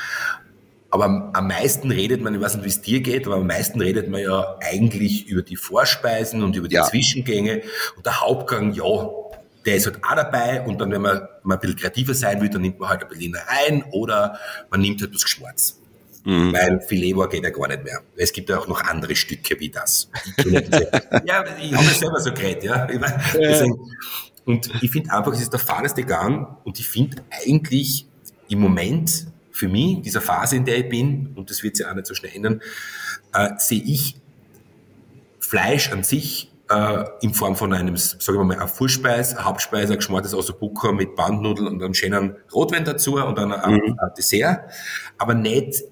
aber 0.90 1.30
am, 1.32 1.46
meisten 1.46 1.90
redet 1.90 2.20
man, 2.20 2.34
ich 2.34 2.40
weiß 2.40 2.56
nicht, 2.56 2.64
wie 2.64 2.68
es 2.68 2.80
dir 2.80 3.00
geht, 3.00 3.26
aber 3.26 3.36
am 3.36 3.46
meisten 3.46 3.80
redet 3.80 4.08
man 4.08 4.20
ja 4.20 4.56
eigentlich 4.60 5.28
über 5.28 5.42
die 5.42 5.56
Vorspeisen 5.56 6.42
und 6.42 6.56
über 6.56 6.68
die 6.68 6.74
ja. 6.74 6.84
Zwischengänge. 6.84 7.62
Und 7.96 8.06
der 8.06 8.20
Hauptgang, 8.20 8.72
ja, 8.72 9.08
der 9.64 9.76
ist 9.76 9.86
halt 9.86 10.02
auch 10.02 10.16
dabei. 10.16 10.62
Und 10.62 10.80
dann, 10.80 10.90
wenn 10.90 11.02
man, 11.02 11.28
man 11.44 11.58
ein 11.58 11.60
bisschen 11.60 11.76
kreativer 11.76 12.14
sein 12.14 12.40
will, 12.40 12.48
dann 12.48 12.62
nimmt 12.62 12.80
man 12.80 12.88
halt 12.88 13.02
ein 13.02 13.08
bisschen 13.08 13.36
rein 13.36 13.84
oder 13.92 14.38
man 14.70 14.80
nimmt 14.80 15.00
halt 15.00 15.14
was 15.14 15.22
Geschmorz. 15.22 15.78
Mhm. 16.24 16.52
Weil 16.52 16.80
Filet 16.80 17.16
war 17.16 17.28
geht 17.28 17.44
ja 17.44 17.50
gar 17.50 17.68
nicht 17.68 17.84
mehr. 17.84 18.00
Es 18.16 18.32
gibt 18.32 18.50
ja 18.50 18.58
auch 18.58 18.68
noch 18.68 18.82
andere 18.82 19.14
Stücke 19.14 19.58
wie 19.60 19.70
das. 19.70 20.10
ja, 21.24 21.44
ich 21.60 21.72
habe 21.72 21.86
es 21.86 21.98
selber 21.98 22.20
so 22.20 22.32
geredet, 22.32 22.64
ja. 22.64 22.86
Deswegen, 22.86 23.78
und 24.44 24.70
ich 24.82 24.90
finde 24.90 25.12
einfach, 25.12 25.32
es 25.32 25.40
ist 25.40 25.52
der 25.52 25.60
fahreste 25.60 26.02
Gang 26.02 26.56
und 26.64 26.78
ich 26.78 26.88
finde 26.88 27.22
eigentlich 27.30 28.06
im 28.48 28.58
Moment 28.58 29.29
für 29.60 29.68
mich, 29.68 30.00
dieser 30.00 30.22
Phase, 30.22 30.56
in 30.56 30.64
der 30.64 30.78
ich 30.78 30.88
bin, 30.88 31.32
und 31.36 31.50
das 31.50 31.62
wird 31.62 31.76
sich 31.76 31.86
auch 31.86 31.94
nicht 31.94 32.06
so 32.06 32.14
schnell 32.14 32.32
ändern, 32.34 32.62
äh, 33.34 33.50
sehe 33.58 33.82
ich 33.82 34.16
Fleisch 35.38 35.92
an 35.92 36.02
sich 36.02 36.50
äh, 36.70 37.04
in 37.20 37.34
Form 37.34 37.56
von 37.56 37.72
einem, 37.74 37.96
sagen 37.96 38.38
wir 38.38 38.44
mal, 38.44 38.56
eine 38.56 38.68
Vorspeise, 38.68 39.36
eine 39.36 39.44
Hauptspeise, 39.44 39.92
ein 39.92 39.98
geschmortes 39.98 40.32
Ossobuco 40.32 40.92
mit 40.92 41.14
Bandnudeln 41.14 41.68
und 41.68 41.82
einem 41.82 41.94
schönen 41.94 42.36
Rotwein 42.54 42.84
dazu 42.84 43.16
und 43.16 43.36
dann 43.36 43.52
ein, 43.52 43.74
mhm. 43.74 43.96
ein 43.98 44.10
Dessert. 44.16 44.70
Aber 45.18 45.34
nicht, 45.34 45.82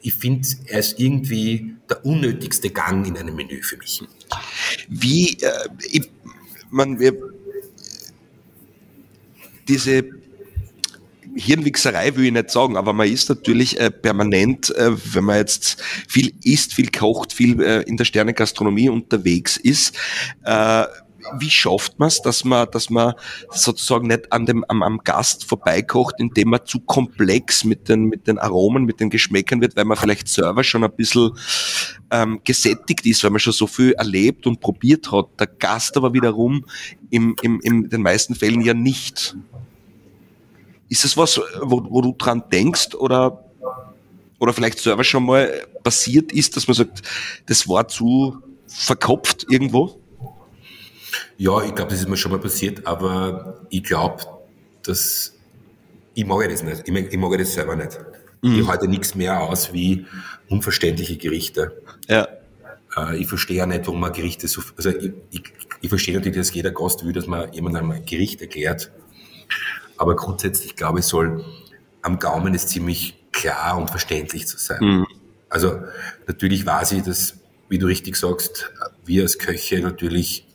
ich 0.00 0.14
finde, 0.14 0.48
er 0.66 0.78
ist 0.78 0.98
irgendwie 0.98 1.76
der 1.90 2.04
unnötigste 2.06 2.70
Gang 2.70 3.06
in 3.06 3.18
einem 3.18 3.36
Menü 3.36 3.62
für 3.62 3.76
mich. 3.76 4.02
Wie, 4.88 5.36
äh, 5.42 5.68
ich, 5.90 6.10
man, 6.70 6.98
wir, 6.98 7.12
diese 9.68 10.19
Hirnwichserei 11.34 12.16
will 12.16 12.26
ich 12.26 12.32
nicht 12.32 12.50
sagen, 12.50 12.76
aber 12.76 12.92
man 12.92 13.08
ist 13.08 13.28
natürlich 13.28 13.78
äh, 13.78 13.90
permanent, 13.90 14.74
äh, 14.76 14.92
wenn 15.14 15.24
man 15.24 15.36
jetzt 15.36 15.82
viel 16.08 16.32
isst, 16.44 16.74
viel 16.74 16.90
kocht, 16.90 17.32
viel 17.32 17.60
äh, 17.62 17.82
in 17.82 17.96
der 17.96 18.04
Sternegastronomie 18.04 18.88
unterwegs 18.88 19.56
ist, 19.56 19.96
äh, 20.44 20.84
wie 21.38 21.50
schafft 21.50 21.98
man 21.98 22.08
es, 22.08 22.22
dass 22.22 22.44
man, 22.44 22.66
dass 22.70 22.90
man 22.90 23.14
sozusagen 23.50 24.08
nicht 24.08 24.32
an 24.32 24.46
dem, 24.46 24.64
am, 24.68 24.82
am 24.82 24.98
Gast 24.98 25.44
vorbeikocht, 25.44 26.16
indem 26.18 26.50
man 26.50 26.60
zu 26.64 26.80
komplex 26.80 27.64
mit 27.64 27.88
den, 27.88 28.04
mit 28.04 28.26
den 28.26 28.38
Aromen, 28.38 28.84
mit 28.84 29.00
den 29.00 29.10
Geschmäckern 29.10 29.60
wird, 29.60 29.76
weil 29.76 29.84
man 29.84 29.96
vielleicht 29.96 30.28
selber 30.28 30.64
schon 30.64 30.84
ein 30.84 30.92
bisschen 30.92 31.32
ähm, 32.10 32.40
gesättigt 32.44 33.06
ist, 33.06 33.22
weil 33.22 33.30
man 33.30 33.40
schon 33.40 33.52
so 33.52 33.66
viel 33.66 33.92
erlebt 33.92 34.46
und 34.46 34.60
probiert 34.60 35.12
hat. 35.12 35.28
Der 35.38 35.46
Gast 35.46 35.96
aber 35.96 36.12
wiederum 36.12 36.64
im, 37.10 37.36
im, 37.42 37.60
in 37.60 37.88
den 37.88 38.02
meisten 38.02 38.34
Fällen 38.34 38.62
ja 38.62 38.74
nicht. 38.74 39.36
Ist 40.90 41.04
das 41.04 41.16
was, 41.16 41.40
wo, 41.62 41.82
wo 41.88 42.02
du 42.02 42.14
dran 42.18 42.42
denkst 42.52 42.94
oder, 42.96 43.44
oder 44.38 44.52
vielleicht 44.52 44.80
selber 44.80 45.04
schon 45.04 45.24
mal 45.24 45.66
passiert 45.82 46.32
ist, 46.32 46.56
dass 46.56 46.66
man 46.68 46.74
sagt, 46.74 47.02
das 47.46 47.66
war 47.68 47.88
zu 47.88 48.36
verkopft 48.66 49.46
irgendwo? 49.48 50.00
Ja, 51.38 51.62
ich 51.62 51.74
glaube, 51.74 51.90
das 51.90 52.00
ist 52.00 52.08
mir 52.08 52.16
schon 52.16 52.32
mal 52.32 52.40
passiert, 52.40 52.86
aber 52.86 53.64
ich 53.70 53.82
glaube, 53.84 54.22
dass 54.82 55.34
ich 56.14 56.26
mag 56.26 56.48
das 56.48 56.62
nicht. 56.62 56.82
Ich 56.84 56.92
mag, 56.92 57.12
ich 57.12 57.18
mag 57.18 57.38
das 57.38 57.54
selber 57.54 57.76
nicht. 57.76 57.98
Mhm. 58.42 58.60
Ich 58.60 58.66
halte 58.66 58.88
nichts 58.88 59.14
mehr 59.14 59.40
aus 59.40 59.72
wie 59.72 60.06
unverständliche 60.48 61.16
Gerichte. 61.16 61.80
Ja. 62.08 62.28
Äh, 62.96 63.18
ich 63.18 63.28
verstehe 63.28 63.58
ja 63.58 63.66
nicht, 63.66 63.86
warum 63.86 64.00
man 64.00 64.12
Gerichte 64.12 64.48
so, 64.48 64.60
also 64.76 64.90
ich, 64.90 65.12
ich, 65.30 65.42
ich 65.82 65.88
verstehe 65.88 66.14
natürlich, 66.14 66.36
dass 66.36 66.52
jeder 66.52 66.72
Gast 66.72 67.04
will, 67.04 67.12
dass 67.12 67.26
man 67.26 67.52
jemandem 67.52 67.90
ein 67.92 68.04
Gericht 68.04 68.40
erklärt. 68.40 68.90
Aber 70.00 70.16
grundsätzlich 70.16 70.76
glaube 70.76 71.00
ich, 71.00 71.04
soll 71.04 71.44
am 72.00 72.18
Gaumen 72.18 72.54
es 72.54 72.66
ziemlich 72.66 73.22
klar 73.32 73.76
und 73.76 73.90
verständlich 73.90 74.46
zu 74.46 74.56
sein. 74.56 74.78
Mhm. 74.80 75.06
Also 75.50 75.82
natürlich 76.26 76.64
weiß 76.64 76.92
ich, 76.92 77.02
dass, 77.02 77.34
wie 77.68 77.78
du 77.78 77.86
richtig 77.86 78.16
sagst, 78.16 78.72
wir 79.04 79.24
als 79.24 79.38
Köche 79.38 79.78
natürlich 79.80 80.48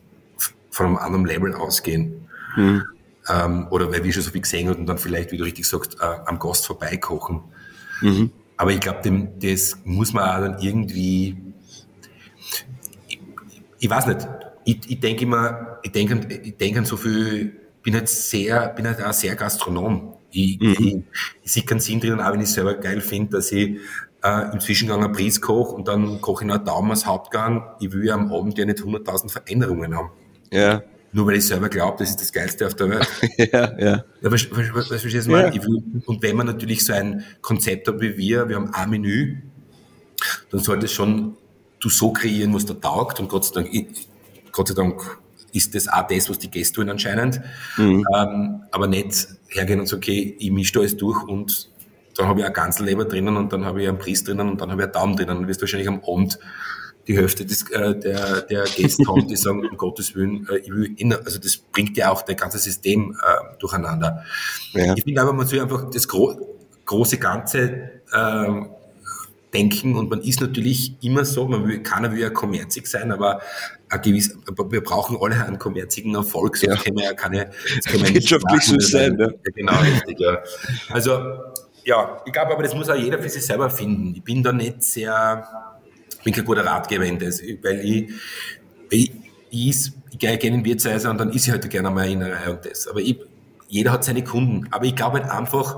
von 0.72 0.88
einem 0.88 0.98
anderen 0.98 1.28
Level 1.28 1.54
ausgehen. 1.54 2.28
Mhm. 2.56 2.86
Ähm, 3.30 3.68
oder 3.70 3.92
weil 3.92 4.04
wir 4.04 4.12
schon 4.12 4.24
so 4.24 4.32
viel 4.32 4.42
gesehen 4.42 4.68
haben 4.68 4.80
und 4.80 4.88
dann 4.88 4.98
vielleicht, 4.98 5.32
wie 5.32 5.38
du 5.38 5.44
richtig 5.44 5.68
sagst, 5.68 5.98
äh, 6.02 6.06
am 6.26 6.40
Gast 6.40 6.66
vorbeikochen. 6.66 7.42
Mhm. 8.02 8.32
Aber 8.58 8.72
ich 8.72 8.80
glaube, 8.80 9.30
das 9.42 9.78
muss 9.84 10.12
man 10.12 10.24
auch 10.24 10.40
dann 10.40 10.60
irgendwie, 10.60 11.38
ich, 13.08 13.20
ich 13.78 13.90
weiß 13.92 14.08
nicht, 14.08 14.28
ich, 14.64 14.90
ich 14.90 15.00
denke 15.00 15.22
immer, 15.22 15.78
ich 15.84 15.92
denke 15.92 16.28
ich 16.44 16.58
denk 16.58 16.78
an 16.78 16.86
so 16.86 16.98
viel, 16.98 17.65
bin 17.86 17.94
halt 17.94 18.10
sehr, 18.10 18.70
bin 18.70 18.88
halt 18.88 19.02
auch 19.02 19.14
sehr 19.14 19.36
Gastronom. 19.36 20.16
Ich, 20.32 20.60
mhm. 20.60 20.76
ich, 20.80 20.98
ich 21.44 21.52
sehe 21.52 21.64
keinen 21.64 21.80
Sinn 21.80 22.02
drin, 22.02 22.20
auch 22.20 22.34
wenn 22.34 22.42
ich 22.42 22.50
selber 22.50 22.74
geil 22.74 23.00
finde, 23.00 23.38
dass 23.38 23.52
ich 23.52 23.78
äh, 24.24 24.52
im 24.52 24.60
Zwischengang 24.60 25.04
einen 25.04 25.14
Pries 25.14 25.40
koche 25.40 25.76
und 25.76 25.88
dann 25.88 26.20
koche 26.20 26.44
ich 26.44 26.48
noch 26.48 26.56
einen 26.56 26.66
Daumen 26.66 26.90
als 26.90 27.06
Hauptgang. 27.06 27.64
Ich 27.80 27.94
will 27.94 28.04
ja 28.04 28.16
am 28.16 28.34
Abend 28.34 28.58
ja 28.58 28.66
nicht 28.66 28.80
100.000 28.80 29.30
Veränderungen 29.30 29.96
haben. 29.96 30.10
Ja. 30.52 30.82
Nur 31.12 31.28
weil 31.28 31.36
ich 31.36 31.46
selber 31.46 31.70
glaube, 31.70 31.98
das 32.00 32.10
ist 32.10 32.20
das 32.20 32.34
Geilste 32.34 32.66
auf 32.66 32.74
der 32.74 32.90
Welt. 32.90 33.08
ja, 33.38 33.80
ja. 33.80 33.80
ja 33.80 34.04
was, 34.24 34.50
was, 34.52 34.90
was, 34.90 35.06
was 35.06 35.26
du, 35.26 35.32
ja. 35.32 35.52
Und 36.08 36.24
wenn 36.24 36.36
man 36.36 36.48
natürlich 36.48 36.84
so 36.84 36.92
ein 36.92 37.24
Konzept 37.42 37.88
hat 37.88 38.02
wie 38.02 38.18
wir, 38.18 38.50
wir 38.50 38.56
haben 38.56 38.74
ein 38.74 38.90
Menü, 38.90 39.44
dann 40.50 40.60
sollte 40.60 40.86
es 40.86 40.92
schon 40.92 41.38
du 41.80 41.90
so 41.90 42.12
kreieren, 42.12 42.52
was 42.56 42.66
da 42.66 42.74
taugt. 42.74 43.20
Und 43.20 43.30
Gott 43.30 43.46
sei 43.46 43.62
Dank, 43.62 43.70
Gott 44.52 44.70
sei 44.70 44.74
Dank 44.74 45.20
ist 45.56 45.74
das 45.74 45.88
auch 45.88 46.08
das, 46.08 46.30
was 46.30 46.40
die 46.40 46.52
Gäste 46.52 46.76
tun 46.76 46.90
anscheinend. 46.90 47.42
Mhm. 47.78 48.06
Ähm, 48.16 48.64
aber 48.72 48.88
nicht 48.88 49.28
hergehen 49.48 49.80
und 49.80 49.88
sagen, 49.88 50.02
okay, 50.04 50.36
ich 50.38 50.52
mische 50.52 50.74
da 50.74 50.80
alles 50.82 50.98
durch 50.98 51.24
und 51.24 51.70
dann 52.18 52.28
habe 52.28 52.42
ich 52.42 52.46
ein 52.46 52.54
Ganzleber 52.54 53.06
drinnen 53.06 53.36
und 53.36 53.52
dann 53.52 53.66
habe 53.66 53.82
ich 53.82 53.90
einen 53.90 53.98
Priest 53.98 54.28
drinnen 54.28 54.50
und 54.50 54.62
dann 54.62 54.72
habe 54.72 54.82
ich 54.82 54.86
einen 54.86 54.94
Daumen 54.94 55.16
drinnen. 55.16 55.40
Dann 55.40 55.48
wirst 55.48 55.62
wahrscheinlich 55.62 55.88
am 55.88 56.02
Abend 56.08 56.40
die 57.08 57.16
Hälfte 57.18 57.46
des, 57.46 57.70
äh, 57.72 57.98
der, 58.00 58.42
der 58.42 58.64
Gäste 58.64 59.06
haben, 59.08 59.28
die 59.28 59.36
sagen, 59.36 59.68
um 59.68 59.78
Gottes 59.78 60.16
Willen, 60.16 60.48
äh, 60.50 60.58
ich 60.58 60.70
will 60.70 60.94
in, 60.98 61.14
also 61.14 61.40
das 61.40 61.58
bringt 61.58 61.98
ja 61.98 62.12
auch 62.12 62.24
das 62.24 62.36
ganze 62.36 62.58
System 62.58 63.16
äh, 63.22 63.58
durcheinander. 63.60 64.24
Ja. 64.74 64.94
Ich 64.96 65.04
finde 65.04 65.22
aber, 65.22 65.34
man 65.34 65.46
soll 65.46 65.60
einfach 65.60 65.90
das 65.90 66.08
gro 66.08 66.52
große 66.86 67.18
Ganze 67.18 68.02
äh, 68.12 68.62
denken 69.56 69.96
und 69.96 70.10
man 70.10 70.22
ist 70.22 70.42
natürlich 70.42 70.96
immer 71.02 71.24
so, 71.24 71.48
man 71.48 71.68
will, 71.68 71.82
keiner 71.82 72.12
will 72.12 72.20
ja 72.20 72.30
kommerzig 72.30 72.88
sein, 72.88 73.12
aber 73.12 73.42
gewiss, 74.04 74.38
wir 74.70 74.84
brauchen 74.84 75.18
alle 75.22 75.46
einen 75.46 75.58
kommerzigen 75.58 76.16
Erfolg, 76.16 76.58
sonst 76.58 76.76
ja. 76.76 76.84
können 76.84 76.98
wir 76.98 77.06
ja 77.06 77.14
keine, 77.14 77.50
wirtschaftlich 78.14 78.64
so 78.64 78.80
sein. 78.80 79.18
Ja. 79.18 79.30
Genau, 79.56 79.80
richtig, 79.80 80.20
ja. 80.20 80.40
Also, 80.90 81.12
ja, 81.86 82.22
ich 82.26 82.34
glaube 82.34 82.52
aber, 82.52 82.64
das 82.64 82.76
muss 82.76 82.90
auch 82.90 82.96
jeder 82.96 83.20
für 83.20 83.30
sich 83.30 83.46
selber 83.46 83.70
finden. 83.70 84.14
Ich 84.16 84.24
bin 84.24 84.44
da 84.44 84.52
nicht 84.52 84.84
sehr, 84.84 85.48
bin 86.24 86.34
kein 86.34 86.44
guter 86.44 86.66
Ratgeber 86.66 87.06
in 87.06 87.18
das, 87.18 87.42
weil 87.64 87.80
ich, 87.80 88.10
ich, 88.90 89.12
ich, 89.50 89.92
ich 90.12 90.20
gehe 90.20 90.38
gerne 90.38 90.58
in 90.58 90.66
Wirtshäuser 90.66 91.10
und 91.12 91.18
dann 91.18 91.32
ist 91.32 91.46
ich 91.46 91.52
halt 91.52 91.70
gerne 91.70 91.90
mal 91.90 92.10
in 92.10 92.22
einer 92.22 92.36
Reihe 92.36 92.52
und 92.52 92.66
das. 92.66 92.88
Aber 92.88 93.00
ich, 93.00 93.20
jeder 93.70 93.92
hat 93.92 94.04
seine 94.04 94.24
Kunden. 94.24 94.68
Aber 94.72 94.86
ich 94.86 94.96
glaube 94.96 95.22
halt 95.22 95.32
einfach, 95.32 95.78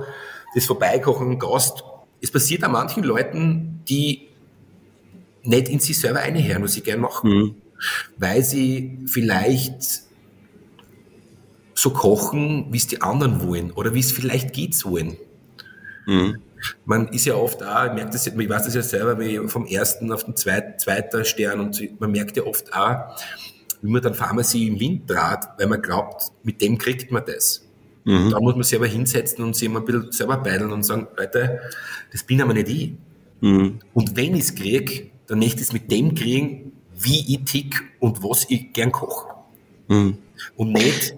das 0.55 0.65
Vorbeikochen, 0.65 1.37
Gast, 1.37 1.83
es 2.21 2.31
passiert 2.31 2.63
an 2.63 2.71
manchen 2.71 3.03
Leuten, 3.03 3.81
die 3.87 4.27
nicht 5.43 5.69
in 5.69 5.79
sich 5.79 5.99
selber 5.99 6.19
einhören, 6.19 6.63
was 6.63 6.73
sie 6.73 6.81
gerne 6.81 7.01
machen. 7.01 7.29
Mhm. 7.29 7.55
Weil 8.17 8.43
sie 8.43 8.99
vielleicht 9.05 10.01
so 11.73 11.91
kochen, 11.91 12.67
wie 12.71 12.77
es 12.77 12.87
die 12.87 13.01
anderen 13.01 13.41
wollen 13.47 13.71
oder 13.71 13.93
wie 13.93 13.99
es 13.99 14.11
vielleicht 14.11 14.51
geht 14.53 14.83
wollen. 14.83 15.15
Mhm. 16.07 16.41
Man 16.85 17.07
ist 17.09 17.25
ja 17.25 17.35
oft 17.35 17.61
auch, 17.63 17.85
ich 17.85 17.93
merke 17.93 18.11
das, 18.11 18.25
ich 18.25 18.35
weiß 18.35 18.63
das 18.63 18.73
ja 18.73 18.81
selber, 18.81 19.19
wie 19.19 19.47
vom 19.47 19.67
ersten 19.67 20.11
auf 20.11 20.23
den 20.23 20.35
zweiten, 20.35 20.79
zweiten 20.79 21.23
Stern 21.23 21.59
und 21.59 21.99
man 21.99 22.11
merkt 22.11 22.35
ja 22.35 22.43
oft 22.43 22.73
auch, 22.73 23.15
wie 23.81 23.91
man 23.91 24.01
dann 24.01 24.15
Pharmazie 24.15 24.67
im 24.67 24.79
Wind 24.79 25.07
trat, 25.07 25.49
weil 25.59 25.67
man 25.67 25.81
glaubt, 25.81 26.31
mit 26.41 26.61
dem 26.61 26.79
kriegt 26.79 27.11
man 27.11 27.23
das. 27.25 27.66
Mhm. 28.07 28.31
Da 28.31 28.39
muss 28.39 28.55
man 28.55 28.63
sich 28.63 28.77
aber 28.77 28.87
hinsetzen 28.87 29.43
und 29.43 29.53
sich 29.53 29.67
mal 29.67 29.79
ein 29.79 29.85
bisschen 29.85 30.11
selber 30.13 30.37
beideln 30.37 30.71
und 30.71 30.83
sagen, 30.83 31.07
Leute, 31.17 31.59
das 32.09 32.23
bin 32.23 32.41
aber 32.41 32.53
nicht 32.53 32.69
ich. 32.69 32.93
Mhm. 33.41 33.79
Und 33.93 34.15
wenn 34.15 34.33
ich 34.33 34.43
es 34.43 34.55
kriege, 34.55 35.07
dann 35.27 35.39
möchte 35.39 35.57
ich 35.57 35.63
es 35.63 35.73
mit 35.73 35.91
dem 35.91 36.15
kriegen, 36.15 36.71
wie 36.97 37.35
ich 37.35 37.43
tick 37.43 37.83
und 37.99 38.23
was 38.23 38.45
ich 38.49 38.71
gern 38.71 38.93
koche. 38.93 39.35
Mhm. 39.89 40.19
Und 40.55 40.71
nicht, 40.71 41.15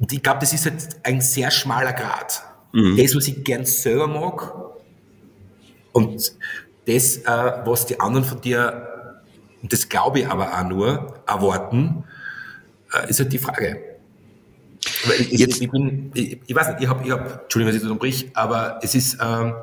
und 0.00 0.12
ich 0.12 0.20
glaube, 0.20 0.40
das 0.40 0.52
ist 0.52 0.66
halt 0.66 0.88
ein 1.04 1.20
sehr 1.20 1.52
schmaler 1.52 1.92
Grad. 1.92 2.42
Mhm. 2.72 2.96
Das, 2.96 3.14
was 3.14 3.28
ich 3.28 3.44
gern 3.44 3.64
selber 3.64 4.08
mag 4.08 4.52
und 5.92 6.34
das, 6.86 7.18
äh, 7.18 7.52
was 7.64 7.86
die 7.86 8.00
anderen 8.00 8.24
von 8.24 8.40
dir, 8.40 8.88
und 9.62 9.72
das 9.72 9.88
glaube 9.88 10.20
ich 10.20 10.26
aber 10.26 10.58
auch 10.58 10.68
nur, 10.68 11.22
erwarten, 11.24 12.02
äh, 12.92 13.08
ist 13.08 13.20
halt 13.20 13.32
die 13.32 13.38
Frage. 13.38 13.91
Ich, 15.18 15.40
Jetzt. 15.40 15.60
Ich, 15.60 15.70
bin, 15.70 16.10
ich, 16.14 16.40
ich, 16.46 16.54
weiß 16.54 16.68
nicht, 16.68 16.82
ich 16.82 16.88
habe, 16.88 17.04
ich 17.04 17.10
hab, 17.12 17.42
Entschuldigung, 17.42 17.68
dass 17.68 17.76
ich 17.76 17.82
das 17.82 17.90
unterbrich, 17.90 18.30
aber 18.34 18.80
es 18.82 18.94
ist, 18.94 19.18
ähm, 19.20 19.54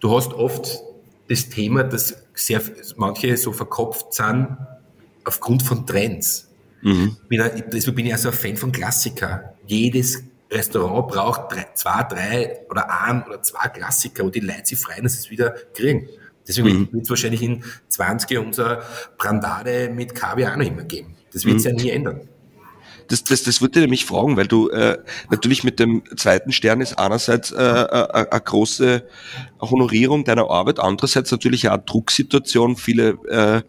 du 0.00 0.16
hast 0.16 0.32
oft 0.34 0.82
das 1.28 1.48
Thema, 1.48 1.84
dass 1.84 2.16
sehr, 2.34 2.60
manche 2.96 3.36
so 3.36 3.52
verkopft 3.52 4.14
sind 4.14 4.56
aufgrund 5.24 5.62
von 5.62 5.86
Trends. 5.86 6.48
Mhm. 6.82 7.16
Bin, 7.28 7.50
deswegen 7.72 7.94
bin 7.96 8.06
ich 8.06 8.12
also 8.12 8.28
ein 8.28 8.34
Fan 8.34 8.56
von 8.56 8.72
Klassiker. 8.72 9.54
Jedes 9.66 10.22
Restaurant 10.50 11.08
braucht 11.08 11.52
drei, 11.52 11.66
zwei, 11.74 12.02
drei 12.04 12.60
oder 12.68 12.90
ein 13.02 13.22
oder 13.22 13.42
zwei 13.42 13.68
Klassiker, 13.68 14.24
wo 14.24 14.30
die 14.30 14.40
Leute 14.40 14.66
sich 14.66 14.78
freuen, 14.78 15.04
dass 15.04 15.12
sie 15.12 15.18
es 15.20 15.30
wieder 15.30 15.54
kriegen. 15.74 16.08
Deswegen 16.46 16.68
mhm. 16.68 16.88
wird 16.92 17.04
es 17.04 17.10
wahrscheinlich 17.10 17.42
in 17.42 17.62
20 17.88 18.38
unser 18.38 18.82
Brandade 19.16 19.90
mit 19.90 20.14
Kaviar 20.14 20.52
auch 20.52 20.56
noch 20.56 20.66
immer 20.66 20.82
geben. 20.82 21.14
Das 21.32 21.44
wird 21.44 21.58
es 21.58 21.64
mhm. 21.64 21.70
ja 21.70 21.76
nie 21.76 21.90
ändern. 21.90 22.20
Das, 23.10 23.24
das, 23.24 23.42
das 23.42 23.60
würde 23.60 23.80
ich 23.80 23.82
nämlich 23.82 24.04
fragen, 24.04 24.36
weil 24.36 24.46
du 24.46 24.68
äh, 24.68 24.96
natürlich 25.30 25.64
mit 25.64 25.80
dem 25.80 26.04
zweiten 26.16 26.52
Stern 26.52 26.80
ist 26.80 26.96
einerseits 26.96 27.50
äh, 27.50 27.60
äh, 27.60 28.26
eine 28.30 28.40
große 28.40 29.04
Honorierung 29.60 30.24
deiner 30.24 30.48
Arbeit, 30.48 30.78
andererseits 30.78 31.32
natürlich 31.32 31.68
auch 31.68 31.72
eine 31.72 31.82
Drucksituation. 31.82 32.76
Viele 32.76 33.18
äh, 33.28 33.62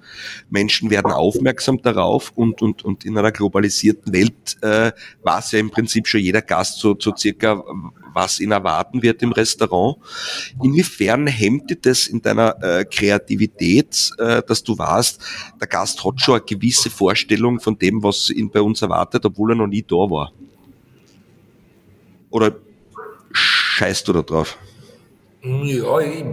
Menschen 0.52 0.92
werden 0.92 1.12
aufmerksam 1.12 1.82
darauf 1.82 2.32
und, 2.36 2.62
und, 2.62 2.86
und 2.86 3.04
in 3.04 3.18
einer 3.18 3.32
globalisierten 3.32 4.14
Welt 4.14 4.58
äh, 4.62 4.92
weiß 5.24 5.54
ja 5.54 5.60
im 5.60 5.72
Prinzip 5.72 6.08
schon 6.08 6.22
jeder 6.22 6.44
Gast 6.44 6.80
so, 6.80 6.96
so 7.00 7.16
circa, 7.18 7.64
was 8.14 8.39
ihn 8.39 8.51
erwarten 8.51 9.01
wird 9.01 9.22
im 9.22 9.32
Restaurant. 9.32 9.97
Inwiefern 10.62 11.28
hemmt 11.28 11.70
dir 11.70 11.78
das 11.78 12.07
in 12.07 12.22
deiner 12.22 12.62
äh, 12.62 12.86
Kreativität, 12.86 14.12
äh, 14.18 14.41
dass 14.47 14.64
du 14.64 14.78
weißt, 14.78 15.22
der 15.59 15.68
Gast 15.68 16.03
hat 16.03 16.22
schon 16.22 16.36
eine 16.36 16.43
gewisse 16.43 16.89
Vorstellung 16.89 17.59
von 17.59 17.78
dem, 17.78 18.03
was 18.03 18.30
ihn 18.30 18.49
bei 18.49 18.62
uns 18.62 18.82
erwartet, 18.82 19.26
obwohl 19.26 19.51
er 19.51 19.55
noch 19.55 19.68
nie 19.68 19.84
da 19.84 19.95
war? 19.95 20.32
Oder 22.30 22.55
scheißt 23.32 24.07
du 24.07 24.14
da 24.14 24.22
drauf? 24.22 24.57
Ja, 25.43 25.99
ich, 25.99 26.24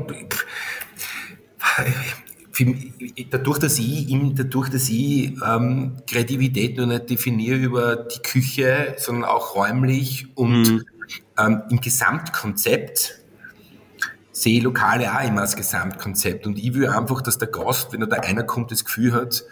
ich, 3.15 3.29
dadurch, 3.31 3.59
dass 3.59 3.79
ich, 3.79 4.07
dadurch, 4.35 4.69
dass 4.69 4.89
ich 4.89 5.33
ähm, 5.47 5.97
Kreativität 6.07 6.77
nur 6.77 6.87
nicht 6.87 7.09
definiere 7.11 7.57
über 7.57 7.97
die 7.97 8.21
Küche, 8.21 8.97
sondern 8.99 9.25
auch 9.25 9.55
räumlich 9.55 10.27
und 10.35 10.63
mhm. 10.63 10.85
Ähm, 11.39 11.63
im 11.71 11.81
Gesamtkonzept, 11.81 13.21
sehe 14.33 14.61
Lokale 14.63 15.13
auch 15.13 15.27
immer 15.27 15.43
als 15.43 15.57
Gesamtkonzept. 15.57 16.47
Und 16.47 16.59
ich 16.59 16.75
will 16.75 16.89
einfach, 16.89 17.23
dass 17.23 17.39
der 17.39 17.49
Gast, 17.49 17.93
wenn 17.93 18.01
er 18.01 18.07
da 18.07 18.17
einer 18.17 18.45
kommt, 18.45 18.71
das 18.71 18.85
Gefühl 18.85 19.13
hat, 19.13 19.45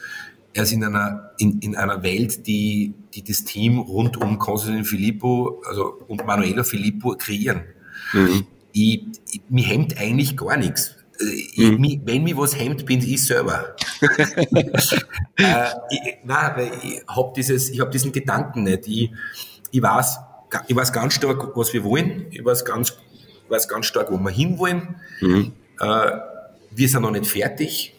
er 0.57 0.63
ist 0.63 0.73
in 0.73 0.83
einer, 0.85 1.33
in, 1.37 1.59
in 1.59 1.77
einer 1.77 2.03
Welt, 2.03 2.47
die, 2.47 2.95
die 3.15 3.23
das 3.23 3.45
Team 3.45 3.79
rund 3.79 4.17
um 4.17 4.39
Konstantin 4.39 4.85
Filippo 4.85 5.63
also, 5.69 6.03
und 6.09 6.25
Manuela 6.27 6.65
Filippo 6.65 7.15
kreieren. 7.17 7.65
Mhm. 8.13 8.47
Ich, 8.73 9.03
ich, 9.31 9.43
mir 9.51 9.65
hemmt 9.65 9.99
eigentlich 9.99 10.37
gar 10.37 10.57
nichts. 10.57 10.97
Ich, 11.19 11.59
mhm. 11.59 11.81
mich, 11.81 12.01
wenn 12.05 12.25
mich 12.25 12.37
was 12.37 12.59
hemmt, 12.59 12.87
bin 12.87 13.01
ich 13.01 13.25
selber. 13.25 13.77
äh, 14.01 15.67
ich, 15.91 16.01
nein, 16.25 16.53
weil 16.57 16.71
ich 16.83 17.03
habe 17.07 17.39
ich 17.39 17.81
habe 17.81 17.91
diesen 17.91 18.13
Gedanken 18.13 18.63
nicht. 18.63 18.87
Ich, 18.87 19.11
ich 19.71 19.83
weiß, 19.83 20.19
ich 20.67 20.77
weiß 20.77 20.93
ganz 20.93 21.15
stark, 21.15 21.57
was 21.57 21.73
wir 21.73 21.85
wollen. 21.85 22.27
Ich 22.31 22.45
weiß 22.45 22.65
ganz, 22.65 22.97
weiß 23.49 23.69
ganz 23.69 23.87
stark, 23.87 24.11
wo 24.11 24.19
wir 24.19 24.31
hinwollen. 24.31 24.97
Mhm. 25.21 25.53
Äh, 25.81 26.11
wir 26.71 26.89
sind 26.89 27.03
noch 27.03 27.11
nicht 27.11 27.27
fertig. 27.27 27.95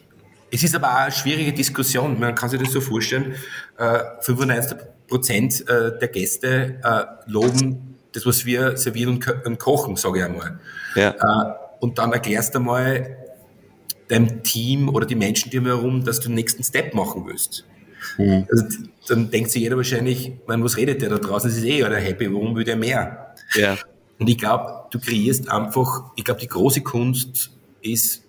Es 0.52 0.64
ist 0.64 0.76
aber 0.76 0.88
auch 0.88 0.98
eine 0.98 1.12
schwierige 1.12 1.54
Diskussion. 1.54 2.20
Man 2.20 2.36
kann 2.36 2.50
sich 2.50 2.62
das 2.62 2.72
so 2.72 2.82
vorstellen. 2.82 3.36
Äh, 3.78 4.00
95 4.22 4.78
Prozent 5.08 5.68
äh, 5.70 5.98
der 5.98 6.08
Gäste 6.08 6.80
äh, 6.84 7.30
loben 7.30 7.96
das, 8.14 8.26
was 8.26 8.46
wir 8.46 8.78
servieren 8.78 9.16
und, 9.16 9.26
ko 9.26 9.34
und 9.46 9.60
kochen, 9.60 9.96
sage 9.96 10.20
ich 10.20 10.26
einmal. 10.26 10.60
Ja. 10.96 11.12
Äh, 11.12 11.54
und 11.80 11.98
dann 11.98 12.14
erklärst 12.14 12.56
du 12.56 12.60
mal 12.60 13.18
deinem 14.08 14.44
Team 14.44 14.90
oder 14.90 15.06
die 15.06 15.16
Menschen 15.16 15.52
die 15.52 15.62
herum, 15.62 16.04
dass 16.04 16.20
du 16.20 16.30
den 16.30 16.36
nächsten 16.36 16.64
Step 16.64 16.94
machen 16.94 17.26
willst. 17.26 17.66
Mhm. 18.18 18.48
Also, 18.52 18.66
dann 19.08 19.32
denkt 19.32 19.52
sich 19.52 19.62
jeder 19.62 19.78
wahrscheinlich, 19.78 20.34
man, 20.48 20.64
was 20.64 20.78
redet 20.78 21.02
der 21.02 21.10
da 21.10 21.18
draußen? 21.18 21.50
Das 21.50 21.58
ist 21.58 21.64
eh 21.64 21.84
oder 21.84 21.98
happy, 21.98 22.32
warum 22.34 22.56
will 22.56 22.64
der 22.64 22.76
mehr? 22.76 23.36
Ja. 23.54 23.78
Und 24.20 24.30
ich 24.30 24.38
glaube, 24.38 24.88
du 24.92 25.00
kreierst 25.00 25.50
einfach, 25.50 26.12
ich 26.16 26.24
glaube, 26.24 26.42
die 26.42 26.48
große 26.48 26.82
Kunst 26.82 27.52
ist, 27.82 28.24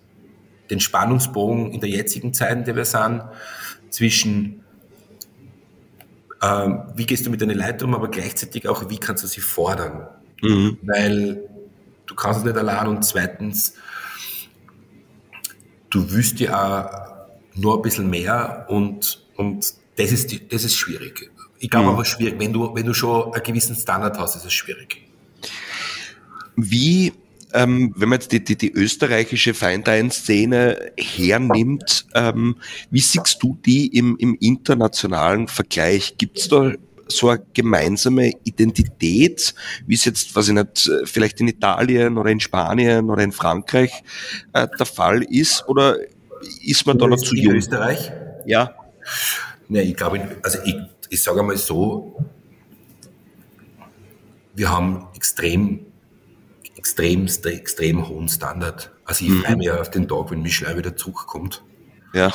den 0.71 0.81
Spannungsbogen 0.81 1.73
in 1.73 1.81
der 1.81 1.89
jetzigen 1.89 2.35
Zeit, 2.35 2.59
in 2.59 2.64
der 2.64 2.77
wir 2.77 2.85
sind, 2.85 3.23
zwischen 3.91 4.62
ähm, 6.43 6.83
wie 6.95 7.07
gehst 7.07 7.27
du 7.27 7.31
mit 7.31 7.41
deinen 7.41 7.59
Leuten 7.59 7.85
um, 7.85 7.95
aber 7.95 8.09
gleichzeitig 8.09 8.69
auch, 8.69 8.89
wie 8.89 8.99
kannst 8.99 9.25
du 9.25 9.27
sie 9.27 9.41
fordern? 9.41 10.07
Mhm. 10.43 10.79
Weil 10.83 11.49
du 12.07 12.14
kannst 12.14 12.41
es 12.41 12.45
nicht 12.45 12.57
allein 12.57 12.87
und 12.87 13.05
zweitens, 13.05 13.75
du 15.91 16.11
wüsst 16.11 16.39
ja 16.39 16.87
auch 16.87 17.29
nur 17.55 17.77
ein 17.77 17.83
bisschen 17.83 18.09
mehr 18.09 18.66
und, 18.69 19.27
und 19.39 19.72
das, 19.97 20.12
ist, 20.12 20.53
das 20.53 20.64
ist 20.64 20.76
schwierig. 20.76 21.30
Ich 21.61 21.70
glaube 21.70 21.86
mhm. 21.86 21.95
aber 21.95 22.05
schwierig, 22.05 22.34
wenn 22.39 22.53
du, 22.53 22.74
wenn 22.74 22.84
du 22.84 22.93
schon 22.93 23.32
einen 23.32 23.43
gewissen 23.43 23.76
Standard 23.76 24.18
hast, 24.18 24.36
ist 24.36 24.45
es 24.45 24.53
schwierig. 24.53 25.03
Wie 26.57 27.12
ähm, 27.55 27.95
wenn 27.97 28.09
man 28.11 28.18
jetzt 28.18 28.32
die, 28.32 28.45
die, 28.45 28.57
die 28.57 28.72
österreichische 28.72 29.55
Feindein-Szene 29.55 30.93
hernimmt, 30.99 32.07
ähm, 32.14 32.57
wie 32.91 33.01
siehst 33.01 33.39
du 33.41 33.57
die 33.64 33.86
im, 33.97 34.16
im 34.18 34.36
internationalen 34.39 35.49
Vergleich? 35.49 36.18
Gibt 36.18 36.39
es 36.39 36.49
da 36.49 36.72
so 37.07 37.30
eine 37.30 37.43
gemeinsame 37.55 38.32
Identität, 38.45 39.55
wie 39.86 39.95
es 39.95 40.05
jetzt, 40.05 40.36
was 40.36 40.49
ich 40.49 40.55
nicht, 40.55 40.91
vielleicht 41.05 41.41
in 41.41 41.49
Italien 41.49 42.18
oder 42.18 42.30
in 42.30 42.41
Spanien 42.41 43.09
oder 43.09 43.22
in 43.22 43.32
Frankreich 43.32 44.03
äh, 44.53 44.66
der 44.78 44.86
Fall 44.86 45.22
ist? 45.22 45.66
Oder 45.68 45.97
ist 46.62 46.86
man 46.86 46.99
da 46.99 47.07
noch 47.07 47.16
zu 47.16 47.34
jung? 47.34 47.53
In 47.53 47.59
Österreich? 47.59 48.12
Ja. 48.45 48.74
Ne, 49.68 49.82
ich 49.82 49.96
glaube, 49.96 50.38
also 50.42 50.59
ich, 50.64 50.76
ich 51.11 51.22
sage 51.22 51.40
einmal 51.40 51.56
so, 51.56 52.24
wir 54.54 54.70
haben 54.70 55.06
extrem 55.14 55.86
extremst, 56.78 57.44
extrem 57.44 58.09
hohen 58.09 58.28
Standard. 58.28 58.90
Also 59.04 59.24
ich 59.24 59.30
mhm. 59.30 59.42
freue 59.42 59.56
mich 59.56 59.70
auf 59.70 59.90
den 59.90 60.09
Tag, 60.09 60.30
wenn 60.30 60.42
Michelin 60.42 60.78
wieder 60.78 60.96
zurückkommt. 60.96 61.62
Ja, 62.14 62.32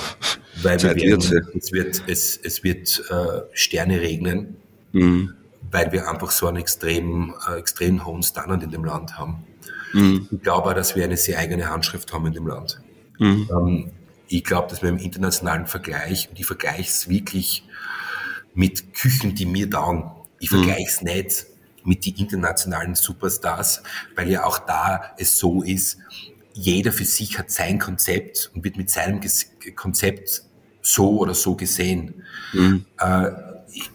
weil 0.62 0.82
wir 0.84 0.96
werden, 0.96 1.52
es 1.58 1.72
wird, 1.72 2.04
es, 2.06 2.38
es 2.38 2.64
wird 2.64 3.04
äh, 3.10 3.42
Sterne 3.54 4.00
regnen, 4.02 4.58
mhm. 4.92 5.34
weil 5.72 5.92
wir 5.92 6.08
einfach 6.08 6.30
so 6.30 6.46
einen 6.46 6.58
extrem, 6.58 7.34
äh, 7.50 7.58
extrem 7.58 8.06
hohen 8.06 8.22
Standard 8.22 8.62
in 8.62 8.70
dem 8.70 8.86
Land 8.86 9.18
haben. 9.18 9.46
Mhm. 9.94 10.28
Ich 10.32 10.42
glaube 10.44 10.70
auch, 10.70 10.74
dass 10.76 10.96
wir 10.96 11.04
eine 11.04 11.18
sehr 11.18 11.40
eigene 11.40 11.70
Handschrift 11.70 12.14
haben 12.14 12.28
in 12.28 12.34
dem 12.34 12.46
Land. 12.46 12.80
Mhm. 13.18 13.50
Ähm, 13.50 13.92
ich 14.28 14.44
glaube, 14.44 14.70
dass 14.70 14.82
wir 14.82 14.90
im 14.90 14.98
internationalen 14.98 15.68
Vergleich, 15.68 16.30
und 16.30 16.40
ich 16.40 16.46
vergleiche 16.46 16.90
es 16.90 17.10
wirklich 17.10 17.68
mit 18.54 18.94
Küchen, 18.94 19.36
die 19.36 19.46
mir 19.46 19.70
taugen. 19.70 20.12
Ich 20.40 20.52
mhm. 20.52 20.64
vergleiche 20.64 20.88
es 20.88 21.02
nicht 21.02 21.46
mit 21.84 22.06
die 22.06 22.20
internationalen 22.20 22.96
Superstars, 22.96 23.84
weil 24.16 24.30
ja 24.30 24.46
auch 24.46 24.60
da 24.60 25.14
es 25.18 25.38
so 25.38 25.64
ist, 25.64 25.98
jeder 26.54 26.92
für 26.92 27.06
sich 27.06 27.38
hat 27.40 27.52
sein 27.52 27.80
Konzept 27.80 28.52
und 28.54 28.64
wird 28.64 28.78
mit 28.78 28.90
seinem 28.90 29.20
Konzept 29.76 30.44
so 30.82 31.18
oder 31.20 31.34
so 31.34 31.56
gesehen. 31.56 32.24
Mhm. 32.54 32.86
Äh, 33.00 33.30
ich, 33.72 33.92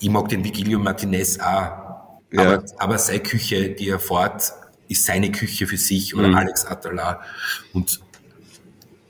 ich, 0.00 0.10
mag 0.10 0.28
den 0.28 0.44
Vigilio 0.44 0.78
Martinez 0.78 1.38
auch, 1.38 2.20
ja. 2.32 2.40
aber, 2.40 2.64
aber 2.78 2.98
seine 2.98 3.20
Küche, 3.20 3.70
die 3.70 3.88
er 3.88 4.00
fährt, 4.00 4.52
ist 4.88 5.04
seine 5.04 5.30
Küche 5.30 5.66
für 5.66 5.76
sich 5.76 6.14
oder 6.14 6.28
mhm. 6.28 6.34
Alex 6.34 6.64
Atala. 6.64 7.20
Und 7.72 8.00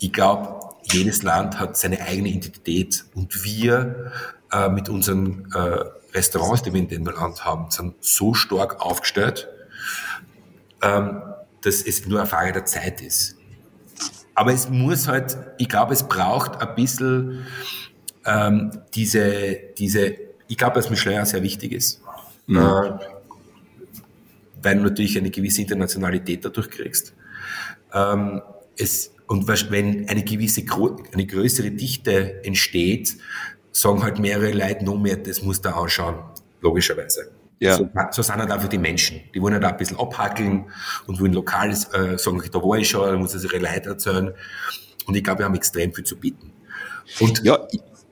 ich 0.05 0.13
glaube, 0.13 0.61
jedes 0.83 1.23
Land 1.23 1.59
hat 1.59 1.79
seine 1.79 1.99
eigene 2.03 2.29
Identität 2.29 3.07
und 3.15 3.43
wir 3.43 4.13
äh, 4.53 4.69
mit 4.69 4.91
unseren 4.91 5.51
äh, 5.55 5.79
Restaurants, 6.13 6.63
die 6.63 6.75
wir 6.75 6.81
in 6.81 6.89
dem 6.89 7.07
Land 7.07 7.43
haben, 7.43 7.71
sind 7.71 7.95
so 8.05 8.35
stark 8.35 8.83
aufgestellt, 8.83 9.49
ähm, 10.83 11.23
dass 11.63 11.81
es 11.81 12.07
nur 12.07 12.21
eine 12.21 12.29
Frage 12.29 12.53
der 12.53 12.67
Zeit 12.67 13.01
ist. 13.01 13.37
Aber 14.35 14.53
es 14.53 14.69
muss 14.69 15.09
halt, 15.09 15.39
ich 15.57 15.71
glaube, 15.71 15.95
es 15.95 16.03
braucht 16.07 16.61
ein 16.61 16.75
bisschen 16.75 17.47
ähm, 18.27 18.73
diese, 18.95 19.57
diese, 19.79 20.17
ich 20.49 20.59
glaube, 20.59 20.75
dass 20.75 20.91
Michelin 20.91 21.25
sehr 21.25 21.43
wichtig 21.43 21.73
ist. 21.73 22.03
Mhm. 22.47 22.59
Äh, 22.59 22.93
weil 24.63 24.77
du 24.77 24.83
natürlich 24.83 25.17
eine 25.17 25.31
gewisse 25.31 25.63
Internationalität 25.63 26.45
dadurch 26.45 26.69
kriegst. 26.69 27.15
Ähm, 27.95 28.43
es, 28.77 29.14
und 29.27 29.49
wenn 29.49 30.09
eine 30.09 30.23
gewisse, 30.23 30.63
eine 31.13 31.27
größere 31.27 31.71
Dichte 31.71 32.45
entsteht, 32.45 33.17
sagen 33.73 34.03
halt 34.03 34.19
mehrere 34.19 34.53
Leute 34.53 34.85
noch 34.85 34.99
mehr, 34.99 35.17
das 35.17 35.43
muss 35.43 35.61
da 35.61 35.73
anschauen, 35.73 36.17
logischerweise. 36.61 37.33
Ja. 37.59 37.77
So, 37.77 37.89
so 38.11 38.23
sind 38.23 38.37
halt 38.37 38.51
einfach 38.51 38.69
die 38.69 38.79
Menschen. 38.79 39.21
Die 39.35 39.41
wollen 39.41 39.55
halt 39.55 39.65
auch 39.65 39.71
ein 39.71 39.77
bisschen 39.77 39.99
abhackeln 39.99 40.67
und 41.07 41.21
wollen 41.21 41.33
lokal 41.33 41.71
äh, 41.71 42.19
sagen, 42.19 42.43
da 42.53 42.59
war 42.63 42.79
ich 42.79 42.89
schon, 42.89 43.07
da 43.07 43.17
muss 43.17 43.35
es 43.35 43.45
ihre 43.45 43.59
Leute 43.59 43.91
erzählen. 43.91 44.35
Und 45.07 45.15
ich 45.17 45.25
glaube, 45.25 45.41
wir 45.41 45.47
haben 45.47 45.55
extrem 45.55 45.93
viel 45.93 46.05
zu 46.05 46.17
bieten. 46.17 46.53
Und 47.21 47.43
ja, 47.45 47.67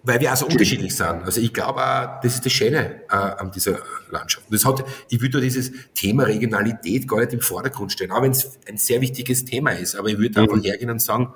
weil 0.05 0.21
wir 0.21 0.33
auch 0.33 0.37
so 0.37 0.47
unterschiedlich 0.47 0.97
sind. 0.97 1.23
Also 1.25 1.41
ich 1.41 1.53
glaube 1.53 1.81
auch, 1.81 2.21
das 2.21 2.35
ist 2.35 2.45
das 2.45 2.53
Schöne 2.53 3.03
äh, 3.09 3.15
an 3.15 3.51
dieser 3.53 3.79
Landschaft. 4.11 4.47
das 4.51 4.65
hat, 4.65 4.85
ich 5.09 5.21
würde 5.21 5.41
dieses 5.41 5.71
Thema 5.95 6.25
Regionalität 6.25 7.07
gar 7.07 7.21
nicht 7.21 7.33
im 7.33 7.41
Vordergrund 7.41 7.93
stellen, 7.93 8.11
auch 8.11 8.23
wenn 8.23 8.33
es 8.33 8.59
ein 8.69 8.79
sehr 8.79 9.01
wichtiges 9.01 9.45
Thema 9.45 9.71
ist. 9.71 9.95
Aber 9.95 10.09
ich 10.09 10.19
würde 10.19 10.41
mhm. 10.41 10.49
einfach 10.49 10.65
hergehen 10.65 10.91
und 10.91 11.01
sagen, 11.01 11.33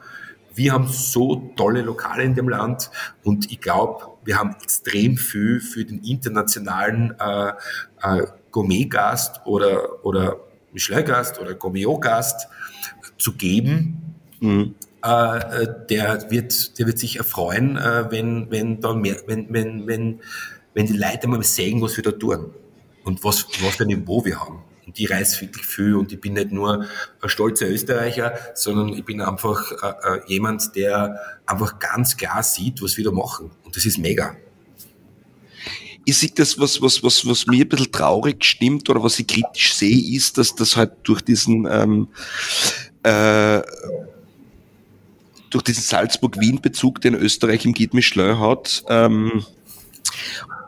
wir 0.55 0.73
haben 0.73 0.89
so 0.89 1.53
tolle 1.55 1.83
Lokale 1.83 2.25
in 2.25 2.35
dem 2.35 2.49
Land 2.49 2.91
und 3.23 3.53
ich 3.53 3.61
glaube, 3.61 4.07
wir 4.25 4.39
haben 4.39 4.57
extrem 4.63 5.17
viel 5.17 5.61
für 5.61 5.85
den 5.85 6.03
internationalen 6.03 7.15
äh, 7.21 7.53
äh, 8.03 8.27
Gourmet-Gast 8.51 9.43
oder, 9.45 10.05
oder 10.05 10.41
Michelin-Gast 10.73 11.39
oder 11.41 11.55
Gourmet-Gast 11.55 12.49
zu 13.19 13.33
geben. 13.35 14.15
Mhm. 14.41 14.75
Äh, 15.03 15.67
der, 15.89 16.31
wird, 16.31 16.79
der 16.79 16.87
wird 16.87 16.99
sich 16.99 17.17
erfreuen, 17.19 17.77
äh, 17.77 18.11
wenn, 18.11 18.51
wenn, 18.51 18.81
dann 18.81 19.01
mehr, 19.01 19.17
wenn, 19.27 19.53
wenn, 19.53 19.87
wenn, 19.87 20.21
wenn 20.75 20.87
die 20.87 20.97
Leute 20.97 21.29
mal 21.29 21.43
sehen, 21.43 21.81
was 21.83 21.97
wir 21.97 22.05
da 22.05 22.13
tun 22.13 22.51
und 23.05 23.23
was, 23.23 23.47
was 23.63 23.77
für 23.77 23.85
ein 23.85 23.89
Niveau 23.89 24.25
wir 24.25 24.41
haben 24.41 24.65
und 24.87 24.99
ich 24.99 25.11
reise 25.11 25.41
wirklich 25.41 25.67
viel 25.67 25.97
und 25.97 26.13
ich 26.13 26.21
bin 26.21 26.35
nicht 26.35 26.53
nur 26.53 26.87
ein 27.21 27.29
stolzer 27.29 27.69
Österreicher, 27.69 28.35
sondern 28.55 28.89
ich 28.91 29.05
bin 29.05 29.21
einfach 29.21 29.73
äh, 29.73 30.17
äh, 30.17 30.21
jemand, 30.27 30.75
der 30.77 31.19
einfach 31.45 31.79
ganz 31.79 32.17
klar 32.17 32.43
sieht, 32.43 32.81
was 32.83 32.97
wir 32.97 33.05
da 33.05 33.11
machen. 33.11 33.51
Und 33.65 33.77
das 33.77 33.85
ist 33.85 33.99
mega. 33.99 34.37
Ich 36.05 36.19
sehe 36.19 36.31
das, 36.33 36.59
was, 36.59 36.81
was, 36.81 37.03
was, 37.03 37.27
was 37.27 37.47
mir 37.47 37.65
ein 37.65 37.69
bisschen 37.69 37.91
traurig 37.91 38.45
stimmt 38.45 38.89
oder 38.89 39.03
was 39.03 39.19
ich 39.19 39.27
kritisch 39.27 39.75
sehe, 39.75 40.17
ist, 40.17 40.39
dass 40.39 40.55
das 40.55 40.77
halt 40.77 40.93
durch 41.03 41.21
diesen 41.21 41.67
ähm, 41.69 42.09
äh, 43.03 43.61
durch 45.51 45.65
diesen 45.65 45.83
Salzburg-Wien-Bezug, 45.83 47.01
den 47.01 47.15
Österreich 47.15 47.65
im 47.65 47.75
Guide 47.75 47.95
Michelin 47.95 48.39
hat, 48.39 48.85
ähm, 48.89 49.45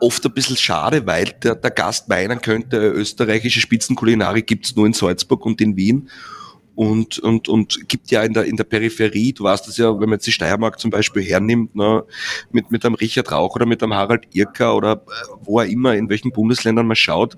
oft 0.01 0.25
ein 0.25 0.33
bisschen 0.33 0.57
schade, 0.57 1.05
weil 1.05 1.25
der, 1.43 1.55
der 1.55 1.71
Gast 1.71 2.07
meinen 2.09 2.41
könnte, 2.41 2.77
österreichische 2.77 3.59
Spitzenkulinarik 3.59 4.47
gibt's 4.47 4.75
nur 4.75 4.85
in 4.85 4.93
Salzburg 4.93 5.45
und 5.45 5.61
in 5.61 5.75
Wien. 5.75 6.09
und, 6.79 7.19
und, 7.19 7.49
und 7.49 7.89
gibt 7.89 8.09
ja 8.09 8.23
in 8.23 8.31
der, 8.31 8.45
in 8.45 8.55
der 8.55 8.63
Peripherie, 8.63 9.33
du 9.33 9.43
weißt 9.43 9.67
das 9.67 9.75
ja, 9.75 9.91
wenn 9.99 10.07
man 10.07 10.13
jetzt 10.13 10.27
die 10.27 10.31
Steiermark 10.31 10.79
zum 10.79 10.91
Beispiel 10.91 11.23
hernimmt, 11.23 11.75
ne, 11.75 12.05
mit, 12.53 12.71
mit 12.71 12.85
einem 12.85 12.95
Richard 12.95 13.33
Rauch 13.33 13.53
oder 13.53 13.65
mit 13.65 13.83
einem 13.83 13.95
Harald 13.95 14.33
Irker 14.33 14.77
oder 14.77 14.93
äh, 14.93 15.27
wo 15.41 15.59
er 15.59 15.65
immer, 15.65 15.95
in 15.95 16.07
welchen 16.07 16.31
Bundesländern 16.31 16.87
man 16.87 16.95
schaut, 16.95 17.35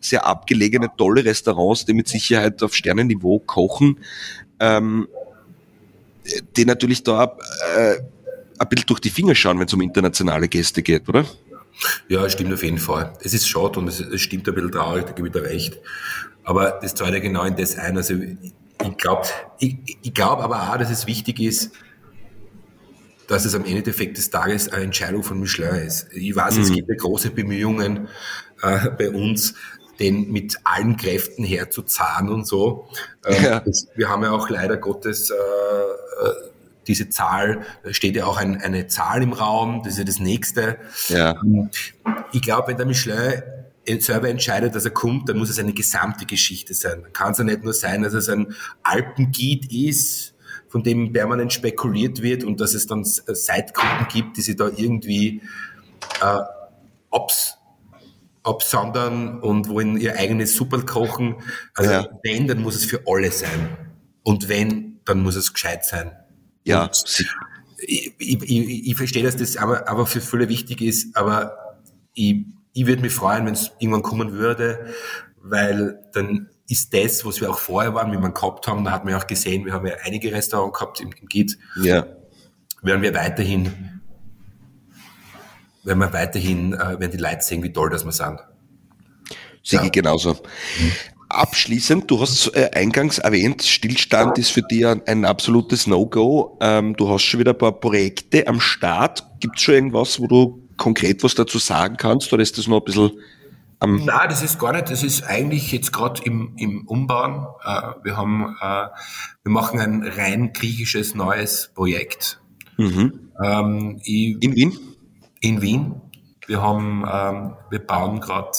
sehr 0.00 0.24
abgelegene, 0.24 0.88
tolle 0.96 1.22
Restaurants, 1.22 1.84
die 1.84 1.92
mit 1.92 2.08
Sicherheit 2.08 2.62
auf 2.62 2.74
Sternenniveau 2.74 3.40
kochen, 3.40 3.98
ähm, 4.58 5.06
die 6.56 6.64
natürlich 6.64 7.02
da 7.02 7.36
äh, 7.76 7.96
ein 8.58 8.68
bisschen 8.68 8.86
durch 8.86 9.00
die 9.00 9.10
Finger 9.10 9.34
schauen, 9.34 9.58
wenn 9.58 9.66
es 9.66 9.74
um 9.74 9.80
internationale 9.80 10.48
Gäste 10.48 10.82
geht, 10.82 11.08
oder? 11.08 11.24
Ja, 12.08 12.28
stimmt 12.28 12.52
auf 12.52 12.62
jeden 12.62 12.78
Fall. 12.78 13.12
Es 13.22 13.34
ist 13.34 13.48
schade 13.48 13.78
und 13.78 13.88
es, 13.88 14.00
es 14.00 14.20
stimmt 14.20 14.48
ein 14.48 14.54
bisschen 14.54 14.72
traurig, 14.72 15.06
da 15.06 15.12
gebe 15.12 15.28
ich 15.28 15.32
dir 15.32 15.42
recht. 15.42 15.78
Aber 16.44 16.78
das 16.82 16.94
zahlt 16.94 17.14
ja 17.14 17.20
genau 17.20 17.44
in 17.44 17.56
das 17.56 17.76
ein. 17.76 17.96
Also 17.96 18.14
ich 18.14 18.96
glaube 18.96 19.26
ich, 19.58 19.76
ich 20.02 20.14
glaub 20.14 20.40
aber 20.40 20.70
auch, 20.70 20.78
dass 20.78 20.90
es 20.90 21.06
wichtig 21.06 21.40
ist, 21.40 21.72
dass 23.28 23.44
es 23.44 23.54
am 23.54 23.64
Endeffekt 23.64 24.16
des 24.16 24.30
Tages 24.30 24.68
eine 24.70 24.84
Entscheidung 24.84 25.22
von 25.22 25.38
Michelin 25.38 25.86
ist. 25.86 26.08
Ich 26.12 26.34
weiß, 26.34 26.56
mhm. 26.56 26.62
es 26.62 26.72
gibt 26.72 26.88
ja 26.88 26.94
große 26.96 27.30
Bemühungen 27.30 28.08
äh, 28.62 28.90
bei 28.90 29.10
uns, 29.10 29.54
den 30.00 30.30
mit 30.30 30.56
allen 30.64 30.96
Kräften 30.96 31.44
herzuzahlen 31.44 32.28
und 32.28 32.46
so. 32.46 32.88
Ähm, 33.26 33.44
ja. 33.44 33.60
das, 33.60 33.88
wir 33.96 34.08
haben 34.08 34.22
ja 34.22 34.30
auch 34.30 34.48
leider 34.48 34.76
Gottes 34.76 35.30
äh, 35.30 35.34
diese 36.88 37.08
Zahl, 37.08 37.60
da 37.84 37.92
steht 37.92 38.16
ja 38.16 38.26
auch 38.26 38.36
ein, 38.36 38.60
eine 38.60 38.86
Zahl 38.88 39.22
im 39.22 39.32
Raum, 39.32 39.82
das 39.84 39.92
ist 39.94 39.98
ja 39.98 40.04
das 40.04 40.18
Nächste. 40.18 40.78
Ja. 41.08 41.40
Ich 42.32 42.42
glaube, 42.42 42.68
wenn 42.68 42.76
der 42.76 42.86
Michelin 42.86 43.42
selber 44.00 44.28
entscheidet, 44.28 44.74
dass 44.74 44.84
er 44.84 44.90
kommt, 44.90 45.28
dann 45.28 45.38
muss 45.38 45.50
es 45.50 45.58
eine 45.58 45.72
gesamte 45.72 46.26
Geschichte 46.26 46.74
sein. 46.74 47.02
Dann 47.02 47.12
kann 47.12 47.32
es 47.32 47.38
ja 47.38 47.44
nicht 47.44 47.64
nur 47.64 47.72
sein, 47.72 48.02
dass 48.02 48.12
es 48.12 48.28
ein 48.28 48.54
Alpenguide 48.82 49.68
ist, 49.70 50.34
von 50.68 50.82
dem 50.82 51.12
permanent 51.12 51.52
spekuliert 51.52 52.22
wird 52.22 52.44
und 52.44 52.60
dass 52.60 52.74
es 52.74 52.86
dann 52.86 53.04
Seitgruppen 53.04 54.06
gibt, 54.12 54.36
die 54.36 54.42
sich 54.42 54.56
da 54.56 54.68
irgendwie 54.74 55.42
äh, 56.20 56.40
abs 57.10 57.54
absondern 58.44 59.40
und 59.40 59.68
wollen 59.68 59.98
ihr 59.98 60.16
eigenes 60.16 60.54
Super 60.54 60.80
kochen. 60.82 61.36
Also 61.74 61.90
ja. 61.90 62.08
wenn, 62.22 62.46
dann 62.46 62.62
muss 62.62 62.76
es 62.76 62.84
für 62.84 63.02
alle 63.06 63.30
sein. 63.30 63.76
Und 64.22 64.48
wenn, 64.48 65.00
dann 65.04 65.22
muss 65.22 65.36
es 65.36 65.52
gescheit 65.52 65.84
sein. 65.84 66.12
Ja. 66.68 66.90
Ich, 67.80 68.12
ich, 68.18 68.42
ich, 68.42 68.88
ich, 68.88 68.96
verstehe, 68.96 69.22
dass 69.22 69.36
das 69.36 69.56
aber, 69.56 69.88
aber 69.88 70.06
für 70.06 70.20
viele 70.20 70.48
wichtig 70.48 70.80
ist, 70.80 71.16
aber 71.16 71.56
ich, 72.12 72.44
ich 72.74 72.86
würde 72.86 73.02
mich 73.02 73.14
freuen, 73.14 73.46
wenn 73.46 73.54
es 73.54 73.72
irgendwann 73.78 74.02
kommen 74.02 74.32
würde, 74.32 74.92
weil 75.40 75.98
dann 76.12 76.50
ist 76.68 76.92
das, 76.92 77.24
was 77.24 77.40
wir 77.40 77.48
auch 77.48 77.58
vorher 77.58 77.94
waren, 77.94 78.12
wie 78.12 78.18
wir 78.18 78.30
gehabt 78.30 78.66
haben, 78.66 78.84
da 78.84 78.90
hat 78.90 79.04
man 79.04 79.12
ja 79.12 79.18
auch 79.18 79.26
gesehen, 79.26 79.64
wir 79.64 79.72
haben 79.72 79.86
ja 79.86 79.94
einige 80.04 80.30
Restaurants 80.32 80.78
gehabt 80.78 81.00
im, 81.00 81.10
im 81.12 81.26
GIT, 81.26 81.56
ja. 81.82 82.06
werden 82.82 83.00
wir 83.00 83.14
weiterhin, 83.14 84.00
werden 85.84 85.98
wir 86.00 86.12
weiterhin, 86.12 86.74
äh, 86.74 87.00
werden 87.00 87.12
die 87.12 87.16
Leute 87.16 87.40
sehen, 87.42 87.62
wie 87.62 87.72
toll 87.72 87.88
das 87.88 88.04
wir 88.04 88.12
sind. 88.12 88.40
Sehe 89.62 89.82
ja. 89.82 89.88
genauso. 89.88 90.36
Abschließend, 91.28 92.10
du 92.10 92.20
hast 92.20 92.56
äh, 92.56 92.70
eingangs 92.72 93.18
erwähnt, 93.18 93.62
Stillstand 93.62 94.38
ist 94.38 94.50
für 94.50 94.62
dich 94.62 94.86
ein, 94.86 95.02
ein 95.06 95.24
absolutes 95.26 95.86
No-Go. 95.86 96.56
Ähm, 96.60 96.96
du 96.96 97.10
hast 97.10 97.22
schon 97.22 97.40
wieder 97.40 97.52
ein 97.52 97.58
paar 97.58 97.72
Projekte 97.72 98.46
am 98.46 98.60
Start. 98.60 99.24
Gibt 99.40 99.56
es 99.56 99.62
schon 99.62 99.74
irgendwas, 99.74 100.20
wo 100.20 100.26
du 100.26 100.68
konkret 100.78 101.22
was 101.22 101.34
dazu 101.34 101.58
sagen 101.58 101.96
kannst 101.98 102.32
oder 102.32 102.42
ist 102.42 102.56
das 102.56 102.66
noch 102.66 102.78
ein 102.78 102.84
bisschen 102.84 103.10
am... 103.78 104.04
Nein, 104.06 104.28
das 104.30 104.42
ist 104.42 104.58
gar 104.58 104.72
nicht. 104.72 104.90
Das 104.90 105.02
ist 105.02 105.22
eigentlich 105.22 105.70
jetzt 105.70 105.92
gerade 105.92 106.22
im, 106.24 106.54
im 106.56 106.86
Umbauen. 106.86 107.46
Äh, 107.62 108.04
wir 108.04 108.16
haben, 108.16 108.56
äh, 108.60 108.86
wir 109.42 109.52
machen 109.52 109.80
ein 109.80 110.02
rein 110.04 110.52
griechisches 110.54 111.14
neues 111.14 111.72
Projekt. 111.74 112.40
Mhm. 112.78 113.30
Ähm, 113.42 114.00
ich, 114.02 114.42
in 114.42 114.56
Wien? 114.56 114.78
In 115.40 115.60
Wien. 115.60 116.00
Wir 116.46 116.62
haben, 116.62 117.04
ähm, 117.06 117.54
wir 117.68 117.80
bauen 117.80 118.20
gerade 118.20 118.56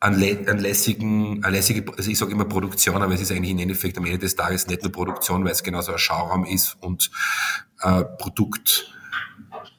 an, 0.00 0.14
an 0.14 0.58
lässigen, 0.58 1.44
an 1.44 1.52
lässige, 1.52 1.84
also 1.96 2.10
ich 2.10 2.18
sage 2.18 2.32
immer 2.32 2.46
Produktion, 2.46 3.02
aber 3.02 3.12
es 3.12 3.20
ist 3.20 3.32
eigentlich 3.32 3.50
im 3.50 3.58
Endeffekt 3.58 3.98
am 3.98 4.06
Ende 4.06 4.18
des 4.18 4.34
Tages 4.34 4.66
nicht 4.66 4.82
nur 4.82 4.90
Produktion, 4.90 5.44
weil 5.44 5.52
es 5.52 5.62
genauso 5.62 5.92
ein 5.92 5.98
Schauraum 5.98 6.46
ist 6.46 6.78
und 6.80 7.10
äh, 7.82 8.04
Produkt, 8.18 8.94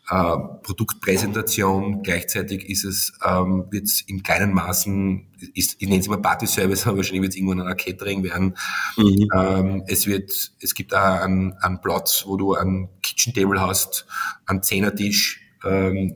äh, 0.10 0.38
Produktpräsentation. 0.62 2.04
Gleichzeitig 2.04 2.70
ist 2.70 2.84
es, 2.84 3.14
ähm, 3.26 3.66
wird 3.72 3.86
es 3.86 4.02
in 4.02 4.22
kleinen 4.22 4.54
Maßen, 4.54 5.26
ist, 5.56 5.78
ich 5.80 5.88
nenne 5.88 6.02
es 6.02 6.06
immer 6.06 6.22
Party-Service, 6.22 6.86
aber 6.86 6.98
wahrscheinlich 6.98 7.24
wird 7.24 7.34
es 7.34 7.38
irgendwann 7.38 7.68
ein 7.68 7.76
Catering 7.76 8.24
werden. 8.24 8.56
Mhm. 8.98 9.28
Ähm, 9.36 9.84
es 9.88 10.06
wird, 10.06 10.32
es 10.62 10.76
gibt 10.76 10.94
auch 10.94 11.22
einen, 11.22 11.54
einen 11.54 11.82
Platz, 11.82 12.26
wo 12.28 12.38
du 12.38 12.54
ein 12.54 12.90
Kitchen 13.02 13.34
Table 13.34 13.60
hast, 13.60 14.06
einen 14.46 14.62
Zehnertisch, 14.62 15.42
ähm, 15.66 16.16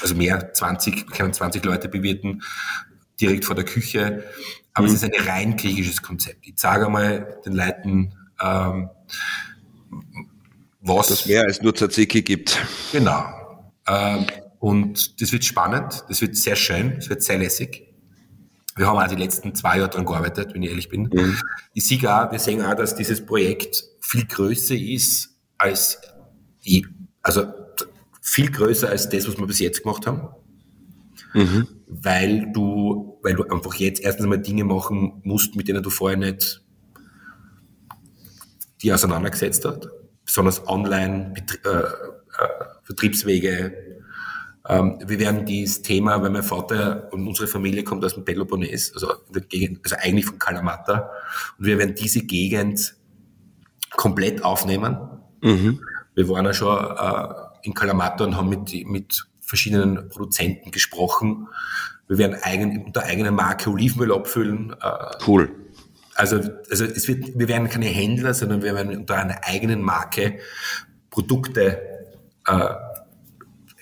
also 0.00 0.16
mehr, 0.16 0.52
20, 0.52 1.06
können 1.12 1.32
20 1.32 1.64
Leute 1.64 1.88
bewirten 1.88 2.42
direkt 3.20 3.44
vor 3.44 3.54
der 3.54 3.64
Küche. 3.64 4.24
Aber 4.72 4.86
mhm. 4.86 4.94
es 4.94 5.02
ist 5.02 5.04
ein 5.04 5.26
rein 5.26 5.56
griechisches 5.56 6.02
Konzept. 6.02 6.46
Ich 6.46 6.58
sage 6.58 6.86
einmal 6.86 7.40
den 7.44 7.54
Leuten, 7.54 8.14
ähm, 8.40 8.90
was. 10.80 11.08
Das 11.08 11.26
mehr 11.26 11.42
als 11.42 11.60
nur 11.62 11.74
Tzatziki 11.74 12.22
gibt. 12.22 12.58
Genau. 12.92 13.24
Ähm, 13.86 14.26
und 14.58 15.20
das 15.20 15.32
wird 15.32 15.44
spannend, 15.44 16.04
das 16.08 16.20
wird 16.20 16.36
sehr 16.36 16.56
schön, 16.56 16.96
das 16.96 17.08
wird 17.08 17.22
sehr 17.22 17.38
lässig. 17.38 17.86
Wir 18.76 18.86
haben 18.86 18.98
auch 18.98 19.08
die 19.08 19.16
letzten 19.16 19.54
zwei 19.54 19.78
Jahre 19.78 19.90
daran 19.90 20.06
gearbeitet, 20.06 20.54
wenn 20.54 20.62
ich 20.62 20.70
ehrlich 20.70 20.88
bin. 20.88 21.10
Mhm. 21.12 21.36
Ich 21.74 21.86
sehe 21.86 21.98
auch, 21.98 22.30
wir 22.30 22.38
sehen 22.38 22.62
auch, 22.62 22.74
dass 22.74 22.94
dieses 22.94 23.24
Projekt 23.24 23.84
viel 24.00 24.26
größer 24.26 24.74
ist 24.74 25.30
als, 25.58 26.00
also 27.22 27.46
viel 28.20 28.50
größer 28.50 28.88
als 28.88 29.08
das, 29.08 29.26
was 29.26 29.38
wir 29.38 29.46
bis 29.46 29.58
jetzt 29.58 29.82
gemacht 29.82 30.06
haben. 30.06 30.28
Mhm. 31.34 31.66
Weil 31.88 32.52
du, 32.52 33.09
weil 33.22 33.34
du 33.34 33.44
einfach 33.44 33.74
jetzt 33.74 34.02
erstens 34.02 34.24
einmal 34.24 34.40
Dinge 34.40 34.64
machen 34.64 35.20
musst, 35.24 35.56
mit 35.56 35.68
denen 35.68 35.82
du 35.82 35.90
vorher 35.90 36.18
nicht 36.18 36.62
die 38.82 38.92
auseinandergesetzt 38.92 39.64
hast, 39.64 39.88
besonders 40.24 40.66
online, 40.66 41.34
äh, 41.64 41.68
äh, 41.68 41.84
Vertriebswege. 42.84 44.00
Ähm, 44.68 44.98
wir 45.04 45.18
werden 45.18 45.44
dieses 45.44 45.82
Thema, 45.82 46.22
weil 46.22 46.30
mein 46.30 46.42
Vater 46.42 47.08
und 47.12 47.26
unsere 47.26 47.46
Familie 47.46 47.84
kommt 47.84 48.04
aus 48.04 48.14
dem 48.14 48.24
Peloponnes, 48.24 48.92
also 48.94 49.12
in 49.26 49.32
der 49.32 49.42
Gegend, 49.42 49.80
also 49.84 49.96
eigentlich 49.98 50.26
von 50.26 50.38
Kalamata, 50.38 51.10
und 51.58 51.66
wir 51.66 51.78
werden 51.78 51.94
diese 51.94 52.24
Gegend 52.24 52.94
komplett 53.96 54.44
aufnehmen. 54.44 54.96
Mhm. 55.42 55.80
Wir 56.14 56.28
waren 56.28 56.44
ja 56.46 56.54
schon 56.54 56.78
äh, 56.78 57.34
in 57.62 57.74
Kalamata 57.74 58.24
und 58.24 58.36
haben 58.36 58.48
mit, 58.48 58.86
mit 58.86 59.26
verschiedenen 59.50 60.08
Produzenten 60.08 60.70
gesprochen. 60.70 61.48
Wir 62.06 62.18
werden 62.18 62.36
eigen, 62.40 62.84
unter 62.84 63.02
eigener 63.02 63.32
Marke 63.32 63.68
Olivenöl 63.68 64.12
abfüllen. 64.12 64.76
Äh, 64.80 65.26
cool. 65.26 65.50
Also, 66.14 66.36
also 66.70 66.84
es 66.84 67.08
wird, 67.08 67.36
wir 67.36 67.48
werden 67.48 67.68
keine 67.68 67.86
Händler, 67.86 68.32
sondern 68.32 68.62
wir 68.62 68.74
werden 68.74 68.96
unter 68.96 69.16
einer 69.18 69.40
eigenen 69.42 69.82
Marke 69.82 70.38
Produkte 71.10 71.80
äh, 72.46 72.74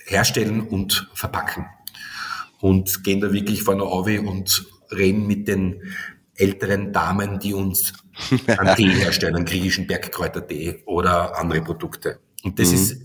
herstellen 0.05 0.61
und 0.61 1.07
verpacken. 1.13 1.67
Und 2.61 3.03
gehen 3.03 3.21
da 3.21 3.31
wirklich 3.31 3.61
vorne 3.61 3.83
auf 3.83 4.07
und 4.07 4.65
reden 4.91 5.27
mit 5.27 5.47
den 5.47 5.83
älteren 6.33 6.91
Damen, 6.91 7.39
die 7.39 7.53
uns 7.53 7.93
einen 8.47 8.75
Tee 8.75 8.89
herstellen, 8.89 9.35
einen 9.35 9.45
griechischen 9.45 9.85
Bergkräutertee 9.85 10.81
oder 10.87 11.37
andere 11.37 11.61
Produkte. 11.61 12.19
Und 12.43 12.57
das 12.57 12.69
mhm. 12.69 12.75
ist 12.75 13.01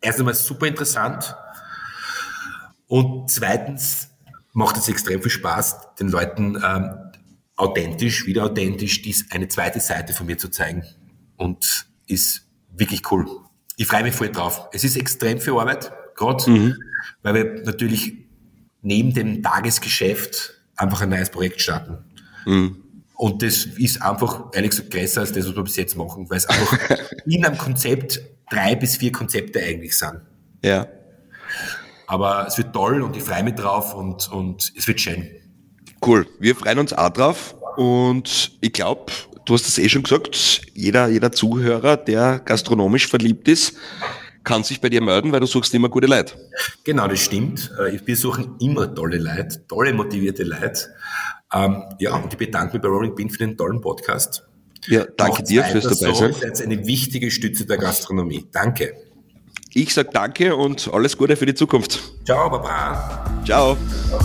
erst 0.00 0.18
einmal 0.20 0.34
super 0.34 0.66
interessant, 0.66 1.34
und 2.86 3.30
zweitens 3.30 4.10
macht 4.52 4.76
es 4.76 4.88
extrem 4.88 5.20
viel 5.20 5.30
Spaß, 5.30 5.94
den 5.98 6.08
Leuten 6.08 6.56
ähm, 6.64 6.94
authentisch, 7.56 8.26
wieder 8.26 8.44
authentisch, 8.44 9.02
dies 9.02 9.30
eine 9.30 9.48
zweite 9.48 9.80
Seite 9.80 10.12
von 10.12 10.26
mir 10.26 10.38
zu 10.38 10.48
zeigen. 10.48 10.84
Und 11.36 11.86
ist 12.06 12.46
wirklich 12.72 13.10
cool. 13.10 13.26
Ich 13.76 13.86
freue 13.86 14.02
mich 14.04 14.14
voll 14.14 14.30
drauf. 14.30 14.68
Es 14.72 14.84
ist 14.84 14.96
extrem 14.96 15.40
viel 15.40 15.54
Arbeit, 15.54 15.92
gerade, 16.14 16.48
mhm. 16.48 16.76
weil 17.22 17.34
wir 17.34 17.62
natürlich 17.64 18.14
neben 18.82 19.12
dem 19.12 19.42
Tagesgeschäft 19.42 20.60
einfach 20.76 21.00
ein 21.02 21.08
neues 21.08 21.30
Projekt 21.30 21.60
starten. 21.60 22.04
Mhm. 22.46 22.80
Und 23.16 23.42
das 23.42 23.64
ist 23.64 24.02
einfach, 24.02 24.50
ehrlich 24.52 24.70
gesagt, 24.70 24.90
größer 24.90 25.20
als 25.20 25.32
das, 25.32 25.48
was 25.48 25.56
wir 25.56 25.62
bis 25.62 25.76
jetzt 25.76 25.96
machen, 25.96 26.28
weil 26.28 26.36
es 26.36 26.46
einfach 26.46 26.78
in 27.26 27.44
einem 27.44 27.56
Konzept 27.56 28.20
drei 28.50 28.74
bis 28.74 28.96
vier 28.96 29.12
Konzepte 29.12 29.60
eigentlich 29.60 29.96
sind. 29.96 30.20
Ja. 30.62 30.86
Aber 32.06 32.46
es 32.46 32.58
wird 32.58 32.72
toll 32.72 33.02
und 33.02 33.16
ich 33.16 33.22
freue 33.22 33.42
mich 33.42 33.54
drauf 33.54 33.94
und, 33.94 34.30
und 34.30 34.72
es 34.76 34.86
wird 34.86 35.00
schön. 35.00 35.28
Cool. 36.04 36.26
Wir 36.38 36.54
freuen 36.54 36.78
uns 36.78 36.92
auch 36.92 37.10
drauf 37.10 37.54
und 37.76 38.52
ich 38.60 38.72
glaube, 38.72 39.12
du 39.46 39.54
hast 39.54 39.66
es 39.66 39.78
eh 39.78 39.88
schon 39.88 40.02
gesagt, 40.02 40.62
jeder, 40.74 41.08
jeder 41.08 41.32
Zuhörer, 41.32 41.96
der 41.96 42.40
gastronomisch 42.40 43.08
verliebt 43.08 43.48
ist, 43.48 43.76
kann 44.44 44.62
sich 44.62 44.80
bei 44.80 44.90
dir 44.90 45.00
melden, 45.00 45.32
weil 45.32 45.40
du 45.40 45.46
suchst 45.46 45.72
immer 45.74 45.88
gute 45.88 46.06
Leute. 46.06 46.34
Genau, 46.84 47.08
das 47.08 47.20
stimmt. 47.20 47.72
Äh, 47.78 47.98
wir 48.04 48.16
suchen 48.16 48.56
immer 48.60 48.94
tolle 48.94 49.16
Leute, 49.18 49.66
tolle 49.66 49.94
motivierte 49.94 50.44
Leute. 50.44 50.88
Ähm, 51.52 51.82
ja, 51.98 52.16
und 52.16 52.32
ich 52.32 52.38
bedanke 52.38 52.74
mich 52.74 52.82
bei 52.82 52.88
Rolling 52.88 53.14
Pin 53.14 53.30
für 53.30 53.38
den 53.38 53.56
tollen 53.56 53.80
Podcast. 53.80 54.46
Ja, 54.86 55.06
danke 55.16 55.38
Macht's 55.38 55.48
dir 55.48 55.64
fürs 55.64 55.84
dabei 55.84 56.14
sein. 56.14 56.32
So, 56.34 56.46
ist 56.46 56.62
eine 56.62 56.86
wichtige 56.86 57.30
Stütze 57.30 57.64
der 57.64 57.78
Gastronomie. 57.78 58.46
Danke. 58.52 58.94
Ich 59.74 59.92
sage 59.92 60.10
danke 60.12 60.54
und 60.54 60.88
alles 60.92 61.16
Gute 61.16 61.36
für 61.36 61.46
die 61.46 61.54
Zukunft. 61.54 62.00
Ciao, 62.24 62.48
Baba. 62.48 63.42
Ciao. 63.44 63.76
Ciao. 64.08 64.20